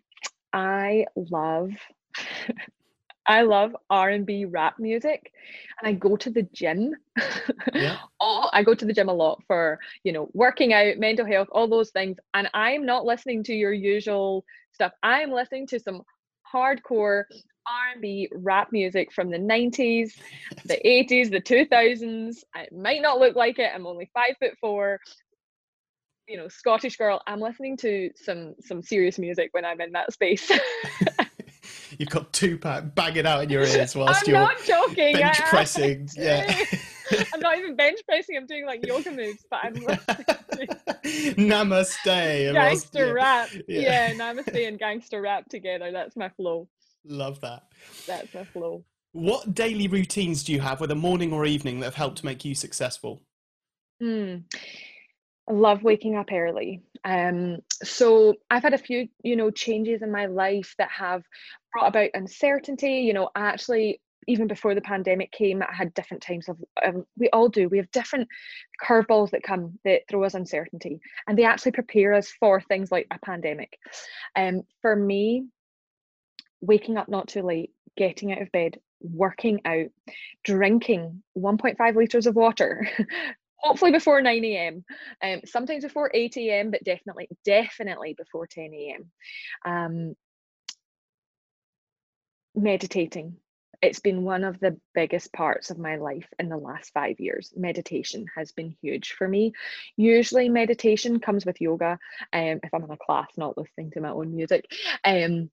I 0.52 1.06
love, 1.14 1.70
I 3.28 3.42
love 3.42 3.76
R 3.88 4.08
and 4.10 4.26
B 4.26 4.44
rap 4.44 4.80
music, 4.80 5.32
and 5.80 5.88
I 5.88 5.92
go 5.92 6.16
to 6.16 6.30
the 6.30 6.42
gym. 6.52 6.96
Yeah. 7.72 7.98
oh, 8.20 8.50
I 8.52 8.64
go 8.64 8.74
to 8.74 8.84
the 8.84 8.92
gym 8.92 9.08
a 9.08 9.14
lot 9.14 9.40
for 9.46 9.78
you 10.02 10.10
know 10.10 10.30
working 10.32 10.72
out, 10.72 10.98
mental 10.98 11.26
health, 11.26 11.46
all 11.52 11.68
those 11.68 11.90
things, 11.90 12.16
and 12.34 12.50
I'm 12.54 12.84
not 12.84 13.04
listening 13.04 13.44
to 13.44 13.54
your 13.54 13.72
usual 13.72 14.44
stuff. 14.72 14.90
I'm 15.04 15.30
listening 15.30 15.68
to 15.68 15.78
some 15.78 16.02
hardcore 16.52 17.24
R&B 17.70 18.28
rap 18.32 18.68
music 18.72 19.12
from 19.12 19.30
the 19.30 19.38
90s, 19.38 20.12
the 20.64 20.78
80s, 20.84 21.30
the 21.30 21.40
2000s. 21.40 22.44
It 22.56 22.72
might 22.72 23.02
not 23.02 23.18
look 23.18 23.36
like 23.36 23.58
it. 23.58 23.70
I'm 23.74 23.86
only 23.86 24.10
five 24.14 24.34
foot 24.38 24.52
four. 24.60 25.00
You 26.26 26.36
know, 26.36 26.48
Scottish 26.48 26.96
girl. 26.96 27.22
I'm 27.26 27.40
listening 27.40 27.76
to 27.78 28.10
some 28.16 28.54
some 28.60 28.82
serious 28.82 29.18
music 29.18 29.48
when 29.52 29.64
I'm 29.64 29.80
in 29.80 29.92
that 29.92 30.12
space. 30.12 30.50
You've 31.98 32.10
got 32.10 32.32
Tupac 32.32 32.94
banging 32.94 33.26
out 33.26 33.42
in 33.44 33.50
your 33.50 33.64
ears 33.64 33.94
whilst 33.96 34.28
I'm 34.28 34.30
you're 34.30 34.40
not 34.40 34.62
joking. 34.64 35.14
bench 35.14 35.38
pressing. 35.46 36.08
Yeah. 36.16 36.64
I'm 37.32 37.40
not 37.40 37.56
even 37.56 37.74
bench 37.74 38.00
pressing. 38.06 38.36
I'm 38.36 38.44
doing 38.44 38.66
like 38.66 38.86
yoga 38.86 39.10
moves, 39.10 39.42
but 39.50 39.60
I'm 39.62 39.76
namaste. 41.36 42.04
Gangster 42.04 43.06
yeah. 43.06 43.12
rap. 43.12 43.48
Yeah. 43.66 43.80
yeah, 43.80 44.12
namaste 44.12 44.68
and 44.68 44.78
gangster 44.78 45.22
rap 45.22 45.48
together. 45.48 45.90
That's 45.90 46.16
my 46.16 46.28
flow. 46.28 46.68
Love 47.08 47.40
that. 47.40 47.64
That's 48.06 48.32
my 48.34 48.44
flow. 48.44 48.84
What 49.12 49.54
daily 49.54 49.88
routines 49.88 50.44
do 50.44 50.52
you 50.52 50.60
have, 50.60 50.80
whether 50.80 50.94
morning 50.94 51.32
or 51.32 51.46
evening, 51.46 51.80
that 51.80 51.86
have 51.86 51.94
helped 51.94 52.22
make 52.22 52.44
you 52.44 52.54
successful? 52.54 53.22
Mm. 54.02 54.44
I 55.48 55.52
love 55.52 55.82
waking 55.82 56.14
up 56.16 56.28
early. 56.30 56.82
Um, 57.04 57.58
so 57.82 58.34
I've 58.50 58.62
had 58.62 58.74
a 58.74 58.78
few, 58.78 59.08
you 59.22 59.34
know, 59.34 59.50
changes 59.50 60.02
in 60.02 60.12
my 60.12 60.26
life 60.26 60.74
that 60.78 60.90
have 60.90 61.22
brought 61.72 61.88
about 61.88 62.10
uncertainty. 62.12 63.00
You 63.00 63.14
know, 63.14 63.30
actually, 63.34 64.00
even 64.26 64.46
before 64.46 64.74
the 64.74 64.82
pandemic 64.82 65.32
came, 65.32 65.62
I 65.62 65.74
had 65.74 65.94
different 65.94 66.22
times 66.22 66.48
of. 66.50 66.58
Um, 66.84 67.06
we 67.16 67.30
all 67.30 67.48
do. 67.48 67.68
We 67.68 67.78
have 67.78 67.90
different 67.92 68.28
curveballs 68.84 69.30
that 69.30 69.42
come 69.42 69.78
that 69.84 70.02
throw 70.10 70.24
us 70.24 70.34
uncertainty, 70.34 71.00
and 71.26 71.38
they 71.38 71.44
actually 71.44 71.72
prepare 71.72 72.12
us 72.12 72.28
for 72.38 72.60
things 72.60 72.92
like 72.92 73.06
a 73.10 73.18
pandemic. 73.24 73.78
Um, 74.36 74.62
for 74.82 74.94
me, 74.94 75.46
waking 76.60 76.96
up 76.96 77.08
not 77.08 77.28
too 77.28 77.42
late, 77.42 77.70
getting 77.96 78.32
out 78.32 78.42
of 78.42 78.52
bed, 78.52 78.78
working 79.00 79.60
out, 79.64 79.88
drinking 80.44 81.22
1.5 81.36 81.96
litres 81.96 82.26
of 82.26 82.36
water, 82.36 82.88
hopefully 83.56 83.92
before 83.92 84.20
9 84.20 84.44
a.m. 84.44 84.84
Um, 85.22 85.40
sometimes 85.44 85.84
before 85.84 86.10
8 86.12 86.36
a.m., 86.36 86.70
but 86.70 86.84
definitely, 86.84 87.28
definitely 87.44 88.14
before 88.14 88.46
10 88.46 88.72
a.m. 88.74 89.10
Um, 89.64 90.16
meditating. 92.54 93.36
It's 93.80 94.00
been 94.00 94.24
one 94.24 94.42
of 94.42 94.58
the 94.58 94.76
biggest 94.92 95.32
parts 95.32 95.70
of 95.70 95.78
my 95.78 95.96
life 95.96 96.26
in 96.40 96.48
the 96.48 96.56
last 96.56 96.92
five 96.92 97.20
years. 97.20 97.52
Meditation 97.56 98.26
has 98.36 98.50
been 98.50 98.74
huge 98.82 99.12
for 99.12 99.28
me. 99.28 99.52
Usually, 99.96 100.48
meditation 100.48 101.20
comes 101.20 101.46
with 101.46 101.60
yoga. 101.60 101.98
Um, 102.32 102.58
if 102.64 102.74
I'm 102.74 102.82
in 102.82 102.90
a 102.90 102.96
class, 102.96 103.28
not 103.36 103.56
listening 103.56 103.92
to 103.92 104.00
my 104.00 104.10
own 104.10 104.34
music, 104.34 104.64
um, 105.04 105.50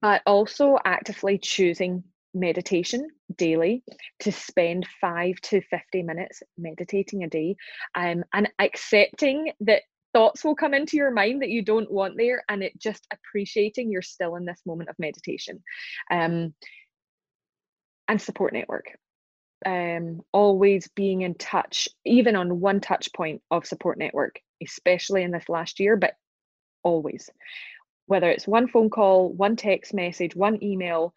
but 0.00 0.22
also 0.26 0.78
actively 0.84 1.38
choosing 1.38 2.04
meditation 2.34 3.08
daily 3.36 3.82
to 4.20 4.32
spend 4.32 4.86
five 5.00 5.36
to 5.40 5.60
50 5.62 6.02
minutes 6.02 6.42
meditating 6.58 7.22
a 7.22 7.28
day 7.28 7.56
um, 7.94 8.24
and 8.32 8.48
accepting 8.58 9.52
that 9.60 9.82
thoughts 10.12 10.44
will 10.44 10.54
come 10.54 10.74
into 10.74 10.96
your 10.96 11.10
mind 11.10 11.42
that 11.42 11.50
you 11.50 11.62
don't 11.62 11.90
want 11.90 12.16
there 12.16 12.44
and 12.48 12.62
it 12.62 12.78
just 12.78 13.06
appreciating 13.12 13.90
you're 13.90 14.02
still 14.02 14.36
in 14.36 14.44
this 14.44 14.60
moment 14.66 14.88
of 14.88 14.96
meditation 14.98 15.62
um, 16.10 16.54
and 18.08 18.20
support 18.20 18.52
network. 18.52 18.86
Um, 19.66 20.20
always 20.32 20.88
being 20.88 21.22
in 21.22 21.34
touch 21.36 21.88
even 22.04 22.36
on 22.36 22.60
one 22.60 22.80
touch 22.80 23.10
point 23.14 23.40
of 23.50 23.66
support 23.66 23.96
network 23.96 24.38
especially 24.62 25.22
in 25.22 25.30
this 25.30 25.48
last 25.48 25.80
year 25.80 25.96
but 25.96 26.12
always 26.82 27.30
whether 28.06 28.30
it's 28.30 28.46
one 28.46 28.68
phone 28.68 28.90
call, 28.90 29.32
one 29.32 29.56
text 29.56 29.94
message, 29.94 30.34
one 30.36 30.62
email 30.62 31.14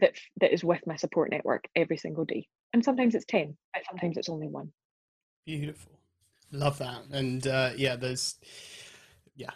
that 0.00 0.14
that 0.40 0.52
is 0.52 0.64
with 0.64 0.86
my 0.86 0.96
support 0.96 1.30
network 1.30 1.64
every 1.76 1.96
single 1.96 2.24
day. 2.24 2.46
And 2.72 2.84
sometimes 2.84 3.14
it's 3.14 3.24
10, 3.26 3.56
but 3.74 3.82
sometimes 3.88 4.16
it's 4.16 4.28
only 4.28 4.48
one. 4.48 4.72
Beautiful. 5.44 5.92
Love 6.52 6.78
that. 6.78 7.02
And 7.12 7.46
uh, 7.46 7.70
yeah, 7.76 7.96
there's 7.96 8.36
yeah. 9.36 9.50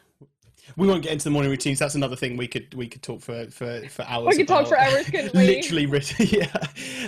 We 0.77 0.87
won't 0.87 1.03
get 1.03 1.13
into 1.13 1.25
the 1.25 1.31
morning 1.31 1.51
routines. 1.51 1.79
That's 1.79 1.95
another 1.95 2.17
thing 2.17 2.37
we 2.37 2.49
could 2.49 2.73
we 2.75 2.89
could 2.89 3.03
talk 3.03 3.21
for 3.21 3.47
for, 3.51 3.83
for 3.89 4.03
hours. 4.03 4.29
We 4.31 4.39
could 4.39 4.49
talk 4.49 4.67
for 4.67 4.79
hours, 4.79 5.07
couldn't 5.11 5.35
we? 5.35 5.47
Literally 5.47 5.87
written. 5.87 6.27
Yeah, 6.31 6.57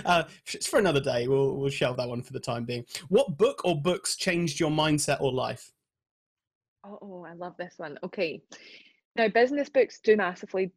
uh, 0.05 0.23
it's 0.53 0.67
for 0.67 0.77
another 0.79 1.01
day. 1.01 1.27
We'll 1.27 1.55
we'll 1.55 1.69
shelve 1.69 1.97
that 1.97 2.07
one 2.07 2.21
for 2.21 2.33
the 2.33 2.39
time 2.39 2.65
being. 2.65 2.85
What 3.09 3.37
book 3.37 3.61
or 3.65 3.81
books 3.81 4.15
changed 4.15 4.59
your 4.59 4.69
mindset 4.69 5.21
or 5.21 5.31
life? 5.31 5.71
Oh, 6.85 6.99
oh 7.01 7.25
I 7.27 7.33
love 7.33 7.55
this 7.57 7.75
one. 7.77 7.97
Okay, 8.03 8.41
now, 9.17 9.27
business 9.27 9.69
books 9.69 9.99
do 9.99 10.15
massively 10.15 10.71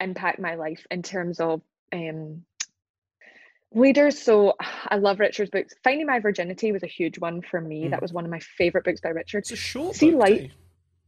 impact 0.00 0.38
my 0.38 0.54
life 0.54 0.86
in 0.90 1.02
terms 1.02 1.40
of 1.40 1.62
um, 1.92 2.44
leaders. 3.72 4.18
So 4.18 4.54
I 4.60 4.96
love 4.96 5.20
Richard's 5.20 5.50
books. 5.50 5.74
Finding 5.84 6.06
My 6.06 6.20
Virginity 6.20 6.72
was 6.72 6.82
a 6.82 6.88
huge 6.88 7.18
one 7.18 7.42
for 7.42 7.60
me. 7.60 7.84
Mm. 7.84 7.90
That 7.90 8.02
was 8.02 8.12
one 8.12 8.24
of 8.24 8.30
my 8.30 8.40
favorite 8.40 8.84
books 8.84 9.00
by 9.00 9.10
Richard. 9.10 9.38
It's 9.38 9.52
a 9.52 9.56
short 9.56 9.96
See 9.96 10.10
book, 10.10 10.20
Light. 10.20 10.50
Too. 10.50 10.56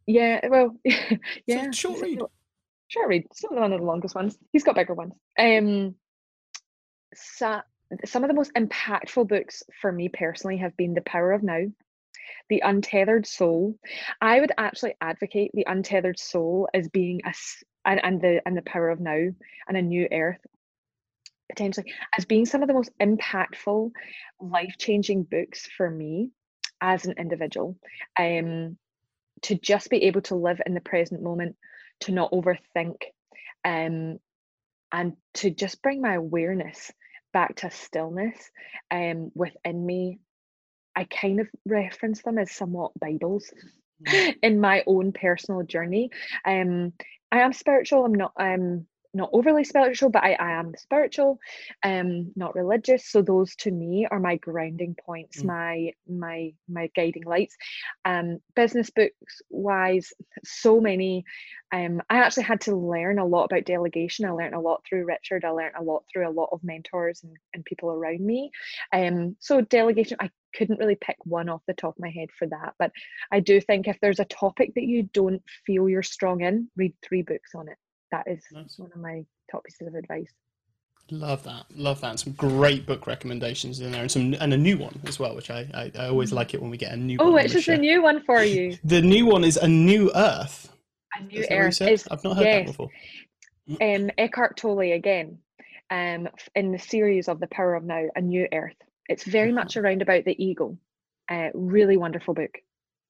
Yeah, 0.06 0.40
well, 0.48 0.76
yeah. 1.46 1.70
short 1.70 2.00
read. 2.00 2.20
Short 2.88 3.08
read. 3.08 3.24
It's 3.30 3.42
not 3.42 3.54
one 3.54 3.72
of 3.72 3.80
the 3.80 3.86
longest 3.86 4.14
ones. 4.14 4.36
He's 4.52 4.64
got 4.64 4.74
bigger 4.74 4.94
ones. 4.94 5.14
Um, 5.38 5.94
so, 7.14 7.60
some 8.04 8.24
of 8.24 8.28
the 8.28 8.34
most 8.34 8.52
impactful 8.54 9.28
books 9.28 9.62
for 9.80 9.92
me 9.92 10.08
personally 10.08 10.58
have 10.58 10.76
been 10.76 10.94
The 10.94 11.02
Power 11.02 11.32
of 11.32 11.42
Now, 11.42 11.66
The 12.48 12.62
Untethered 12.64 13.26
Soul. 13.26 13.78
I 14.20 14.40
would 14.40 14.52
actually 14.58 14.94
advocate 15.00 15.52
The 15.54 15.66
Untethered 15.66 16.18
Soul 16.18 16.68
as 16.74 16.88
being 16.88 17.20
a 17.24 17.32
and, 17.84 18.04
and 18.04 18.20
the 18.20 18.40
and 18.46 18.56
the 18.56 18.62
Power 18.62 18.90
of 18.90 19.00
Now 19.00 19.28
and 19.68 19.76
A 19.76 19.82
New 19.82 20.08
Earth 20.12 20.40
potentially 21.50 21.92
as 22.16 22.24
being 22.24 22.46
some 22.46 22.62
of 22.62 22.68
the 22.68 22.74
most 22.74 22.90
impactful, 22.98 23.90
life-changing 24.40 25.24
books 25.24 25.68
for 25.76 25.90
me 25.90 26.30
as 26.80 27.04
an 27.04 27.14
individual. 27.18 27.76
Um, 28.18 28.78
to 29.42 29.56
just 29.56 29.90
be 29.90 30.04
able 30.04 30.22
to 30.22 30.36
live 30.36 30.60
in 30.64 30.74
the 30.74 30.80
present 30.80 31.22
moment, 31.22 31.56
to 32.00 32.12
not 32.12 32.32
overthink, 32.32 32.96
um, 33.64 34.18
and 34.92 35.16
to 35.34 35.50
just 35.50 35.82
bring 35.82 36.00
my 36.00 36.14
awareness 36.14 36.90
back 37.32 37.56
to 37.56 37.70
stillness 37.70 38.36
um, 38.90 39.30
within 39.34 39.84
me. 39.84 40.20
I 40.94 41.04
kind 41.04 41.40
of 41.40 41.48
reference 41.66 42.22
them 42.22 42.38
as 42.38 42.50
somewhat 42.50 42.92
Bibles 42.98 43.52
mm. 44.06 44.34
in 44.42 44.60
my 44.60 44.84
own 44.86 45.12
personal 45.12 45.62
journey. 45.62 46.10
Um, 46.44 46.92
I 47.30 47.40
am 47.40 47.52
spiritual. 47.52 48.04
I'm 48.04 48.14
not. 48.14 48.32
Um, 48.36 48.86
not 49.14 49.30
overly 49.32 49.64
spiritual, 49.64 50.10
but 50.10 50.24
I, 50.24 50.32
I 50.32 50.52
am 50.52 50.74
spiritual, 50.76 51.38
um, 51.82 52.32
not 52.34 52.54
religious. 52.54 53.06
So 53.06 53.22
those 53.22 53.54
to 53.56 53.70
me 53.70 54.06
are 54.10 54.20
my 54.20 54.36
grounding 54.36 54.94
points, 54.94 55.42
mm. 55.42 55.46
my 55.46 55.92
my 56.08 56.54
my 56.68 56.90
guiding 56.96 57.24
lights. 57.24 57.56
Um, 58.04 58.38
business 58.56 58.90
books 58.90 59.42
wise, 59.50 60.12
so 60.44 60.80
many. 60.80 61.24
Um, 61.72 62.02
I 62.10 62.18
actually 62.18 62.44
had 62.44 62.62
to 62.62 62.76
learn 62.76 63.18
a 63.18 63.24
lot 63.24 63.44
about 63.44 63.64
delegation. 63.64 64.26
I 64.26 64.30
learned 64.30 64.54
a 64.54 64.60
lot 64.60 64.82
through 64.86 65.06
Richard. 65.06 65.44
I 65.44 65.50
learned 65.50 65.74
a 65.78 65.82
lot 65.82 66.04
through 66.10 66.28
a 66.28 66.30
lot 66.30 66.50
of 66.52 66.64
mentors 66.64 67.22
and, 67.22 67.36
and 67.54 67.64
people 67.64 67.90
around 67.90 68.20
me. 68.20 68.50
Um, 68.92 69.36
so 69.40 69.60
delegation, 69.62 70.18
I 70.20 70.30
couldn't 70.54 70.78
really 70.78 70.96
pick 70.96 71.16
one 71.24 71.48
off 71.48 71.62
the 71.66 71.72
top 71.72 71.96
of 71.96 72.00
my 72.00 72.10
head 72.10 72.28
for 72.38 72.46
that. 72.48 72.74
But 72.78 72.92
I 73.30 73.40
do 73.40 73.58
think 73.60 73.88
if 73.88 73.98
there's 74.00 74.20
a 74.20 74.26
topic 74.26 74.74
that 74.74 74.84
you 74.84 75.04
don't 75.04 75.42
feel 75.66 75.88
you're 75.88 76.02
strong 76.02 76.42
in, 76.42 76.68
read 76.76 76.92
three 77.02 77.22
books 77.22 77.54
on 77.54 77.68
it 77.68 77.78
that 78.12 78.24
is 78.28 78.44
nice. 78.52 78.78
one 78.78 78.90
of 78.94 79.00
my 79.00 79.24
top 79.50 79.64
pieces 79.64 79.88
of 79.88 79.94
advice. 79.94 80.30
Love 81.10 81.42
that, 81.42 81.64
love 81.74 82.00
that. 82.00 82.20
Some 82.20 82.32
great 82.34 82.86
book 82.86 83.06
recommendations 83.06 83.80
in 83.80 83.90
there, 83.90 84.02
and 84.02 84.10
some 84.10 84.34
and 84.34 84.54
a 84.54 84.56
new 84.56 84.78
one 84.78 85.00
as 85.04 85.18
well, 85.18 85.34
which 85.34 85.50
I 85.50 85.66
I, 85.74 85.92
I 85.98 86.06
always 86.06 86.30
mm. 86.30 86.36
like 86.36 86.54
it 86.54 86.62
when 86.62 86.70
we 86.70 86.76
get 86.76 86.92
a 86.92 86.96
new. 86.96 87.16
Oh, 87.18 87.32
which 87.32 87.54
is 87.54 87.66
a 87.68 87.76
new 87.76 88.02
one 88.02 88.22
for 88.22 88.42
you? 88.42 88.78
the 88.84 89.02
new 89.02 89.26
one 89.26 89.42
is 89.42 89.56
a 89.56 89.66
new 89.66 90.12
Earth. 90.14 90.72
A 91.18 91.24
new 91.24 91.44
Earth 91.50 91.82
is. 91.82 92.06
I've 92.10 92.22
not 92.22 92.36
heard 92.36 92.44
yes. 92.44 92.66
that 92.66 92.66
before. 92.66 92.88
Um, 93.80 94.10
Eckhart 94.16 94.56
Tolle 94.56 94.92
again, 94.92 95.38
um, 95.90 96.28
in 96.54 96.72
the 96.72 96.78
series 96.78 97.28
of 97.28 97.40
The 97.40 97.46
Power 97.48 97.74
of 97.74 97.84
Now, 97.84 98.04
A 98.16 98.20
New 98.20 98.48
Earth. 98.52 98.76
It's 99.08 99.24
very 99.24 99.50
uh-huh. 99.50 99.60
much 99.60 99.76
around 99.76 100.02
about 100.02 100.24
the 100.24 100.42
ego. 100.42 100.78
Uh, 101.30 101.48
really 101.54 101.96
wonderful 101.96 102.34
book. 102.34 102.58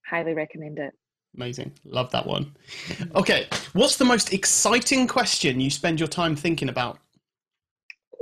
Highly 0.06 0.34
recommend 0.34 0.78
it. 0.78 0.92
Amazing. 1.36 1.72
Love 1.84 2.10
that 2.10 2.26
one. 2.26 2.54
Okay. 3.14 3.46
What's 3.72 3.96
the 3.96 4.04
most 4.04 4.32
exciting 4.32 5.06
question 5.06 5.60
you 5.60 5.70
spend 5.70 5.98
your 5.98 6.08
time 6.08 6.36
thinking 6.36 6.68
about? 6.68 6.98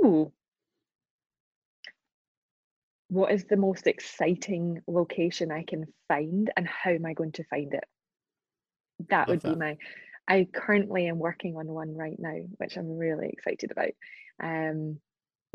Ooh. 0.03 0.31
What 3.09 3.31
is 3.31 3.43
the 3.45 3.57
most 3.57 3.87
exciting 3.87 4.81
location 4.87 5.51
I 5.51 5.63
can 5.63 5.85
find 6.07 6.49
and 6.55 6.65
how 6.65 6.91
am 6.91 7.05
I 7.05 7.13
going 7.13 7.33
to 7.33 7.43
find 7.45 7.73
it? 7.73 7.83
That 9.09 9.27
Love 9.27 9.27
would 9.27 9.41
that. 9.41 9.53
be 9.53 9.59
my 9.59 9.77
I 10.27 10.47
currently 10.53 11.07
am 11.07 11.19
working 11.19 11.57
on 11.57 11.67
one 11.67 11.93
right 11.93 12.17
now, 12.17 12.37
which 12.57 12.77
I'm 12.77 12.97
really 12.97 13.27
excited 13.27 13.71
about. 13.71 13.91
Um, 14.41 14.99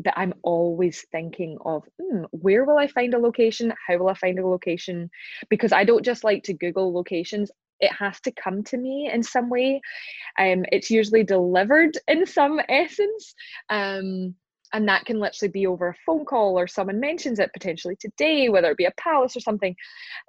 that 0.03 0.17
I'm 0.17 0.33
always 0.43 1.05
thinking 1.11 1.57
of 1.65 1.83
hmm, 1.99 2.23
where 2.31 2.65
will 2.65 2.77
I 2.77 2.87
find 2.87 3.13
a 3.13 3.19
location? 3.19 3.73
How 3.87 3.97
will 3.97 4.09
I 4.09 4.13
find 4.13 4.39
a 4.39 4.47
location? 4.47 5.09
Because 5.49 5.71
I 5.71 5.83
don't 5.83 6.05
just 6.05 6.23
like 6.23 6.43
to 6.43 6.53
Google 6.53 6.93
locations. 6.93 7.51
It 7.79 7.91
has 7.91 8.19
to 8.21 8.31
come 8.31 8.63
to 8.65 8.77
me 8.77 9.09
in 9.11 9.23
some 9.23 9.49
way. 9.49 9.81
Um, 10.37 10.65
it's 10.71 10.89
usually 10.89 11.23
delivered 11.23 11.97
in 12.07 12.25
some 12.25 12.59
essence. 12.69 13.33
Um, 13.69 14.35
and 14.73 14.87
that 14.87 15.05
can 15.05 15.19
literally 15.19 15.51
be 15.51 15.67
over 15.67 15.89
a 15.89 15.95
phone 16.05 16.25
call 16.25 16.57
or 16.57 16.67
someone 16.67 16.99
mentions 16.99 17.39
it 17.39 17.51
potentially 17.53 17.95
today 17.99 18.49
whether 18.49 18.69
it 18.71 18.77
be 18.77 18.85
a 18.85 18.91
palace 18.97 19.35
or 19.35 19.39
something 19.39 19.75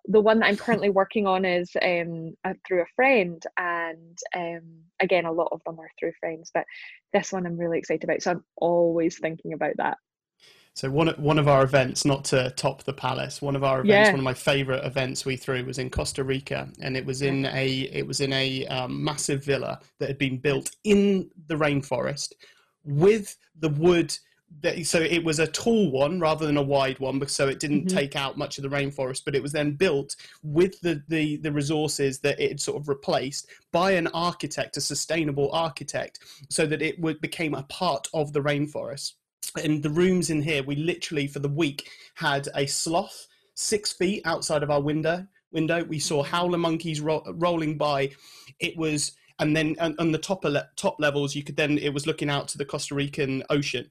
the 0.07 0.21
one 0.21 0.39
that 0.39 0.47
i'm 0.47 0.57
currently 0.65 0.91
working 0.91 1.27
on 1.27 1.45
is 1.45 1.71
um, 1.83 2.35
through 2.67 2.83
a 2.83 2.95
friend 2.97 3.43
and 3.59 4.19
um, 4.37 4.63
again 5.01 5.25
a 5.25 5.33
lot 5.33 5.49
of 5.53 5.63
them 5.65 5.79
are 5.79 5.91
through 5.99 6.13
friends 6.21 6.51
but 6.53 6.65
this 7.13 7.33
one 7.33 7.47
i'm 7.47 7.59
really 7.59 7.79
excited 7.79 8.05
about 8.05 8.23
so 8.23 8.33
i'm 8.33 8.45
always 8.57 9.19
thinking 9.19 9.53
about 9.53 9.77
that 9.77 9.99
so 10.79 10.89
one 10.89 11.09
one 11.17 11.41
of 11.41 11.49
our 11.49 11.65
events, 11.65 12.05
not 12.05 12.25
to 12.27 12.51
top 12.51 12.85
the 12.85 12.93
palace, 12.93 13.43
one 13.43 13.57
of 13.57 13.65
our 13.65 13.81
events, 13.81 13.91
yeah. 13.91 14.11
one 14.13 14.21
of 14.21 14.25
my 14.25 14.33
favourite 14.33 14.85
events 14.85 15.25
we 15.25 15.35
threw 15.35 15.65
was 15.65 15.81
in 15.81 15.91
Costa 15.91 16.23
Rica, 16.23 16.69
and 16.81 16.97
it 16.97 17.05
was 17.05 17.21
in 17.21 17.47
a 17.47 17.81
it 17.93 18.07
was 18.07 18.21
in 18.21 18.33
a 18.33 18.65
um, 18.69 19.03
massive 19.03 19.43
villa 19.43 19.81
that 19.99 20.07
had 20.07 20.19
been 20.19 20.39
built 20.39 20.71
in 20.85 21.29
the 21.49 21.57
rainforest 21.57 22.33
with 22.85 23.37
the 23.59 23.71
wood 23.71 24.17
that, 24.63 24.87
so 24.87 25.01
it 25.01 25.23
was 25.23 25.39
a 25.39 25.47
tall 25.47 25.91
one 25.91 26.19
rather 26.19 26.47
than 26.47 26.57
a 26.57 26.63
wide 26.63 26.99
one 26.99 27.27
so 27.29 27.49
it 27.49 27.61
didn't 27.61 27.87
mm-hmm. 27.87 27.97
take 27.97 28.17
out 28.17 28.37
much 28.37 28.59
of 28.59 28.63
the 28.63 28.69
rainforest 28.69 29.23
but 29.25 29.35
it 29.35 29.43
was 29.43 29.53
then 29.53 29.73
built 29.73 30.17
with 30.43 30.81
the, 30.81 31.03
the 31.09 31.37
the 31.39 31.53
resources 31.53 32.19
that 32.21 32.39
it 32.41 32.61
sort 32.61 32.81
of 32.81 32.89
replaced 32.89 33.49
by 33.73 33.93
an 33.93 34.09
architect 34.09 34.77
a 34.77 34.81
sustainable 34.81 35.51
architect 35.53 36.21
so 36.49 36.67
that 36.67 36.83
it 36.83 36.99
would, 37.01 37.21
became 37.21 37.55
a 37.55 37.63
part 37.65 38.09
of 38.15 38.33
the 38.33 38.41
rainforest 38.41 39.15
and 39.63 39.83
the 39.83 39.91
rooms 39.91 40.31
in 40.31 40.43
here 40.43 40.63
we 40.63 40.77
literally 40.77 41.27
for 41.27 41.39
the 41.39 41.49
week 41.49 41.91
had 42.15 42.49
a 42.55 42.67
sloth 42.67 43.29
six 43.55 43.93
feet 43.93 44.23
outside 44.25 44.63
of 44.63 44.71
our 44.71 44.81
window 44.81 45.27
window 45.53 45.85
we 45.85 45.99
saw 45.99 46.23
mm-hmm. 46.23 46.31
howler 46.31 46.59
monkeys 46.59 47.01
ro- 47.01 47.23
rolling 47.35 47.77
by 47.77 48.11
it 48.61 48.77
was 48.77 49.13
and 49.41 49.57
then 49.57 49.77
on, 49.79 50.11
the 50.11 50.19
top 50.19 50.45
top 50.77 50.97
levels 50.99 51.35
you 51.35 51.45
could 51.45 51.57
then 51.57 51.79
it 51.79 51.95
was 51.95 52.07
looking 52.07 52.29
out 52.29 52.49
to 52.49 52.59
the 52.59 52.65
costa 52.65 52.95
rican 52.95 53.43
ocean 53.51 53.89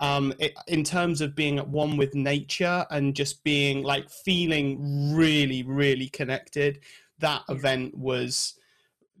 um, 0.00 0.32
it, 0.38 0.54
in 0.66 0.84
terms 0.84 1.20
of 1.20 1.34
being 1.34 1.58
at 1.58 1.68
one 1.68 1.96
with 1.96 2.14
nature 2.14 2.86
and 2.90 3.14
just 3.14 3.42
being 3.44 3.82
like 3.82 4.10
feeling 4.10 5.14
really, 5.14 5.62
really 5.62 6.08
connected. 6.08 6.80
That 7.18 7.42
event 7.48 7.96
was 7.96 8.54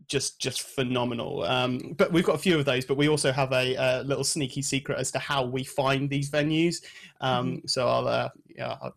just 0.06 0.40
just 0.40 0.62
phenomenal. 0.62 1.44
Um, 1.44 1.94
but 1.96 2.12
we've 2.12 2.24
got 2.24 2.34
a 2.34 2.38
few 2.38 2.58
of 2.58 2.64
those, 2.64 2.84
but 2.84 2.96
we 2.96 3.08
also 3.08 3.32
have 3.32 3.52
a, 3.52 3.74
a 3.76 4.02
little 4.02 4.24
sneaky 4.24 4.62
secret 4.62 4.98
as 4.98 5.10
to 5.12 5.18
how 5.18 5.44
we 5.44 5.64
find 5.64 6.10
these 6.10 6.30
venues. 6.30 6.84
Um, 7.20 7.46
mm-hmm. 7.46 7.66
So 7.66 7.88
I'll 7.88 8.08
uh, 8.08 8.28
yeah. 8.48 8.76
I'll, 8.82 8.94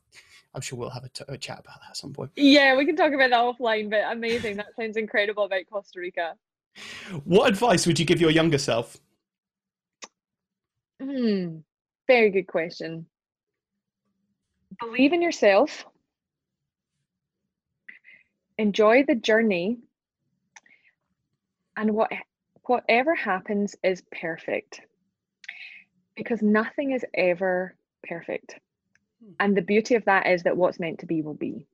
I'm 0.55 0.61
sure 0.61 0.80
we'll 0.80 0.89
have 0.89 1.03
a, 1.03 1.09
t- 1.09 1.23
a 1.28 1.38
chat 1.38 1.59
about 1.59 1.82
that 1.82 1.91
at 1.91 1.97
some 1.97 2.13
point. 2.13 2.32
Yeah, 2.36 2.75
we 2.75 2.84
can 2.84 2.95
talk 2.95 3.13
about 3.13 3.30
that 3.30 3.39
offline, 3.39 3.91
but 3.91 4.11
amazing. 4.11 4.57
That 4.57 4.75
sounds 4.75 4.97
incredible 4.97 5.43
about 5.43 5.61
Costa 5.71 5.99
Rica. 5.99 6.34
What 7.25 7.47
advice 7.47 7.86
would 7.86 7.99
you 7.99 8.05
give 8.05 8.19
your 8.19 8.32
younger 8.32 8.57
self? 8.57 8.97
Hmm. 11.02 11.58
Very 12.08 12.32
good 12.32 12.48
question. 12.48 13.06
Believe 14.80 15.14
in 15.14 15.22
yourself. 15.22 15.86
Enjoy 18.58 19.04
the 19.04 19.16
journey. 19.16 19.78
And 21.76 21.93
what 21.93 22.12
whatever 22.64 23.16
happens 23.16 23.76
is 23.84 24.02
perfect. 24.12 24.82
Because 26.16 26.41
nothing 26.41 26.91
is 26.91 27.06
ever 27.14 27.76
perfect. 28.04 28.56
Hmm. 29.24 29.34
And 29.39 29.58
the 29.58 29.62
beauty 29.62 29.95
of 29.95 30.06
that 30.06 30.28
is 30.28 30.43
that 30.43 30.58
what's 30.58 30.80
meant 30.80 31.00
to 31.00 31.06
be 31.06 31.22
will 31.22 31.36
be. 31.36 31.68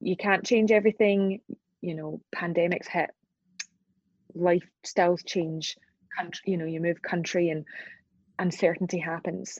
You 0.00 0.16
can't 0.16 0.44
change 0.44 0.72
everything, 0.72 1.40
you 1.80 1.94
know, 1.94 2.20
pandemics 2.34 2.88
hit, 2.88 3.10
lifestyles 4.36 5.24
change, 5.24 5.76
country, 6.16 6.42
you 6.46 6.56
know, 6.56 6.64
you 6.64 6.80
move 6.80 7.02
country 7.02 7.50
and 7.50 7.64
uncertainty 8.38 8.98
happens. 8.98 9.58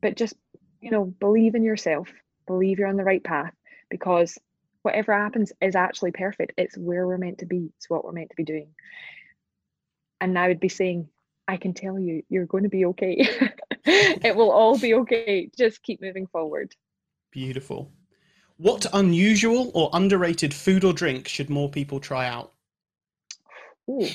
But 0.00 0.16
just, 0.16 0.34
you 0.80 0.90
know, 0.90 1.04
believe 1.04 1.54
in 1.54 1.62
yourself, 1.62 2.08
believe 2.46 2.78
you're 2.78 2.88
on 2.88 2.96
the 2.96 3.04
right 3.04 3.22
path 3.22 3.54
because 3.90 4.38
whatever 4.82 5.12
happens 5.12 5.52
is 5.60 5.76
actually 5.76 6.12
perfect. 6.12 6.54
It's 6.56 6.76
where 6.76 7.06
we're 7.06 7.18
meant 7.18 7.38
to 7.38 7.46
be, 7.46 7.70
it's 7.76 7.88
what 7.88 8.04
we're 8.04 8.12
meant 8.12 8.30
to 8.30 8.36
be 8.36 8.44
doing. 8.44 8.68
And 10.20 10.38
I 10.38 10.48
would 10.48 10.60
be 10.60 10.68
saying, 10.68 11.08
I 11.48 11.56
can 11.56 11.74
tell 11.74 11.98
you, 11.98 12.22
you're 12.28 12.46
going 12.46 12.62
to 12.64 12.68
be 12.68 12.86
okay. 12.86 13.28
it 13.84 14.36
will 14.36 14.50
all 14.50 14.78
be 14.78 14.94
okay. 14.94 15.50
Just 15.56 15.82
keep 15.82 16.00
moving 16.00 16.26
forward. 16.26 16.74
Beautiful. 17.30 17.92
What 18.56 18.86
unusual 18.92 19.70
or 19.74 19.90
underrated 19.92 20.54
food 20.54 20.84
or 20.84 20.92
drink 20.92 21.26
should 21.26 21.50
more 21.50 21.68
people 21.68 21.98
try 21.98 22.28
out? 22.28 22.52
Ooh. 23.90 24.06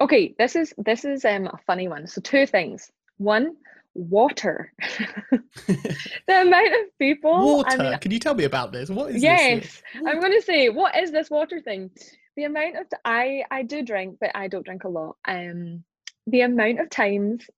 Okay, 0.00 0.34
this 0.38 0.56
is 0.56 0.72
this 0.78 1.04
is 1.04 1.24
um, 1.24 1.46
a 1.46 1.58
funny 1.66 1.88
one. 1.88 2.06
So 2.06 2.20
two 2.20 2.46
things. 2.46 2.90
One, 3.18 3.56
water. 3.94 4.72
the 5.66 5.82
amount 6.28 6.74
of 6.74 6.98
people. 6.98 7.56
Water. 7.56 7.70
I 7.70 7.90
mean, 7.90 7.98
Can 7.98 8.10
you 8.10 8.18
tell 8.18 8.34
me 8.34 8.44
about 8.44 8.72
this? 8.72 8.90
What 8.90 9.10
is 9.10 9.22
yes, 9.22 9.62
this? 9.62 9.82
I'm 10.06 10.20
going 10.20 10.32
to 10.32 10.42
say, 10.42 10.68
what 10.68 10.96
is 10.96 11.10
this 11.10 11.30
water 11.30 11.60
thing? 11.60 11.90
The 12.36 12.44
amount 12.44 12.76
of 12.76 12.86
I 13.04 13.44
I 13.50 13.62
do 13.62 13.82
drink, 13.82 14.18
but 14.20 14.30
I 14.34 14.48
don't 14.48 14.64
drink 14.64 14.84
a 14.84 14.88
lot. 14.88 15.16
Um, 15.24 15.84
the 16.26 16.40
amount 16.40 16.80
of 16.80 16.90
times 16.90 17.48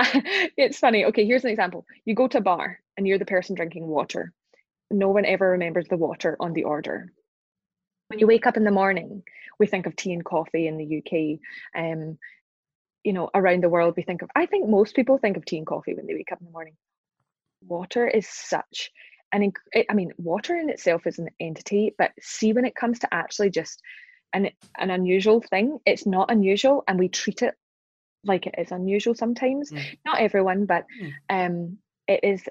it's 0.56 0.78
funny. 0.78 1.04
Okay, 1.06 1.26
here's 1.26 1.44
an 1.44 1.50
example. 1.50 1.86
You 2.04 2.14
go 2.14 2.28
to 2.28 2.38
a 2.38 2.42
bar 2.42 2.80
and 2.96 3.06
you're 3.06 3.18
the 3.18 3.24
person 3.24 3.54
drinking 3.54 3.86
water. 3.86 4.32
No 4.90 5.08
one 5.08 5.24
ever 5.24 5.50
remembers 5.50 5.88
the 5.88 5.96
water 5.96 6.36
on 6.40 6.52
the 6.52 6.64
order. 6.64 7.12
When 8.08 8.18
you 8.18 8.26
wake 8.26 8.46
up 8.46 8.56
in 8.56 8.64
the 8.64 8.70
morning, 8.70 9.22
we 9.58 9.66
think 9.66 9.86
of 9.86 9.94
tea 9.94 10.12
and 10.12 10.24
coffee 10.24 10.66
in 10.66 10.78
the 10.78 10.98
UK. 10.98 11.38
Um, 11.80 12.18
you 13.04 13.12
know, 13.12 13.30
around 13.34 13.62
the 13.62 13.68
world, 13.68 13.94
we 13.96 14.02
think 14.02 14.22
of, 14.22 14.30
I 14.34 14.46
think 14.46 14.68
most 14.68 14.94
people 14.94 15.18
think 15.18 15.36
of 15.36 15.44
tea 15.44 15.58
and 15.58 15.66
coffee 15.66 15.94
when 15.94 16.06
they 16.06 16.14
wake 16.14 16.32
up 16.32 16.40
in 16.40 16.46
the 16.46 16.52
morning. 16.52 16.74
Water 17.66 18.06
is 18.06 18.28
such 18.28 18.90
an, 19.32 19.52
I 19.88 19.94
mean, 19.94 20.12
water 20.18 20.56
in 20.56 20.70
itself 20.70 21.06
is 21.06 21.18
an 21.18 21.28
entity, 21.38 21.94
but 21.96 22.12
see 22.20 22.52
when 22.52 22.64
it 22.64 22.74
comes 22.74 22.98
to 23.00 23.14
actually 23.14 23.50
just 23.50 23.80
an, 24.32 24.50
an 24.78 24.90
unusual 24.90 25.40
thing, 25.40 25.78
it's 25.86 26.06
not 26.06 26.30
unusual 26.30 26.84
and 26.86 26.98
we 26.98 27.08
treat 27.08 27.42
it 27.42 27.54
like 28.24 28.46
it 28.46 28.54
is 28.58 28.70
unusual 28.70 29.14
sometimes. 29.14 29.70
Mm. 29.70 29.98
Not 30.04 30.20
everyone, 30.20 30.66
but 30.66 30.84
mm. 31.00 31.12
um, 31.30 31.78
it 32.06 32.20
is 32.22 32.42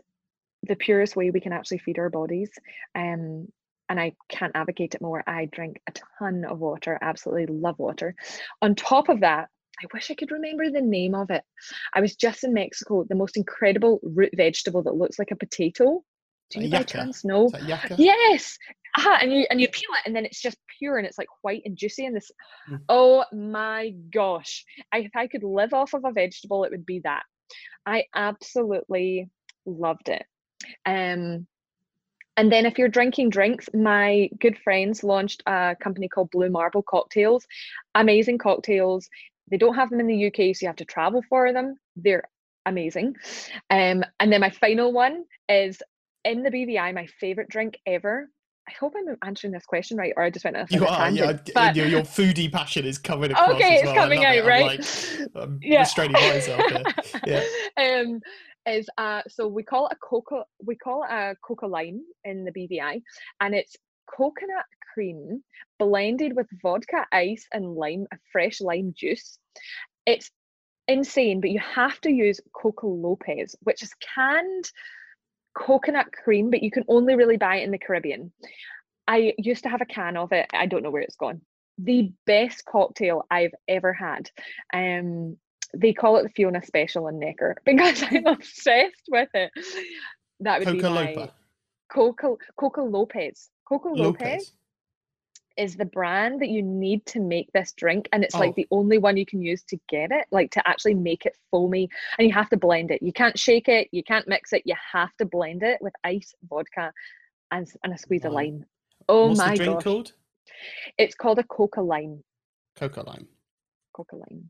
the 0.63 0.75
purest 0.75 1.15
way 1.15 1.29
we 1.29 1.39
can 1.39 1.53
actually 1.53 1.79
feed 1.79 1.99
our 1.99 2.09
bodies. 2.09 2.49
Um, 2.95 3.47
and 3.87 3.99
I 3.99 4.13
can't 4.29 4.55
advocate 4.55 4.95
it 4.95 5.01
more. 5.01 5.23
I 5.25 5.45
drink 5.45 5.81
a 5.87 5.93
ton 6.19 6.45
of 6.45 6.59
water, 6.59 6.97
absolutely 7.01 7.47
love 7.47 7.79
water. 7.79 8.15
On 8.61 8.75
top 8.75 9.09
of 9.09 9.21
that, 9.21 9.49
I 9.81 9.87
wish 9.93 10.11
I 10.11 10.15
could 10.15 10.31
remember 10.31 10.69
the 10.69 10.81
name 10.81 11.15
of 11.15 11.29
it. 11.29 11.43
I 11.93 12.01
was 12.01 12.15
just 12.15 12.43
in 12.43 12.53
Mexico, 12.53 13.05
the 13.07 13.15
most 13.15 13.37
incredible 13.37 13.99
root 14.03 14.31
vegetable 14.35 14.83
that 14.83 14.95
looks 14.95 15.19
like 15.19 15.31
a 15.31 15.35
potato. 15.35 16.03
Do 16.49 16.61
you 16.61 16.69
by 16.69 16.83
chance 16.83 17.23
know? 17.23 17.49
Yes. 17.97 18.57
Aha, 18.97 19.19
and 19.21 19.31
you 19.31 19.45
and 19.51 19.61
you 19.61 19.67
peel 19.67 19.89
it 19.99 20.07
and 20.07 20.15
then 20.15 20.25
it's 20.25 20.41
just 20.41 20.57
pure 20.79 20.97
and 20.97 21.05
it's 21.05 21.17
like 21.17 21.27
white 21.41 21.61
and 21.63 21.77
juicy 21.77 22.05
and 22.05 22.15
this 22.15 22.31
mm. 22.69 22.79
oh 22.89 23.23
my 23.31 23.93
gosh. 24.11 24.65
I, 24.91 24.99
if 24.99 25.15
I 25.15 25.27
could 25.27 25.43
live 25.43 25.73
off 25.73 25.93
of 25.93 26.05
a 26.05 26.11
vegetable, 26.11 26.63
it 26.63 26.71
would 26.71 26.87
be 26.87 26.99
that. 27.03 27.23
I 27.85 28.05
absolutely 28.15 29.29
loved 29.65 30.09
it. 30.09 30.25
Um 30.85 31.45
and 32.35 32.49
then 32.49 32.65
if 32.65 32.79
you're 32.79 32.87
drinking 32.87 33.31
drinks, 33.31 33.67
my 33.73 34.29
good 34.39 34.57
friends 34.57 35.03
launched 35.03 35.43
a 35.45 35.75
company 35.77 36.07
called 36.07 36.31
Blue 36.31 36.49
Marble 36.49 36.81
Cocktails. 36.81 37.45
Amazing 37.95 38.37
cocktails. 38.37 39.09
They 39.49 39.57
don't 39.57 39.75
have 39.75 39.89
them 39.89 39.99
in 39.99 40.07
the 40.07 40.27
UK, 40.27 40.55
so 40.55 40.63
you 40.63 40.67
have 40.67 40.75
to 40.77 40.85
travel 40.85 41.21
for 41.29 41.51
them. 41.53 41.77
They're 41.95 42.23
amazing. 42.65 43.15
Um, 43.69 44.03
and 44.19 44.31
then 44.31 44.41
my 44.41 44.49
final 44.49 44.91
one 44.91 45.25
is 45.47 45.81
in 46.25 46.43
the 46.43 46.49
BVI, 46.49 46.93
my 46.93 47.07
favorite 47.19 47.49
drink 47.49 47.77
ever. 47.85 48.29
I 48.67 48.71
hope 48.79 48.93
I'm 48.95 49.15
answering 49.23 49.51
this 49.51 49.65
question 49.65 49.97
right, 49.97 50.13
or 50.15 50.23
I 50.23 50.29
just 50.29 50.45
went 50.45 50.55
off. 50.57 50.71
You 50.71 50.85
are, 50.85 51.09
yeah. 51.09 51.39
But... 51.55 51.75
Your, 51.75 51.87
your, 51.87 52.01
foodie 52.01 52.51
passion 52.51 52.85
is 52.85 52.99
coming 52.99 53.31
across. 53.31 53.51
Okay, 53.51 53.75
it's 53.75 53.85
well. 53.85 53.95
coming 53.95 54.25
out, 54.25 54.35
it. 54.35 54.45
right? 54.45 54.61
I'm 54.61 55.19
like, 55.19 55.29
I'm 55.35 55.59
yeah. 55.63 55.79
restraining 55.79 56.13
myself 56.13 56.61
here. 56.69 56.83
Yeah. 57.25 57.43
Um, 57.77 58.21
is 58.67 58.87
uh 58.97 59.21
so 59.27 59.47
we 59.47 59.63
call 59.63 59.87
it 59.87 59.93
a 59.93 59.95
coca 59.95 60.43
we 60.65 60.75
call 60.75 61.03
it 61.03 61.11
a 61.11 61.35
coca 61.41 61.65
lime 61.65 62.01
in 62.25 62.43
the 62.43 62.51
BVI 62.51 63.01
and 63.41 63.55
it's 63.55 63.75
coconut 64.15 64.65
cream 64.93 65.43
blended 65.77 66.35
with 66.35 66.47
vodka 66.61 67.05
ice 67.11 67.47
and 67.53 67.75
lime 67.75 68.05
a 68.11 68.17
fresh 68.31 68.61
lime 68.61 68.93
juice 68.95 69.37
it's 70.05 70.31
insane 70.87 71.39
but 71.39 71.49
you 71.49 71.59
have 71.59 71.99
to 72.01 72.11
use 72.11 72.39
coca 72.53 72.87
lopez 72.87 73.55
which 73.61 73.83
is 73.83 73.93
canned 74.15 74.69
coconut 75.55 76.11
cream 76.11 76.49
but 76.49 76.63
you 76.63 76.71
can 76.71 76.83
only 76.87 77.15
really 77.15 77.37
buy 77.37 77.57
it 77.57 77.63
in 77.63 77.71
the 77.71 77.77
caribbean 77.77 78.31
i 79.07 79.33
used 79.37 79.63
to 79.63 79.69
have 79.69 79.81
a 79.81 79.85
can 79.85 80.17
of 80.17 80.31
it 80.31 80.47
i 80.53 80.65
don't 80.65 80.83
know 80.83 80.91
where 80.91 81.01
it's 81.01 81.15
gone 81.15 81.41
the 81.77 82.11
best 82.25 82.65
cocktail 82.65 83.25
i've 83.29 83.53
ever 83.67 83.93
had 83.93 84.29
um 84.73 85.37
they 85.73 85.93
call 85.93 86.17
it 86.17 86.23
the 86.23 86.29
Fiona 86.29 86.63
Special 86.63 87.07
in 87.07 87.19
Necker 87.19 87.55
because 87.65 88.03
I'm 88.03 88.25
obsessed 88.25 89.07
with 89.09 89.29
it. 89.33 89.51
That 90.39 90.59
would 90.59 90.67
Coca 90.67 90.77
be 90.77 91.15
my. 91.15 91.31
Coca 91.91 92.35
Coca 92.57 92.81
Lopez. 92.81 93.49
Coca 93.67 93.89
Lopez. 93.89 94.21
Lopez 94.21 94.51
is 95.59 95.75
the 95.75 95.85
brand 95.85 96.41
that 96.41 96.47
you 96.47 96.63
need 96.63 97.05
to 97.05 97.19
make 97.19 97.51
this 97.53 97.73
drink 97.73 98.07
and 98.13 98.23
it's 98.23 98.33
oh. 98.33 98.39
like 98.39 98.55
the 98.55 98.67
only 98.71 98.97
one 98.97 99.17
you 99.17 99.25
can 99.25 99.41
use 99.41 99.61
to 99.63 99.77
get 99.89 100.09
it 100.09 100.25
like 100.31 100.49
to 100.51 100.65
actually 100.65 100.93
make 100.93 101.25
it 101.25 101.35
foamy 101.51 101.89
and 102.17 102.25
you 102.25 102.33
have 102.33 102.49
to 102.49 102.55
blend 102.55 102.91
it 102.91 103.01
you 103.01 103.11
can't 103.11 103.37
shake 103.37 103.67
it 103.67 103.89
you 103.91 104.01
can't 104.01 104.27
mix 104.27 104.53
it 104.53 104.63
you 104.65 104.73
have 104.93 105.13
to 105.17 105.25
blend 105.25 105.61
it 105.61 105.77
with 105.81 105.93
ice 106.05 106.33
vodka 106.49 106.93
and, 107.51 107.69
and 107.83 107.93
a 107.93 107.97
squeeze 107.97 108.23
wow. 108.23 108.29
of 108.29 108.35
lime 108.35 108.65
oh 109.09 109.27
What's 109.27 109.37
my 109.37 109.51
the 109.51 109.57
drink 109.57 109.73
gosh. 109.75 109.83
called 109.83 110.13
it's 110.97 111.15
called 111.15 111.39
a 111.39 111.43
coca 111.43 111.81
lime 111.81 112.23
coca 112.77 113.01
lime 113.01 113.27
coca 113.93 114.15
lime 114.15 114.49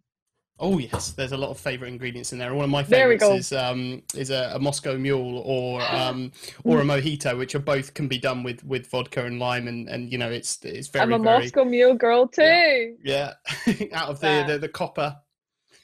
Oh 0.62 0.78
yes, 0.78 1.12
there's 1.12 1.32
a 1.32 1.38
lot 1.38 1.51
of 1.51 1.57
favorite 1.57 1.88
ingredients 1.88 2.34
in 2.34 2.39
there. 2.39 2.53
One 2.53 2.66
of 2.66 2.70
my 2.70 2.84
favorites 2.84 3.24
is 3.24 3.53
um, 3.53 4.03
is 4.14 4.30
a, 4.30 4.51
a, 4.55 4.60
Moscow 4.60 4.97
Mule 4.97 5.41
or 5.45 5.82
um, 5.82 6.34
or 6.66 6.82
a 6.82 6.84
mojito, 6.84 7.38
which 7.38 7.55
are 7.55 7.60
both 7.60 7.93
can 7.93 8.10
be 8.10 8.18
done 8.18 8.43
with 8.43 8.62
with 8.66 8.88
vodka 8.88 9.26
and 9.26 9.39
lime, 9.39 9.70
and 9.70 9.88
and 9.88 10.12
you 10.12 10.18
know 10.18 10.30
it's 10.30 10.60
it's 10.66 10.89
very. 10.89 11.03
I'm 11.03 11.14
a 11.14 11.24
very, 11.24 11.43
Moscow 11.43 11.64
Mule 11.64 11.95
girl 11.95 12.28
too. 12.28 12.97
Yeah, 13.01 13.34
yeah. 13.66 13.86
out 13.93 14.10
of 14.10 14.20
the, 14.20 14.43
the, 14.47 14.60
the 14.60 14.68
copper. 14.68 15.16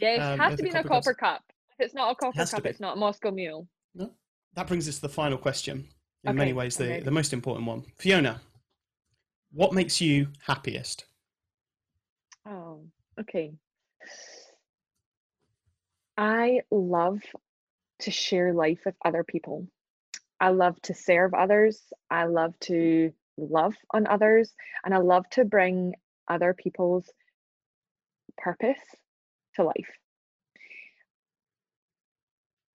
Yes, 0.02 0.20
um, 0.20 0.34
it 0.34 0.44
has 0.44 0.58
to 0.58 0.64
be 0.64 0.70
in 0.70 0.76
a 0.76 0.84
copper 0.84 1.14
cup. 1.14 1.44
If 1.80 1.86
it's 1.86 1.96
not 1.96 2.12
a 2.12 2.16
copper 2.16 2.42
it 2.42 2.52
cup, 2.52 2.66
it's 2.66 2.82
not 2.82 2.98
a 2.98 3.00
Moscow 3.00 3.32
Mule. 3.32 3.70
No, 3.94 4.12
that 4.56 4.68
brings 4.68 4.90
us 4.90 4.96
to 4.96 5.02
the 5.04 5.10
final 5.10 5.38
question. 5.38 5.88
In 6.26 6.32
okay. 6.32 6.38
many 6.38 6.54
ways, 6.54 6.76
the 6.76 6.96
okay. 6.96 7.00
the 7.00 7.12
most 7.12 7.32
important 7.32 7.66
one. 7.66 7.86
Fiona, 7.96 8.42
what 9.54 9.72
makes 9.72 10.02
you 10.02 10.28
happiest? 10.46 11.06
Oh, 12.46 12.82
okay. 13.18 13.54
I 16.18 16.62
love 16.72 17.20
to 18.00 18.12
share 18.12 18.54
life 18.54 18.80
with 18.86 18.96
other 19.04 19.24
people. 19.24 19.68
I 20.40 20.50
love 20.50 20.82
to 20.84 20.94
serve 20.94 21.34
others. 21.34 21.82
I 22.10 22.26
love 22.26 22.52
mm. 22.52 22.60
to 22.62 23.14
love 23.38 23.74
on 23.92 24.08
others. 24.08 24.54
And 24.84 24.94
I 24.94 24.98
love 24.98 25.30
to 25.32 25.46
bring 25.46 25.94
other 26.28 26.54
people's 26.54 27.10
purpose 28.38 28.80
to 29.56 29.64
life. 29.64 29.90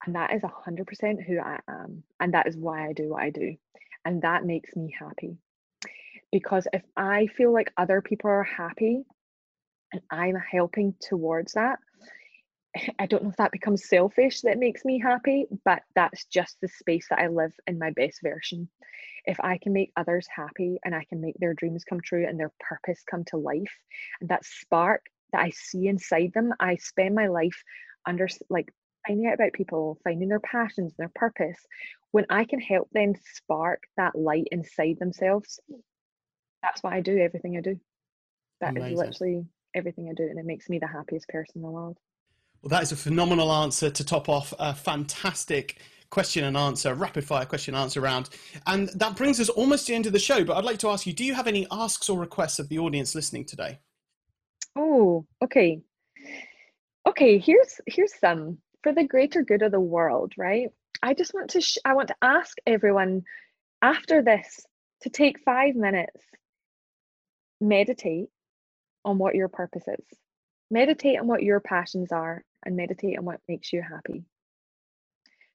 And 0.07 0.14
that 0.14 0.32
is 0.32 0.43
100% 0.43 1.24
who 1.26 1.38
I 1.38 1.61
am. 1.68 2.03
And 2.18 2.32
that 2.34 2.47
is 2.47 2.57
why 2.57 2.88
I 2.88 2.93
do 2.93 3.11
what 3.11 3.22
I 3.22 3.30
do. 3.30 3.57
And 4.05 4.22
that 4.22 4.45
makes 4.45 4.74
me 4.74 4.95
happy. 4.99 5.36
Because 6.32 6.66
if 6.72 6.82
I 6.97 7.26
feel 7.26 7.53
like 7.53 7.72
other 7.76 8.01
people 8.01 8.30
are 8.30 8.45
happy 8.45 9.03
and 9.93 10.01
I'm 10.11 10.36
helping 10.36 10.95
towards 11.01 11.53
that, 11.53 11.80
I 12.99 13.07
don't 13.07 13.25
know 13.25 13.31
if 13.31 13.37
that 13.37 13.53
becomes 13.53 13.89
selfish 13.89 14.43
that 14.43 14.59
makes 14.59 14.85
me 14.85 14.99
happy, 14.99 15.47
but 15.64 15.83
that's 15.95 16.25
just 16.27 16.61
the 16.61 16.68
space 16.68 17.09
that 17.11 17.18
I 17.18 17.27
live 17.27 17.53
in 17.66 17.79
my 17.79 17.91
best 17.91 18.21
version. 18.23 18.68
If 19.25 19.41
I 19.41 19.59
can 19.59 19.73
make 19.73 19.93
others 19.97 20.27
happy 20.35 20.79
and 20.85 20.95
I 20.95 21.05
can 21.05 21.21
make 21.21 21.37
their 21.39 21.55
dreams 21.55 21.85
come 21.85 22.01
true 22.01 22.27
and 22.27 22.39
their 22.39 22.53
purpose 22.61 23.03
come 23.11 23.25
to 23.27 23.37
life, 23.37 23.73
and 24.21 24.31
that 24.31 24.45
spark 24.45 25.05
that 25.33 25.43
I 25.43 25.51
see 25.51 25.89
inside 25.89 26.33
them, 26.33 26.53
I 26.61 26.77
spend 26.77 27.14
my 27.14 27.27
life 27.27 27.62
under 28.07 28.29
like 28.49 28.73
finding 29.07 29.27
out 29.27 29.35
about 29.35 29.53
people, 29.53 29.99
finding 30.05 30.29
their 30.29 30.41
passions, 30.41 30.95
their 30.97 31.11
purpose. 31.14 31.59
When 32.12 32.27
I 32.31 32.45
can 32.45 32.61
help 32.61 32.89
them 32.91 33.14
spark 33.35 33.83
that 33.97 34.14
light 34.14 34.49
inside 34.53 34.99
themselves, 34.99 35.61
that's 36.62 36.83
why 36.83 36.97
I 36.97 37.01
do 37.01 37.18
everything 37.18 37.57
I 37.57 37.61
do. 37.61 37.81
That 38.61 38.77
Amazing. 38.77 38.93
is 38.93 38.99
literally 38.99 39.47
everything 39.75 40.09
I 40.09 40.14
do, 40.14 40.25
and 40.25 40.39
it 40.39 40.45
makes 40.45 40.68
me 40.68 40.79
the 40.79 40.87
happiest 40.87 41.29
person 41.29 41.57
in 41.57 41.62
the 41.62 41.71
world. 41.71 41.99
Well, 42.62 42.68
that 42.70 42.82
is 42.82 42.92
a 42.92 42.96
phenomenal 42.96 43.50
answer 43.52 43.88
to 43.88 44.04
top 44.04 44.28
off 44.28 44.52
a 44.58 44.74
fantastic 44.74 45.78
question 46.11 46.44
and 46.44 46.56
answer, 46.56 46.94
rapid 46.94 47.24
fire 47.24 47.46
question 47.46 47.74
and 47.74 47.82
answer 47.82 48.00
round. 48.00 48.28
And 48.66 48.88
that 48.90 49.16
brings 49.16 49.40
us 49.40 49.48
almost 49.48 49.86
to 49.86 49.92
the 49.92 49.96
end 49.96 50.06
of 50.06 50.12
the 50.12 50.18
show. 50.18 50.44
But 50.44 50.56
I'd 50.56 50.64
like 50.64 50.78
to 50.80 50.88
ask 50.88 51.06
you 51.06 51.12
do 51.14 51.24
you 51.24 51.34
have 51.34 51.46
any 51.46 51.66
asks 51.70 52.08
or 52.11 52.18
requests 52.18 52.58
of 52.58 52.68
the 52.68 52.78
audience 52.78 53.14
listening 53.14 53.46
today? 53.46 53.78
Oh, 54.76 55.24
okay. 55.42 55.80
Okay, 57.08 57.38
here's 57.38 57.80
here's 57.86 58.14
some 58.18 58.58
for 58.82 58.92
the 58.92 59.04
greater 59.04 59.42
good 59.42 59.62
of 59.62 59.72
the 59.72 59.80
world, 59.80 60.34
right? 60.36 60.68
I 61.02 61.14
just 61.14 61.32
want 61.32 61.50
to 61.50 61.62
sh- 61.62 61.78
I 61.84 61.94
want 61.94 62.08
to 62.08 62.16
ask 62.20 62.58
everyone 62.66 63.22
after 63.80 64.22
this 64.22 64.61
to 65.02 65.08
take 65.08 65.40
5 65.40 65.76
minutes 65.76 66.20
meditate 67.61 68.28
on 69.04 69.18
what 69.18 69.34
your 69.34 69.48
purpose 69.48 69.84
is. 69.88 70.18
Meditate 70.71 71.18
on 71.18 71.27
what 71.27 71.43
your 71.43 71.61
passions 71.61 72.12
are 72.12 72.45
and 72.64 72.77
meditate 72.77 73.18
on 73.18 73.25
what 73.25 73.41
makes 73.49 73.73
you 73.73 73.83
happy. 73.83 74.25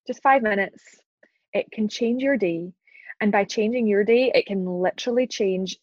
Just 0.07 0.21
five 0.21 0.43
minutes. 0.43 0.83
It 1.53 1.71
can 1.71 1.87
change 1.87 2.21
your 2.21 2.37
day. 2.37 2.73
And 3.21 3.31
by 3.31 3.45
changing 3.45 3.87
your 3.87 4.03
day, 4.03 4.31
it 4.35 4.45
can 4.45 4.65
literally 4.65 5.25
change 5.25 5.77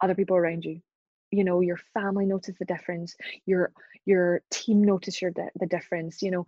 other 0.00 0.14
people 0.14 0.36
around 0.36 0.64
you. 0.64 0.82
You 1.30 1.44
know, 1.44 1.60
your 1.60 1.78
family 1.94 2.26
notice 2.26 2.54
the 2.58 2.64
difference, 2.66 3.16
your 3.46 3.72
your 4.04 4.42
team 4.50 4.84
notice 4.84 5.20
your 5.20 5.32
the 5.32 5.66
difference. 5.66 6.22
You 6.22 6.30
know, 6.30 6.46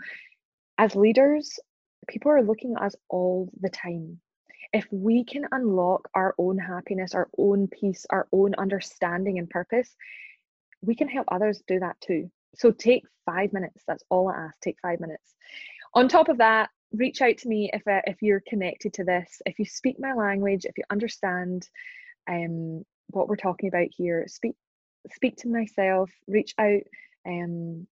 as 0.77 0.95
leaders, 0.95 1.59
people 2.07 2.31
are 2.31 2.43
looking 2.43 2.75
at 2.77 2.83
us 2.83 2.97
all 3.09 3.51
the 3.61 3.71
time. 3.71 4.21
If 4.73 4.87
we 4.91 5.25
can 5.25 5.47
unlock 5.51 6.09
our 6.15 6.35
own 6.39 6.59
happiness, 6.59 7.15
our 7.15 7.29
own 7.39 7.69
peace, 7.69 8.07
our 8.11 8.29
own 8.33 8.55
understanding 8.57 9.39
and 9.39 9.49
purpose, 9.49 9.97
we 10.83 10.95
can 10.95 11.09
help 11.09 11.27
others 11.31 11.63
do 11.67 11.81
that 11.81 12.01
too. 12.01 12.31
So 12.57 12.71
take 12.71 13.05
five 13.27 13.53
minutes. 13.53 13.83
That's 13.87 14.05
all 14.09 14.29
I 14.29 14.47
ask. 14.47 14.61
Take 14.61 14.79
five 14.81 15.01
minutes. 15.01 15.35
on 15.95 16.09
top 16.09 16.29
of 16.29 16.39
that, 16.39 16.71
reach 16.93 17.21
out 17.21 17.39
to 17.39 17.49
me 17.49 17.71
if 17.73 17.87
uh, 17.87 18.01
if 18.07 18.23
you're 18.23 18.43
connected 18.49 18.95
to 18.95 19.05
this, 19.05 19.43
if 19.47 19.59
you 19.59 19.65
speak 19.65 19.97
my 19.99 20.15
language, 20.15 20.65
if 20.65 20.79
you 20.79 20.85
understand 20.91 21.69
um, 22.29 22.85
what 23.09 23.29
we're 23.29 23.37
talking 23.37 23.69
about 23.69 23.89
here. 23.91 24.25
Speak 24.29 24.55
speak 25.13 25.37
to 25.39 25.49
myself. 25.49 26.11
Reach 26.27 26.55
out 26.59 26.83
um, 27.27 27.87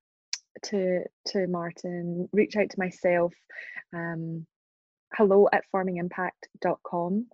to 0.64 1.02
to 1.28 1.46
Martin. 1.46 2.28
Reach 2.32 2.56
out 2.56 2.70
to 2.70 2.78
myself. 2.78 3.32
Um, 3.94 4.46
hello 5.14 5.48
at 5.52 5.64
formingimpact.com. 5.74 7.26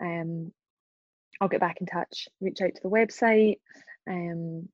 Um, 0.00 0.52
I'll 1.40 1.48
get 1.48 1.60
back 1.60 1.80
in 1.80 1.86
touch. 1.86 2.28
Reach 2.40 2.60
out 2.62 2.74
to 2.74 2.80
the 2.82 2.90
website. 2.90 3.58
Um, 4.08 4.68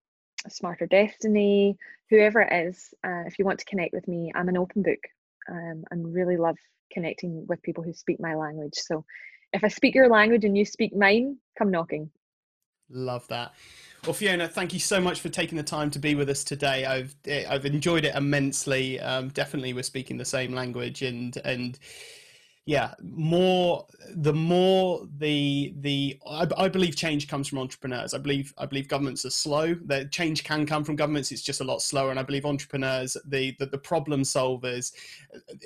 Smarter 0.49 0.87
Destiny, 0.87 1.77
whoever 2.09 2.41
it 2.41 2.67
is, 2.69 2.95
uh, 3.05 3.25
if 3.27 3.39
you 3.39 3.45
want 3.45 3.59
to 3.61 3.65
connect 3.65 3.93
with 3.93 4.07
me, 4.09 4.33
I'm 4.35 4.49
an 4.49 4.57
open 4.57 4.83
book 4.83 4.99
um, 5.49 5.85
and 5.91 6.15
really 6.15 6.37
love 6.37 6.57
connecting 6.93 7.47
with 7.47 7.63
people 7.63 7.85
who 7.85 7.93
speak 7.93 8.21
my 8.21 8.35
language. 8.35 8.75
So 8.75 9.05
if 9.53 9.65
I 9.65 9.69
speak 9.69 9.95
your 9.95 10.09
language 10.09 10.45
and 10.45 10.57
you 10.57 10.65
speak 10.65 10.95
mine, 10.95 11.37
come 11.59 11.71
knocking. 11.71 12.11
Love 12.91 13.27
that. 13.29 13.55
Well, 14.05 14.15
Fiona, 14.15 14.49
thank 14.49 14.73
you 14.73 14.81
so 14.81 15.01
much 15.01 15.21
for 15.21 15.29
taking 15.29 15.57
the 15.57 15.63
time 15.63 15.91
to 15.93 15.99
be 15.99 16.15
with 16.15 16.29
us 16.29 16.43
today. 16.43 16.87
I've 16.87 17.15
eh, 17.27 17.45
I've 17.49 17.67
enjoyed 17.67 18.05
it 18.05 18.15
immensely. 18.17 18.99
Um, 18.99 19.29
definitely, 19.29 19.75
we're 19.75 19.83
speaking 19.83 20.17
the 20.17 20.25
same 20.25 20.53
language, 20.53 21.03
and 21.03 21.37
and 21.45 21.79
yeah 22.67 22.93
more 23.03 23.87
the 24.17 24.33
more 24.33 25.07
the 25.19 25.75
the 25.81 26.19
I, 26.29 26.47
I, 26.57 26.69
believe 26.69 26.95
change 26.95 27.27
comes 27.27 27.49
from 27.49 27.59
entrepreneurs. 27.59 28.13
I 28.13 28.19
believe 28.19 28.53
i 28.59 28.67
believe 28.67 28.89
governments 28.89 29.25
are 29.25 29.31
slow. 29.31 29.75
That 29.85 30.13
change 30.13 30.45
can 30.45 30.67
come 30.67 30.85
from 30.85 30.97
governments. 30.97 31.33
It's 31.33 31.43
just 31.43 31.61
a 31.61 31.65
lot 31.65 31.81
slower. 31.81 32.11
And 32.11 32.19
i 32.19 32.23
believe 32.23 32.45
entrepreneurs 32.45 33.17
the 33.27 33.57
the, 33.59 33.67
the 33.67 33.79
problem 33.79 34.23
solvers 34.23 34.93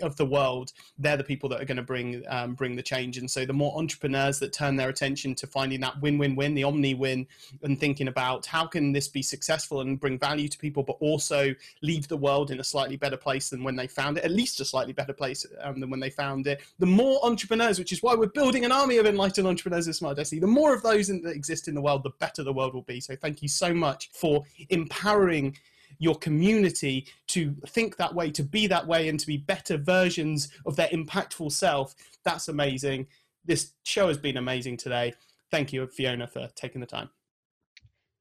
of 0.02 0.16
the 0.16 0.26
world 0.26 0.72
they're 0.98 1.16
the 1.16 1.24
people 1.24 1.48
that 1.48 1.60
are 1.60 1.64
going 1.64 1.76
to 1.76 1.82
bring 1.82 2.22
um, 2.28 2.54
bring 2.54 2.76
the 2.76 2.82
change. 2.82 3.18
And 3.18 3.30
so 3.30 3.44
the 3.44 3.52
more 3.52 3.76
entrepreneurs 3.76 4.38
that 4.38 4.52
turn 4.52 4.76
their 4.76 4.88
attention 4.88 5.34
to 5.36 5.46
finding 5.46 5.80
that 5.80 6.00
win-win-win 6.00 6.54
the 6.54 6.64
omni 6.64 6.94
win 6.94 7.26
and 7.62 7.78
thinking 7.78 8.08
about 8.08 8.46
how 8.46 8.66
can 8.66 8.92
this 8.92 9.08
be 9.08 9.22
successful 9.22 9.80
and 9.80 9.98
bring 9.98 10.18
value 10.18 10.48
to 10.48 10.58
people 10.58 10.82
but 10.82 10.96
also 11.00 11.54
leave 11.82 12.06
the 12.08 12.16
world 12.16 12.50
in 12.50 12.60
a 12.60 12.64
slightly 12.64 12.96
better 12.96 13.16
place 13.16 13.48
than 13.50 13.64
when 13.64 13.74
they 13.76 13.86
found 13.86 14.18
it 14.18 14.24
at 14.24 14.30
least 14.30 14.60
a 14.60 14.64
slightly 14.64 14.92
better 14.92 15.12
place 15.12 15.46
um, 15.62 15.80
than 15.80 15.90
when 15.90 16.00
they 16.00 16.10
found 16.10 16.46
it 16.46 16.62
the 16.84 16.90
more 16.90 17.18
entrepreneurs, 17.24 17.78
which 17.78 17.92
is 17.92 18.02
why 18.02 18.14
we're 18.14 18.26
building 18.26 18.66
an 18.66 18.70
army 18.70 18.98
of 18.98 19.06
enlightened 19.06 19.46
entrepreneurs 19.46 19.88
at 19.88 19.94
Smart 19.94 20.18
Destiny, 20.18 20.38
the 20.38 20.46
more 20.46 20.74
of 20.74 20.82
those 20.82 21.08
in, 21.08 21.22
that 21.22 21.34
exist 21.34 21.66
in 21.66 21.74
the 21.74 21.80
world, 21.80 22.02
the 22.02 22.10
better 22.20 22.42
the 22.42 22.52
world 22.52 22.74
will 22.74 22.82
be. 22.82 23.00
So 23.00 23.16
thank 23.16 23.40
you 23.40 23.48
so 23.48 23.72
much 23.72 24.10
for 24.12 24.44
empowering 24.68 25.56
your 25.98 26.14
community 26.16 27.06
to 27.28 27.56
think 27.68 27.96
that 27.96 28.14
way, 28.14 28.30
to 28.32 28.42
be 28.42 28.66
that 28.66 28.86
way, 28.86 29.08
and 29.08 29.18
to 29.18 29.26
be 29.26 29.38
better 29.38 29.78
versions 29.78 30.50
of 30.66 30.76
their 30.76 30.88
impactful 30.88 31.52
self. 31.52 31.94
That's 32.22 32.48
amazing. 32.48 33.06
This 33.46 33.72
show 33.84 34.08
has 34.08 34.18
been 34.18 34.36
amazing 34.36 34.76
today. 34.76 35.14
Thank 35.50 35.72
you, 35.72 35.86
Fiona, 35.86 36.26
for 36.26 36.50
taking 36.54 36.82
the 36.82 36.86
time. 36.86 37.08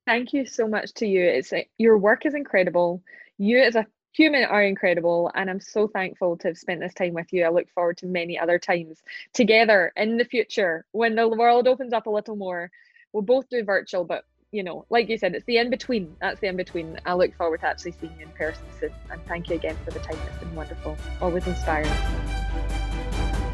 Thank 0.06 0.32
you 0.32 0.46
so 0.46 0.70
much 0.70 0.94
to 0.94 1.06
you. 1.06 1.26
It's 1.26 1.52
your 1.78 1.98
work 1.98 2.26
is 2.26 2.34
incredible. 2.34 3.04
You 3.38 3.60
as 3.60 3.76
a 3.76 3.86
human 4.14 4.44
are 4.44 4.64
incredible 4.64 5.32
and 5.36 5.50
i'm 5.50 5.60
so 5.60 5.88
thankful 5.88 6.38
to 6.38 6.48
have 6.48 6.58
spent 6.58 6.80
this 6.80 6.94
time 6.94 7.14
with 7.14 7.34
you. 7.34 7.44
I 7.44 7.50
look 7.50 7.70
forward 7.70 7.98
to 7.98 8.06
many 8.06 8.40
other 8.40 8.60
times 8.60 9.02
together 9.34 9.92
in 9.98 10.18
the 10.18 10.26
future 10.26 10.86
when 10.92 11.16
the 11.16 11.28
world 11.28 11.68
opens 11.68 11.94
up 11.94 12.06
a 12.06 12.10
little 12.10 12.36
more. 12.36 12.72
We'll 13.12 13.24
both 13.24 13.50
do 13.50 13.64
virtual 13.64 14.06
but 14.06 14.26
you 14.52 14.64
know 14.64 14.86
like 14.90 15.10
you 15.10 15.18
said 15.18 15.36
it's 15.36 15.46
the 15.46 15.58
in 15.58 15.70
between 15.70 16.16
that's 16.22 16.40
the 16.40 16.48
in 16.48 16.56
between 16.56 17.00
i 17.06 17.14
look 17.14 17.36
forward 17.36 17.62
to 17.62 17.68
actually 17.68 17.94
seeing 18.00 18.14
you 18.18 18.26
in 18.26 18.32
person 18.32 18.64
soon. 18.80 18.92
And 19.10 19.24
thank 19.26 19.50
you 19.50 19.56
again 19.56 19.78
for 19.84 19.92
the 19.92 20.00
time. 20.00 20.18
It's 20.28 20.38
been 20.38 20.56
wonderful. 20.56 20.98
Always 21.22 21.46
inspiring 21.48 21.90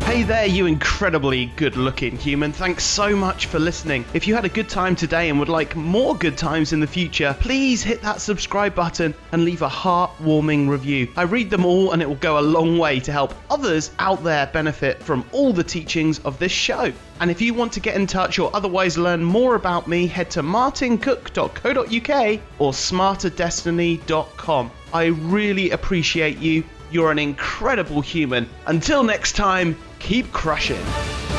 Hey 0.10 0.24
there, 0.24 0.48
you 0.48 0.66
incredibly 0.66 1.46
good 1.56 1.78
looking 1.78 2.18
human. 2.18 2.52
Thanks 2.52 2.84
so 2.84 3.16
much 3.16 3.46
for 3.46 3.60
listening. 3.60 4.06
If 4.16 4.28
you 4.28 4.34
had 4.34 4.44
a 4.44 4.50
good 4.50 4.68
time 4.68 4.96
today 4.96 5.30
and 5.30 5.38
would 5.38 5.50
like 5.50 5.76
more 5.76 6.16
good 6.16 6.36
times 6.36 6.74
in 6.74 6.80
the 6.80 6.88
future, 6.88 7.38
please 7.40 7.84
hit 7.84 8.02
that 8.02 8.20
subscribe 8.20 8.74
button 8.74 9.14
and 9.32 9.46
leave 9.46 9.62
a 9.62 9.70
heartwarming 9.70 10.68
review. 10.68 11.10
I 11.16 11.22
read 11.22 11.52
them 11.52 11.64
all 11.64 11.92
and 11.92 12.02
it 12.02 12.08
will 12.08 12.16
go 12.16 12.40
a 12.40 12.42
long 12.42 12.80
way 12.80 13.00
to 13.02 13.12
help 13.12 13.36
others 13.52 13.92
out 14.00 14.24
there 14.24 14.48
benefit 14.48 15.04
from 15.04 15.24
all 15.32 15.54
the 15.54 15.64
teachings 15.64 16.18
of 16.26 16.40
this 16.40 16.52
show. 16.52 16.92
And 17.22 17.30
if 17.30 17.40
you 17.40 17.54
want 17.54 17.72
to 17.74 17.80
get 17.80 17.96
in 17.96 18.08
touch 18.08 18.40
or 18.40 18.50
otherwise 18.56 18.98
learn 18.98 19.24
more 19.24 19.54
about 19.54 19.88
me, 19.88 20.08
head 20.08 20.32
to 20.32 20.42
martincook.co.uk 20.42 22.40
or 22.58 22.72
smarterdestiny.com. 22.72 24.72
I 24.92 25.06
really 25.06 25.70
appreciate 25.70 26.40
you. 26.40 26.64
You're 26.92 27.12
an 27.12 27.20
incredible 27.20 28.02
human. 28.02 28.50
Until 28.66 29.04
next 29.04 29.34
time, 29.34 29.78
keep 30.00 30.32
crushing. 30.32 31.39